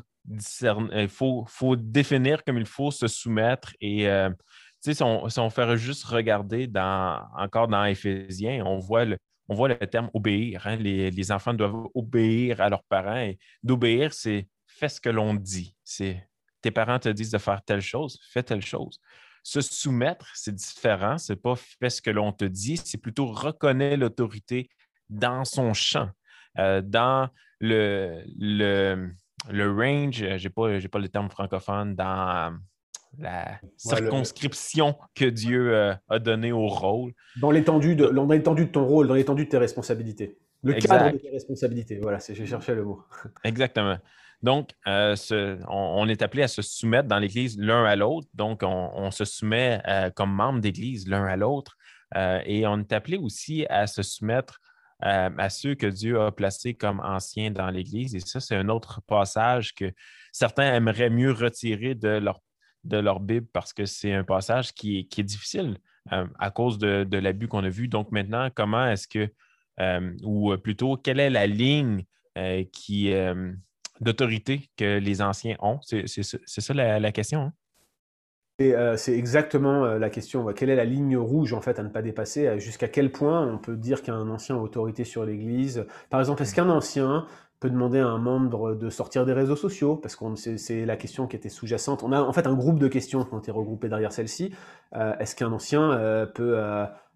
faut, 1.09 1.45
faut, 1.47 1.75
définir 1.75 2.43
comme 2.43 2.57
il 2.57 2.65
faut 2.65 2.91
se 2.91 3.07
soumettre 3.07 3.73
et 3.81 4.07
si 4.79 5.03
on, 5.03 5.29
si 5.29 5.39
on 5.39 5.49
fait 5.49 5.77
juste 5.77 6.03
regarder 6.05 6.67
dans, 6.67 7.21
encore 7.37 7.67
dans 7.67 7.85
Éphésiens, 7.85 8.65
on 8.65 8.79
voit 8.79 9.05
le, 9.05 9.17
on 9.53 9.55
voit 9.55 9.69
le 9.69 9.77
terme 9.87 10.09
obéir. 10.13 10.65
Hein. 10.65 10.77
Les, 10.77 11.31
enfants 11.31 11.53
doivent 11.53 11.87
obéir 11.93 12.59
à 12.59 12.69
leurs 12.69 12.83
parents. 12.83 13.31
D'obéir, 13.61 14.11
c'est 14.13 14.47
fais 14.65 14.89
ce 14.89 14.99
que 14.99 15.09
l'on 15.09 15.35
dit. 15.35 15.77
C'est 15.83 16.27
tes 16.61 16.71
parents 16.71 16.97
te 16.97 17.09
disent 17.09 17.31
de 17.31 17.37
faire 17.37 17.61
telle 17.63 17.81
chose, 17.81 18.19
fais 18.31 18.41
telle 18.41 18.65
chose. 18.65 18.99
Se 19.43 19.61
soumettre, 19.61 20.27
c'est 20.33 20.55
différent. 20.55 21.17
C'est 21.19 21.35
pas 21.35 21.55
fais 21.55 21.89
ce 21.91 22.01
que 22.01 22.09
l'on 22.09 22.31
te 22.31 22.45
dit, 22.45 22.77
c'est 22.77 22.97
plutôt 22.97 23.27
reconnaître 23.27 23.99
l'autorité 23.99 24.69
dans 25.09 25.45
son 25.45 25.73
champ, 25.73 26.09
euh, 26.57 26.81
dans 26.81 27.29
le, 27.59 28.23
range, 29.51 30.15
je 30.15 30.43
n'ai 30.43 30.49
pas, 30.49 30.89
pas 30.89 30.99
le 30.99 31.09
terme 31.09 31.29
francophone, 31.29 31.93
dans 31.95 32.57
la 33.17 33.59
circonscription 33.77 34.95
que 35.15 35.25
Dieu 35.25 35.75
euh, 35.75 35.93
a 36.09 36.19
donnée 36.19 36.51
au 36.51 36.67
rôle. 36.67 37.13
Dans 37.39 37.51
l'étendue 37.51 37.95
de, 37.95 38.07
de 38.07 38.63
ton 38.65 38.85
rôle, 38.85 39.07
dans 39.07 39.13
l'étendue 39.13 39.45
de 39.45 39.49
tes 39.49 39.57
responsabilités. 39.57 40.37
Le 40.63 40.73
cadre 40.73 41.11
de 41.11 41.17
tes 41.17 41.29
responsabilités. 41.29 41.99
Voilà, 42.01 42.19
j'ai 42.27 42.45
cherché 42.45 42.73
le 42.73 42.85
mot. 42.85 43.03
Exactement. 43.43 43.97
Donc, 44.41 44.71
euh, 44.87 45.15
on, 45.69 46.07
est 46.09 46.21
appelé 46.21 46.43
à 46.43 46.47
se 46.47 46.61
soumettre 46.61 47.07
dans 47.07 47.19
l'Église 47.19 47.57
l'un 47.57 47.85
à 47.85 47.95
l'autre. 47.95 48.27
Donc, 48.33 48.61
on, 48.63 49.11
se 49.11 49.25
soumet 49.25 49.81
euh, 49.87 50.09
comme 50.09 50.31
membre 50.33 50.59
d'Église 50.59 51.07
l'un 51.07 51.25
à 51.25 51.37
l'autre. 51.37 51.77
et 52.15 52.67
on 52.67 52.79
est 52.79 52.91
appelé 52.91 53.17
aussi 53.17 53.65
à 53.69 53.87
se 53.87 54.03
soumettre 54.03 54.59
à 54.99 55.49
ceux 55.49 55.75
que 55.75 55.87
Dieu 55.87 56.19
a 56.21 56.31
placés 56.31 56.73
comme 56.73 56.99
anciens 57.01 57.51
dans 57.51 57.69
l'Église. 57.69 58.15
Et 58.15 58.19
ça, 58.19 58.39
c'est 58.39 58.55
un 58.55 58.69
autre 58.69 59.01
passage 59.07 59.73
que 59.73 59.91
certains 60.31 60.73
aimeraient 60.73 61.09
mieux 61.09 61.31
retirer 61.31 61.95
de 61.95 62.09
leur 62.09 62.41
de 62.83 62.97
leur 62.97 63.19
Bible 63.19 63.47
parce 63.53 63.73
que 63.73 63.85
c'est 63.85 64.13
un 64.13 64.23
passage 64.23 64.73
qui 64.73 64.99
est, 64.99 65.03
qui 65.05 65.21
est 65.21 65.23
difficile 65.23 65.77
euh, 66.11 66.25
à 66.37 66.51
cause 66.51 66.77
de, 66.77 67.17
l'abus 67.17 67.47
qu'on 67.47 67.63
a 67.63 67.69
vu. 67.69 67.87
Donc 67.87 68.11
maintenant, 68.11 68.49
comment 68.53 68.87
est-ce 68.87 69.07
que, 69.07 69.29
euh, 69.79 70.11
ou 70.23 70.55
plutôt, 70.57 70.97
quelle 70.97 71.19
est 71.19 71.29
la 71.29 71.47
ligne 71.47 72.03
euh, 72.37 72.63
qui 72.71 73.13
d'autorité 74.01 74.69
que 74.75 74.97
les 74.97 75.21
anciens 75.21 75.55
ont? 75.59 75.79
C'est 75.81 76.07
ça 76.07 76.73
la, 76.73 77.11
question. 77.13 77.53
Hein? 78.59 78.95
C'est 78.97 79.17
exactement 79.17 79.85
la 79.97 80.09
question. 80.09 80.45
Quelle 80.53 80.69
est 80.69 80.75
la 80.75 80.83
ligne 80.83 81.15
rouge 81.15 81.53
en 81.53 81.61
fait 81.61 81.79
à 81.79 81.83
ne 81.83 81.89
pas 81.89 82.01
dépasser? 82.01 82.59
Jusqu'à 82.59 82.89
quel 82.89 83.11
point 83.11 83.47
on 83.47 83.57
peut 83.57 83.77
dire 83.77 84.03
qu'un 84.03 84.29
ancien 84.29 84.55
a 84.55 84.59
autorité 84.59 85.05
sur 85.05 85.25
l'Église? 85.25 85.85
Par 86.09 86.19
exemple, 86.19 86.41
est-ce 86.41 86.53
qu'un 86.53 86.69
ancien 86.69 87.27
peut 87.63 87.69
demander 87.69 87.99
à 87.99 88.07
un 88.07 88.17
membre 88.17 88.75
de 88.75 88.89
sortir 88.89 89.25
des 89.25 89.31
réseaux 89.31 89.55
sociaux, 89.55 89.95
parce 89.95 90.17
que 90.17 90.35
c'est 90.35 90.85
la 90.85 90.97
question 90.97 91.27
qui 91.27 91.37
était 91.37 91.47
sous-jacente. 91.47 92.03
On 92.03 92.11
a 92.11 92.21
en 92.21 92.33
fait 92.33 92.45
un 92.45 92.55
groupe 92.55 92.77
de 92.77 92.89
questions 92.89 93.23
qui 93.23 93.33
ont 93.33 93.39
été 93.39 93.51
regroupées 93.51 93.87
derrière 93.87 94.11
celle-ci. 94.11 94.53
Euh, 94.97 95.15
est-ce 95.19 95.33
qu'un 95.33 95.53
ancien 95.53 95.93
euh, 95.93 96.25
peut 96.25 96.61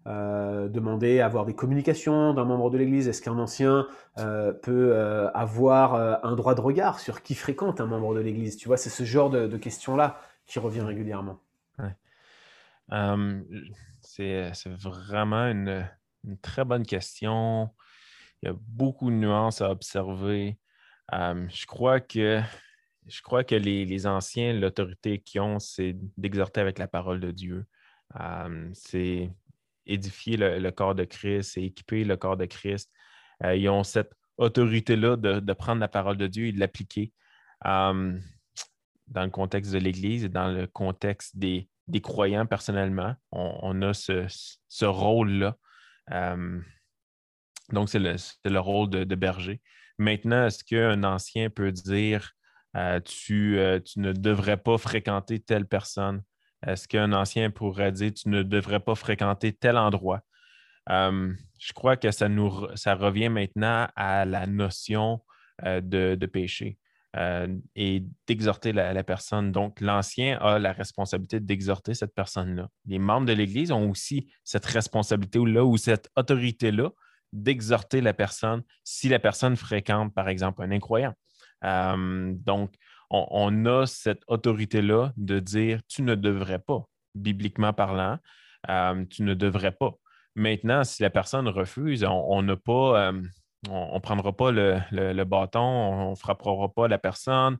euh, 0.06 0.68
demander 0.68 1.20
à 1.20 1.26
avoir 1.26 1.44
des 1.44 1.54
communications 1.54 2.32
d'un 2.32 2.46
membre 2.46 2.70
de 2.70 2.78
l'Église? 2.78 3.08
Est-ce 3.08 3.20
qu'un 3.20 3.38
ancien 3.38 3.86
peut 4.16 4.96
avoir 5.34 6.24
un 6.24 6.34
droit 6.34 6.54
de 6.54 6.62
regard 6.62 6.98
sur 6.98 7.22
qui 7.22 7.34
fréquente 7.34 7.82
un 7.82 7.86
membre 7.86 8.14
de 8.14 8.20
l'Église? 8.20 8.56
Tu 8.56 8.68
vois, 8.68 8.78
c'est 8.78 8.88
ce 8.88 9.04
genre 9.04 9.28
de, 9.28 9.54
questions-là 9.58 10.18
qui 10.46 10.58
revient 10.60 10.80
régulièrement. 10.80 11.40
c'est 14.00 14.50
vraiment 14.80 15.44
une, 15.44 15.86
une, 16.24 16.38
très 16.38 16.64
bonne 16.64 16.86
question. 16.86 17.68
Il 18.42 18.48
y 18.48 18.48
a 18.50 18.56
beaucoup 18.58 19.10
de 19.10 19.16
nuances 19.16 19.60
à 19.60 19.70
observer. 19.70 20.58
je 21.12 21.66
crois 21.66 22.00
que, 22.00 22.40
je 23.06 23.22
crois 23.22 23.44
que 23.44 23.54
les, 23.54 24.06
anciens, 24.06 24.52
l'autorité 24.52 25.18
qu'ils 25.18 25.40
ont, 25.40 25.58
c'est 25.58 25.96
d'exhorter 26.16 26.60
avec 26.60 26.78
la 26.78 26.88
parole 26.88 27.20
de 27.20 27.30
Dieu. 27.30 27.66
c'est 28.74 29.30
édifier 29.88 30.36
le, 30.36 30.70
corps 30.70 30.94
de 30.94 31.04
Christ, 31.04 31.52
c'est 31.54 31.62
équiper 31.62 32.04
le 32.04 32.16
corps 32.16 32.36
de 32.36 32.44
Christ. 32.44 32.90
Euh, 33.42 33.56
ils 33.56 33.68
ont 33.68 33.84
cette 33.84 34.12
autorité-là 34.36 35.16
de, 35.16 35.52
prendre 35.52 35.80
la 35.80 35.88
parole 35.88 36.16
de 36.16 36.26
Dieu 36.26 36.46
et 36.46 36.52
de 36.52 36.60
l'appliquer 36.60 37.12
dans 37.64 38.20
le 39.06 39.30
contexte 39.30 39.72
de 39.72 39.78
l'Église 39.78 40.24
et 40.24 40.28
dans 40.28 40.48
le 40.48 40.66
contexte 40.66 41.36
des, 41.36 41.68
croyants 42.02 42.46
personnellement. 42.46 43.14
On, 43.32 43.82
a 43.82 43.94
ce, 43.94 44.26
ce 44.68 44.84
rôle-là. 44.84 45.56
Donc, 47.72 47.88
c'est 47.88 47.98
le, 47.98 48.58
rôle 48.58 48.88
de, 48.90 49.14
berger. 49.14 49.60
Maintenant, 49.98 50.46
est-ce 50.46 50.64
qu'un 50.64 51.04
ancien 51.04 51.50
peut 51.50 51.72
dire 51.72 52.32
euh, 52.76 53.00
euh, 53.30 53.80
tu, 53.80 53.98
ne 53.98 54.12
devrais 54.12 54.56
pas 54.56 54.78
fréquenter 54.78 55.40
telle 55.40 55.66
personne? 55.66 56.22
Est-ce 56.66 56.88
qu'un 56.88 57.12
ancien 57.12 57.50
pourrait 57.50 57.92
dire 57.92 58.12
tu 58.14 58.28
ne 58.28 58.42
devrais 58.42 58.80
pas 58.80 58.94
fréquenter 58.94 59.52
tel 59.52 59.76
endroit? 59.76 60.20
je 60.90 61.72
crois 61.74 61.98
que 61.98 62.10
ça, 62.10 62.30
nous, 62.30 62.48
revient 62.48 63.28
maintenant 63.28 63.88
à 63.94 64.24
la 64.24 64.46
notion 64.46 65.20
euh, 65.66 65.82
de, 65.82 66.24
péché 66.24 66.78
et 67.74 68.04
d'exhorter 68.26 68.72
la, 68.72 68.94
la, 68.94 69.04
personne. 69.04 69.52
Donc, 69.52 69.82
l'ancien 69.82 70.38
a 70.38 70.58
la 70.58 70.72
responsabilité 70.72 71.40
d'exhorter 71.40 71.92
cette 71.92 72.14
personne-là. 72.14 72.70
Les 72.86 72.98
membres 72.98 73.26
de 73.26 73.34
l'Église 73.34 73.70
ont 73.70 73.90
aussi 73.90 74.30
cette 74.44 74.64
responsabilité-là 74.64 75.62
ou 75.62 75.76
cette 75.76 76.08
autorité-là 76.16 76.90
d'exhorter 77.32 78.00
la 78.00 78.14
personne 78.14 78.62
si 78.84 79.08
la 79.08 79.18
personne 79.18 79.56
fréquente, 79.56 80.14
par 80.14 80.28
exemple, 80.28 80.62
un 80.62 80.70
incroyant. 80.70 81.14
Euh, 81.64 82.32
donc, 82.34 82.74
on, 83.10 83.64
a 83.66 83.86
cette 83.86 84.22
autorité-là 84.26 85.12
de 85.16 85.40
dire 85.40 85.80
tu 85.88 86.02
ne 86.02 86.14
devrais 86.14 86.58
pas, 86.58 86.84
bibliquement 87.14 87.72
parlant, 87.72 88.18
euh, 88.68 89.04
tu 89.06 89.22
ne 89.22 89.34
devrais 89.34 89.72
pas. 89.72 89.94
Maintenant, 90.34 90.84
si 90.84 91.02
la 91.02 91.10
personne 91.10 91.48
refuse, 91.48 92.04
on 92.04 92.42
n'a 92.42 92.56
pas, 92.56 93.08
euh, 93.08 93.22
on 93.70 93.94
ne 93.94 94.00
prendra 94.00 94.36
pas 94.36 94.52
le, 94.52 95.24
bâton, 95.24 95.60
on 95.60 96.10
ne 96.10 96.16
frappera 96.16 96.68
pas 96.68 96.86
la 96.86 96.98
personne. 96.98 97.58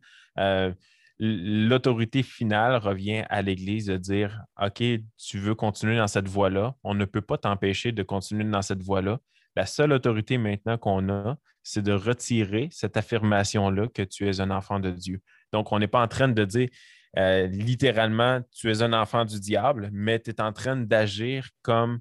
L'autorité 1.20 2.22
finale 2.22 2.76
revient 2.76 3.24
à 3.28 3.42
l'Église 3.42 3.86
de 3.86 3.96
dire 3.96 4.40
OK, 4.62 4.82
tu 5.16 5.38
veux 5.38 5.56
continuer 5.56 5.96
dans 5.96 6.06
cette 6.06 6.28
voie-là, 6.28 6.76
on 6.84 6.94
ne 6.94 7.04
peut 7.06 7.20
pas 7.20 7.38
t'empêcher 7.38 7.90
de 7.90 8.04
continuer 8.04 8.44
dans 8.44 8.62
cette 8.62 8.82
voie-là. 8.82 9.18
La 9.58 9.66
seule 9.66 9.92
autorité 9.92 10.38
maintenant 10.38 10.78
qu'on 10.78 11.08
a, 11.08 11.36
c'est 11.64 11.82
de 11.82 11.90
retirer 11.90 12.68
cette 12.70 12.96
affirmation-là 12.96 13.88
que 13.88 14.02
tu 14.02 14.28
es 14.28 14.40
un 14.40 14.52
enfant 14.52 14.78
de 14.78 14.92
Dieu. 14.92 15.20
Donc, 15.52 15.72
on 15.72 15.80
n'est 15.80 15.88
pas 15.88 16.00
en 16.00 16.06
train 16.06 16.28
de 16.28 16.44
dire 16.44 16.68
euh, 17.16 17.48
littéralement, 17.48 18.40
tu 18.52 18.70
es 18.70 18.82
un 18.82 18.92
enfant 18.92 19.24
du 19.24 19.40
diable, 19.40 19.90
mais 19.92 20.20
tu 20.20 20.30
es 20.30 20.40
en 20.40 20.52
train 20.52 20.76
d'agir 20.76 21.48
comme 21.62 21.98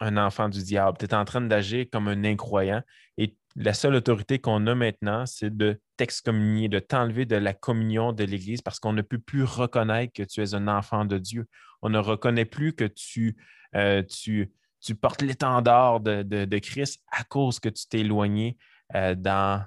un 0.00 0.16
enfant 0.16 0.48
du 0.48 0.62
diable. 0.62 0.96
Tu 0.96 1.04
es 1.04 1.12
en 1.12 1.26
train 1.26 1.42
d'agir 1.42 1.84
comme 1.92 2.08
un 2.08 2.24
incroyant. 2.24 2.80
Et 3.18 3.36
la 3.54 3.74
seule 3.74 3.94
autorité 3.94 4.38
qu'on 4.38 4.66
a 4.66 4.74
maintenant, 4.74 5.26
c'est 5.26 5.54
de 5.54 5.78
t'excommunier, 5.98 6.70
de 6.70 6.78
t'enlever 6.78 7.26
de 7.26 7.36
la 7.36 7.52
communion 7.52 8.14
de 8.14 8.24
l'Église 8.24 8.62
parce 8.62 8.80
qu'on 8.80 8.94
ne 8.94 9.02
peut 9.02 9.18
plus 9.18 9.44
reconnaître 9.44 10.14
que 10.14 10.22
tu 10.22 10.40
es 10.40 10.54
un 10.54 10.68
enfant 10.68 11.04
de 11.04 11.18
Dieu. 11.18 11.44
On 11.82 11.90
ne 11.90 11.98
reconnaît 11.98 12.46
plus 12.46 12.72
que 12.72 12.84
tu, 12.84 13.36
euh, 13.74 14.02
tu, 14.02 14.50
tu 14.82 14.94
portes 14.94 15.22
l'étendard 15.22 16.00
de, 16.00 16.58
Christ 16.58 17.00
à 17.10 17.24
cause 17.24 17.60
que 17.60 17.68
tu 17.68 17.86
t'es 17.88 18.00
éloigné 18.00 18.56
euh, 18.94 19.14
dans, 19.14 19.64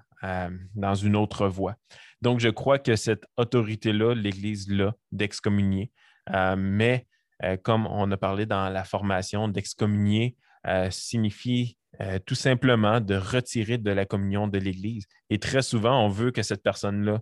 dans 0.75 0.95
une 0.95 1.15
autre 1.15 1.47
voie. 1.47 1.75
Donc, 2.21 2.39
je 2.39 2.49
crois 2.49 2.79
que 2.79 2.95
cette 2.95 3.27
autorité-là, 3.37 4.15
l'Église-là, 4.15 4.95
d'excommunier, 5.11 5.91
euh, 6.33 6.55
mais 6.57 7.05
euh, 7.43 7.57
comme 7.57 7.85
on 7.87 8.09
a 8.11 8.17
parlé 8.17 8.45
dans 8.45 8.69
la 8.69 8.83
formation, 8.83 9.47
d'excommunier 9.47 10.35
euh, 10.67 10.89
signifie 10.89 11.77
tout 12.25 12.35
simplement 12.35 12.99
de 12.99 13.15
retirer 13.15 13.77
de 13.77 13.89
la 13.89 14.05
communion 14.05 14.49
de 14.49 14.57
l'Église. 14.57 15.05
Et 15.29 15.39
très 15.39 15.61
souvent, 15.61 16.03
on 16.03 16.09
veut 16.09 16.31
que 16.31 16.43
cette 16.43 16.61
personne-là 16.61 17.21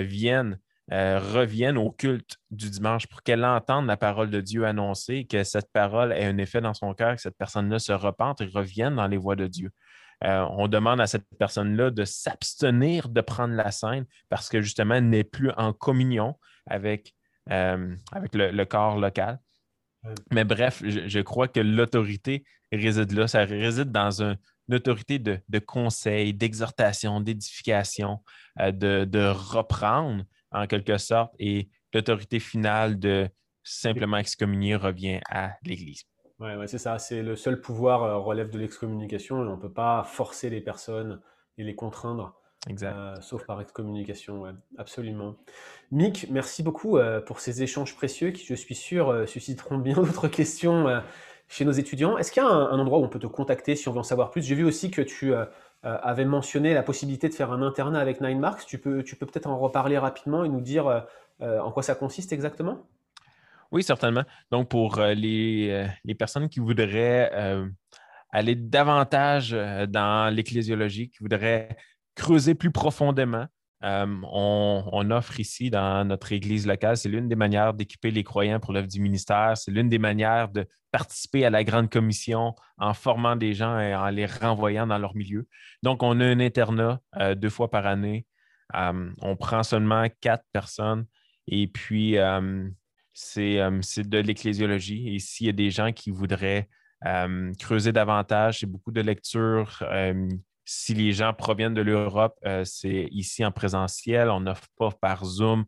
vienne, 0.00 0.58
revienne 0.90 1.76
au 1.78 1.90
culte 1.90 2.36
du 2.50 2.70
dimanche 2.70 3.06
pour 3.06 3.22
qu'elle 3.22 3.44
entende 3.44 3.86
la 3.86 3.96
parole 3.96 4.30
de 4.30 4.40
Dieu 4.40 4.64
annoncée, 4.64 5.26
que 5.26 5.42
cette 5.42 5.72
parole 5.72 6.12
ait 6.12 6.26
un 6.26 6.38
effet 6.38 6.60
dans 6.60 6.74
son 6.74 6.94
cœur, 6.94 7.16
que 7.16 7.20
cette 7.20 7.36
personne-là 7.36 7.78
se 7.78 7.92
repente 7.92 8.40
et 8.40 8.46
revienne 8.46 8.96
dans 8.96 9.08
les 9.08 9.16
voies 9.16 9.36
de 9.36 9.46
Dieu. 9.46 9.70
Euh, 10.24 10.46
on 10.50 10.66
demande 10.68 11.00
à 11.00 11.06
cette 11.06 11.26
personne-là 11.38 11.90
de 11.90 12.04
s'abstenir 12.04 13.08
de 13.08 13.20
prendre 13.20 13.54
la 13.54 13.70
scène 13.70 14.06
parce 14.28 14.48
que 14.48 14.62
justement, 14.62 14.94
elle 14.94 15.08
n'est 15.08 15.24
plus 15.24 15.50
en 15.56 15.72
communion 15.72 16.38
avec, 16.66 17.14
euh, 17.50 17.94
avec 18.12 18.34
le, 18.34 18.64
corps 18.64 18.98
local. 18.98 19.38
Mais 20.32 20.44
bref, 20.44 20.82
je, 20.84 21.20
crois 21.20 21.48
que 21.48 21.60
l'autorité 21.60 22.44
réside 22.72 23.12
là. 23.12 23.28
Ça 23.28 23.44
réside 23.44 23.92
dans 23.92 24.22
une 24.22 24.38
autorité 24.72 25.18
de, 25.18 25.58
conseil, 25.58 26.32
d'exhortation, 26.32 27.20
d'édification, 27.20 28.22
euh, 28.60 28.72
de, 28.72 29.04
de, 29.04 29.26
reprendre 29.26 30.24
en 30.56 30.66
quelque 30.66 30.98
sorte. 30.98 31.32
Et 31.38 31.68
l'autorité 31.92 32.40
finale 32.40 32.98
de 32.98 33.28
simplement 33.62 34.16
excommunier 34.16 34.76
revient 34.76 35.20
à 35.28 35.52
l'Église. 35.64 36.04
Oui, 36.38 36.54
ouais, 36.54 36.66
c'est 36.66 36.78
ça. 36.78 36.98
C'est 36.98 37.22
le 37.22 37.34
seul 37.34 37.60
pouvoir 37.60 38.02
euh, 38.02 38.18
relève 38.18 38.50
de 38.50 38.58
l'excommunication 38.58 39.36
on 39.36 39.56
ne 39.56 39.60
peut 39.60 39.72
pas 39.72 40.04
forcer 40.04 40.50
les 40.50 40.60
personnes 40.60 41.20
et 41.58 41.64
les 41.64 41.74
contraindre. 41.74 42.38
Euh, 42.82 43.14
sauf 43.20 43.46
par 43.46 43.60
excommunication, 43.60 44.42
ouais, 44.42 44.50
absolument. 44.76 45.36
Mick, 45.92 46.26
merci 46.30 46.64
beaucoup 46.64 46.98
euh, 46.98 47.20
pour 47.20 47.38
ces 47.38 47.62
échanges 47.62 47.94
précieux 47.94 48.32
qui, 48.32 48.44
je 48.44 48.54
suis 48.54 48.74
sûr, 48.74 49.26
susciteront 49.28 49.78
bien 49.78 49.94
d'autres 50.02 50.28
questions 50.28 51.02
chez 51.48 51.64
nos 51.64 51.72
étudiants. 51.72 52.18
Est-ce 52.18 52.32
qu'il 52.32 52.42
y 52.42 52.46
a 52.46 52.48
un, 52.48 52.78
endroit 52.78 52.98
où 52.98 53.04
on 53.04 53.08
peut 53.08 53.20
te 53.20 53.28
contacter 53.28 53.76
si 53.76 53.88
on 53.88 53.92
veut 53.92 54.00
en 54.00 54.02
savoir 54.02 54.30
plus? 54.30 54.42
J'ai 54.42 54.56
vu 54.56 54.64
aussi 54.64 54.90
que 54.90 55.00
tu 55.00 55.32
avais 55.86 56.24
mentionné 56.24 56.74
la 56.74 56.82
possibilité 56.82 57.28
de 57.28 57.34
faire 57.34 57.52
un 57.52 57.62
internat 57.62 58.00
avec 58.00 58.20
Nine 58.20 58.40
Marks. 58.40 58.66
Tu 58.66 58.78
peux, 58.78 59.02
tu 59.04 59.14
peux 59.14 59.26
peut-être 59.26 59.46
en 59.46 59.58
reparler 59.58 59.98
rapidement 59.98 60.44
et 60.44 60.48
nous 60.48 60.60
dire 60.60 61.06
en 61.40 61.70
quoi 61.70 61.82
ça 61.82 61.94
consiste 61.94 62.32
exactement? 62.32 62.86
Oui, 63.72 63.82
certainement. 63.82 64.24
Donc, 64.50 64.68
pour 64.68 64.98
euh, 64.98 65.14
les, 65.14 65.68
euh, 65.70 65.86
les, 66.04 66.14
personnes 66.14 66.48
qui 66.48 66.60
voudraient 66.60 67.30
euh, 67.34 67.68
aller 68.30 68.54
davantage 68.54 69.50
dans 69.50 70.32
l'ecclésiologie, 70.32 71.10
qui 71.10 71.18
voudraient 71.20 71.76
creuser 72.14 72.54
plus 72.54 72.70
profondément, 72.70 73.46
on, 73.82 75.10
offre 75.10 75.38
ici 75.40 75.70
dans 75.70 76.04
notre 76.04 76.32
église 76.32 76.66
locale, 76.66 76.96
c'est 76.96 77.08
l'une 77.08 77.28
des 77.28 77.36
manières 77.36 77.74
d'équiper 77.74 78.10
les 78.10 78.24
croyants 78.24 78.60
pour 78.60 78.72
l'œuvre 78.72 78.88
du 78.88 79.00
ministère, 79.00 79.56
c'est 79.56 79.70
l'une 79.70 79.88
des 79.88 79.98
manières 79.98 80.48
de 80.48 80.66
participer 80.90 81.44
à 81.44 81.50
la 81.50 81.62
grande 81.62 81.90
commission 81.90 82.54
en 82.78 82.94
formant 82.94 83.36
des 83.36 83.52
gens 83.52 83.78
et 83.78 83.94
en 83.94 84.08
les 84.08 84.26
renvoyant 84.26 84.86
dans 84.86 84.98
leur 84.98 85.14
milieu. 85.14 85.46
Donc, 85.82 86.02
on 86.02 86.20
a 86.20 86.24
un 86.24 86.40
internat 86.40 87.00
deux 87.36 87.50
fois 87.50 87.70
par 87.70 87.86
année. 87.86 88.26
on 88.74 89.36
prend 89.38 89.62
seulement 89.62 90.06
quatre 90.20 90.44
personnes 90.52 91.06
et 91.48 91.66
puis 91.68 92.18
euh, 92.18 92.68
c'est 93.12 93.58
de 93.58 94.18
l'ecclésiologie. 94.18 95.14
Et 95.14 95.18
s'il 95.18 95.46
y 95.46 95.50
a 95.50 95.52
des 95.52 95.70
gens 95.70 95.92
qui 95.92 96.10
voudraient 96.10 96.68
euh, 97.06 97.52
creuser 97.58 97.92
davantage, 97.92 98.60
c'est 98.60 98.66
beaucoup 98.66 98.92
de 98.92 99.00
lectures. 99.00 99.82
Euh, 100.66 100.72
si 100.72 100.94
les 100.94 101.12
gens 101.12 101.32
proviennent 101.32 101.74
de 101.74 101.82
l'Europe, 101.82 102.38
c'est 102.64 103.08
ici 103.12 103.44
en 103.44 103.52
présentiel, 103.52 104.30
on 104.30 104.40
n'offre 104.40 104.66
pas 104.78 104.90
par 104.90 105.24
Zoom. 105.24 105.64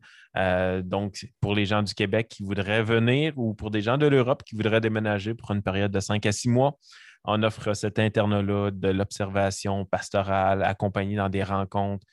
donc, 0.83 1.27
pour 1.41 1.55
les 1.55 1.67
gens 1.67 1.83
du 1.83 1.95
Québec 1.95 2.29
qui 2.29 2.43
voudraient 2.43 2.83
venir 2.83 3.33
ou 3.37 3.55
pour 3.55 3.71
des 3.71 3.81
gens 3.81 3.97
de 3.97 4.07
l'Europe 4.07 4.43
qui 4.45 4.57
voudraient 4.57 4.81
déménager 4.81 5.35
pour 5.35 5.53
une 5.53 5.63
période 5.63 5.93
de 5.93 6.01
cinq 6.01 6.27
à 6.27 6.33
six 6.33 6.49
mois, 6.49 6.79
on 7.25 7.43
offre 7.43 7.75
cet 7.75 7.99
internat-là 7.99 8.71
de 8.71 8.89
l'observation 8.89 9.85
pastorale, 9.85 10.63
accompagné 10.63 11.17
dans 11.17 11.29
des 11.29 11.43
rencontres, 11.43 12.05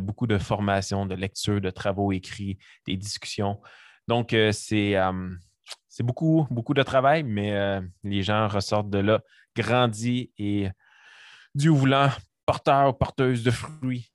beaucoup 0.00 0.26
de 0.26 0.38
formations, 0.38 1.06
de 1.06 1.14
lectures, 1.14 1.60
de 1.60 1.70
travaux 1.70 2.12
écrits, 2.12 2.58
des 2.86 2.96
discussions. 2.96 3.58
Donc, 4.08 4.32
euh, 4.32 4.50
euh, 4.72 5.30
c'est 5.88 6.02
beaucoup, 6.02 6.46
beaucoup 6.50 6.74
de 6.74 6.82
travail, 6.82 7.22
mais 7.22 7.52
euh, 7.52 7.80
les 8.02 8.22
gens 8.22 8.48
ressortent 8.48 8.90
de 8.90 8.98
là 8.98 9.20
grandis 9.54 10.32
et, 10.38 10.68
Dieu 11.54 11.70
voulant, 11.70 12.08
porteurs, 12.48 12.96
porteuses 12.96 13.42
de 13.44 13.50
fruits 13.50 14.10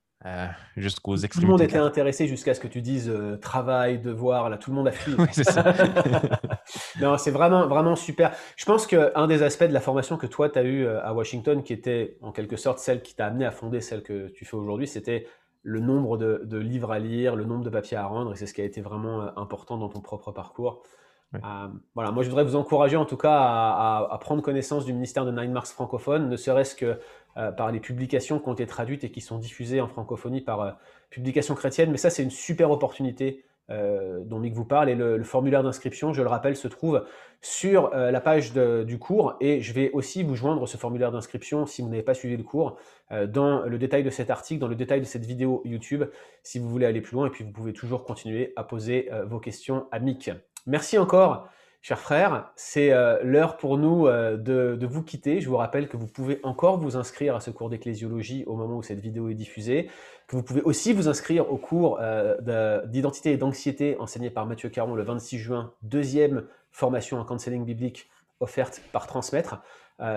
jusqu'aux 0.78 1.18
extrémités. 1.18 1.42
Tout 1.42 1.46
le 1.46 1.52
monde 1.52 1.62
était 1.62 1.78
intéressé 1.78 2.28
jusqu'à 2.28 2.54
ce 2.54 2.60
que 2.62 2.68
tu 2.68 2.82
dises 2.82 3.12
travail, 3.42 4.00
devoir, 4.00 4.50
là, 4.50 4.58
tout 4.58 4.72
le 4.72 4.78
monde 4.78 4.88
a 4.88 4.92
fui. 4.92 5.14
oui, 5.20 5.28
c'est 5.32 5.44
ça. 5.44 5.74
non, 7.02 7.18
c'est 7.18 7.32
vraiment, 7.32 7.68
vraiment 7.68 7.98
super. 7.98 8.32
Je 8.56 8.64
pense 8.64 8.88
qu'un 8.88 9.28
des 9.28 9.44
aspects 9.44 9.66
de 9.66 9.74
la 9.74 9.82
formation 9.82 10.16
que 10.18 10.26
toi, 10.26 10.50
tu 10.50 10.58
as 10.58 10.64
eu 10.64 10.88
à 10.88 11.14
Washington, 11.14 11.62
qui 11.62 11.74
était 11.74 12.18
en 12.22 12.32
quelque 12.32 12.56
sorte 12.56 12.80
celle 12.80 13.02
qui 13.02 13.16
t'a 13.16 13.28
amené 13.28 13.46
à 13.46 13.52
fonder 13.52 13.82
celle 13.82 14.02
que 14.02 14.30
tu 14.30 14.46
fais 14.46 14.56
aujourd'hui, 14.56 14.88
c'était 14.88 15.28
le 15.64 15.80
nombre 15.80 16.18
de, 16.18 16.58
livres 16.58 16.92
à 16.92 17.00
lire, 17.00 17.36
le 17.36 17.46
nombre 17.46 17.64
de 17.64 17.70
papiers 17.70 17.98
à 17.98 18.06
rendre, 18.06 18.34
et 18.34 18.36
c'est 18.36 18.46
ce 18.46 18.54
qui 18.54 18.62
a 18.62 18.66
été 18.66 18.82
vraiment 18.82 19.22
euh, 19.22 19.28
important 19.38 19.78
dans 19.78 19.90
ton 19.90 20.02
propre 20.02 20.32
parcours. 20.32 20.84
Euh, 21.36 21.40
voilà, 21.96 22.12
moi 22.12 22.22
je 22.22 22.30
voudrais 22.30 22.44
vous 22.44 22.56
encourager 22.56 22.96
en 22.96 23.06
tout 23.06 23.18
cas 23.18 23.34
à, 23.34 24.18
prendre 24.22 24.44
connaissance 24.44 24.86
du 24.86 24.94
ministère 24.94 25.26
de 25.26 25.32
Nine 25.32 25.52
Marks 25.52 25.70
francophone, 25.70 26.30
ne 26.30 26.36
serait-ce 26.36 26.76
que 26.76 27.00
euh, 27.38 27.52
par 27.52 27.72
les 27.72 27.80
publications 27.80 28.40
qui 28.40 28.50
ont 28.50 28.54
été 28.54 28.66
traduites 28.66 29.04
et 29.04 29.12
qui 29.12 29.22
sont 29.22 29.38
diffusées 29.38 29.82
en 29.82 29.88
francophonie 29.88 30.42
par 30.42 30.78
Publications 31.10 31.54
chrétiennes. 31.54 31.92
Mais 31.92 31.98
ça, 31.98 32.10
c'est 32.10 32.24
une 32.24 32.32
super 32.32 32.72
opportunité 32.72 33.44
euh, 33.70 34.24
dont 34.26 34.40
Mick 34.40 34.54
vous 34.54 34.66
parle. 34.66 34.90
Et 34.90 34.96
le, 34.96 35.24
formulaire 35.24 35.64
d'inscription, 35.64 36.12
je 36.12 36.22
le 36.22 36.28
rappelle, 36.28 36.56
se 36.58 36.68
trouve 36.68 37.06
sur 37.40 37.94
euh, 37.94 38.12
la 38.12 38.20
page 38.20 38.52
du 38.54 39.00
cours. 39.00 39.36
Et 39.40 39.62
je 39.62 39.74
vais 39.74 39.92
aussi 39.92 40.24
vous 40.24 40.36
joindre 40.36 40.68
ce 40.68 40.76
formulaire 40.76 41.12
d'inscription 41.12 41.66
si 41.66 41.82
vous 41.82 41.88
n'avez 41.88 42.04
pas 42.04 42.14
suivi 42.14 42.36
le 42.36 42.44
cours 42.44 42.78
euh, 43.12 43.26
dans 43.26 43.62
le 43.62 43.78
détail 43.78 44.04
de 44.04 44.10
cet 44.10 44.30
article, 44.30 44.60
dans 44.60 44.68
le 44.68 44.76
détail 44.76 45.00
de 45.00 45.06
cette 45.06 45.26
vidéo 45.26 45.62
YouTube, 45.66 46.04
si 46.42 46.60
vous 46.60 46.68
voulez 46.68 46.86
aller 46.86 47.02
plus 47.02 47.16
loin. 47.16 47.28
Et 47.28 47.30
puis 47.30 47.46
vous 47.46 47.52
pouvez 47.52 47.74
toujours 47.74 48.04
continuer 48.04 48.54
à 48.56 48.64
poser 48.64 49.10
vos 49.28 49.40
questions 49.40 49.88
à 49.92 50.00
Mick. 50.00 50.30
Merci 50.66 50.98
encore. 50.98 51.48
Chers 51.86 52.00
frères, 52.00 52.50
c'est 52.56 52.94
euh, 52.94 53.20
l'heure 53.24 53.58
pour 53.58 53.78
nous 53.78 54.08
euh, 54.08 54.38
de, 54.38 54.86
vous 54.86 55.04
quitter. 55.04 55.42
Je 55.42 55.50
vous 55.50 55.58
rappelle 55.58 55.90
que 55.90 55.98
vous 55.98 56.08
pouvez 56.08 56.40
encore 56.44 56.80
vous 56.80 56.96
inscrire 56.96 57.36
à 57.36 57.42
ce 57.42 57.52
cours 57.52 57.70
d'ecclésiologie 57.70 58.46
au 58.48 58.56
moment 58.56 58.78
où 58.78 58.82
cette 58.82 59.02
vidéo 59.02 59.28
est 59.28 59.34
diffusée, 59.34 59.90
que 60.28 60.38
vous 60.38 60.44
pouvez 60.44 60.62
aussi 60.62 60.94
vous 60.94 61.10
inscrire 61.10 61.52
au 61.52 61.58
cours 61.58 62.00
euh, 62.00 62.86
d'identité 62.86 63.34
et 63.34 63.38
d'anxiété 63.38 63.98
enseigné 64.00 64.30
par 64.30 64.46
Mathieu 64.46 64.70
Caron 64.70 64.96
le 64.96 65.04
26 65.04 65.40
juin, 65.40 65.74
deuxième 65.82 66.46
formation 66.72 67.20
en 67.20 67.26
counseling 67.26 67.66
biblique 67.66 68.10
offerte 68.40 68.82
par 68.94 69.06
Transmettre. 69.06 69.62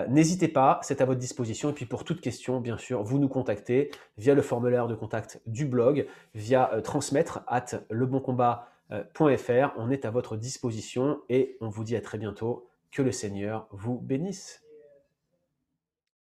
N'hésitez 0.09 0.47
pas, 0.49 0.79
c'est 0.83 1.01
à 1.01 1.05
votre 1.05 1.19
disposition. 1.19 1.69
Et 1.69 1.73
puis 1.73 1.85
pour 1.85 2.03
toute 2.03 2.19
question, 2.19 2.59
bien 2.59 2.77
sûr, 2.77 3.03
vous 3.03 3.19
nous 3.19 3.29
contactez 3.29 3.91
via 4.17 4.33
le 4.33 4.41
formulaire 4.41 4.87
de 4.87 4.95
contact 4.95 5.39
du 5.45 5.65
blog, 5.65 6.07
via 6.33 6.81
transmettre 6.83 7.41
at 7.47 7.67
leboncombat.com. 7.89 8.76
On 8.89 9.89
est 9.91 10.05
à 10.05 10.11
votre 10.11 10.37
disposition 10.37 11.21
et 11.29 11.57
on 11.61 11.69
vous 11.69 11.83
dit 11.83 11.95
à 11.95 12.01
très 12.01 12.17
bientôt. 12.17 12.69
Que 12.89 13.01
le 13.01 13.11
Seigneur 13.11 13.67
vous 13.71 13.99
bénisse. 13.99 14.66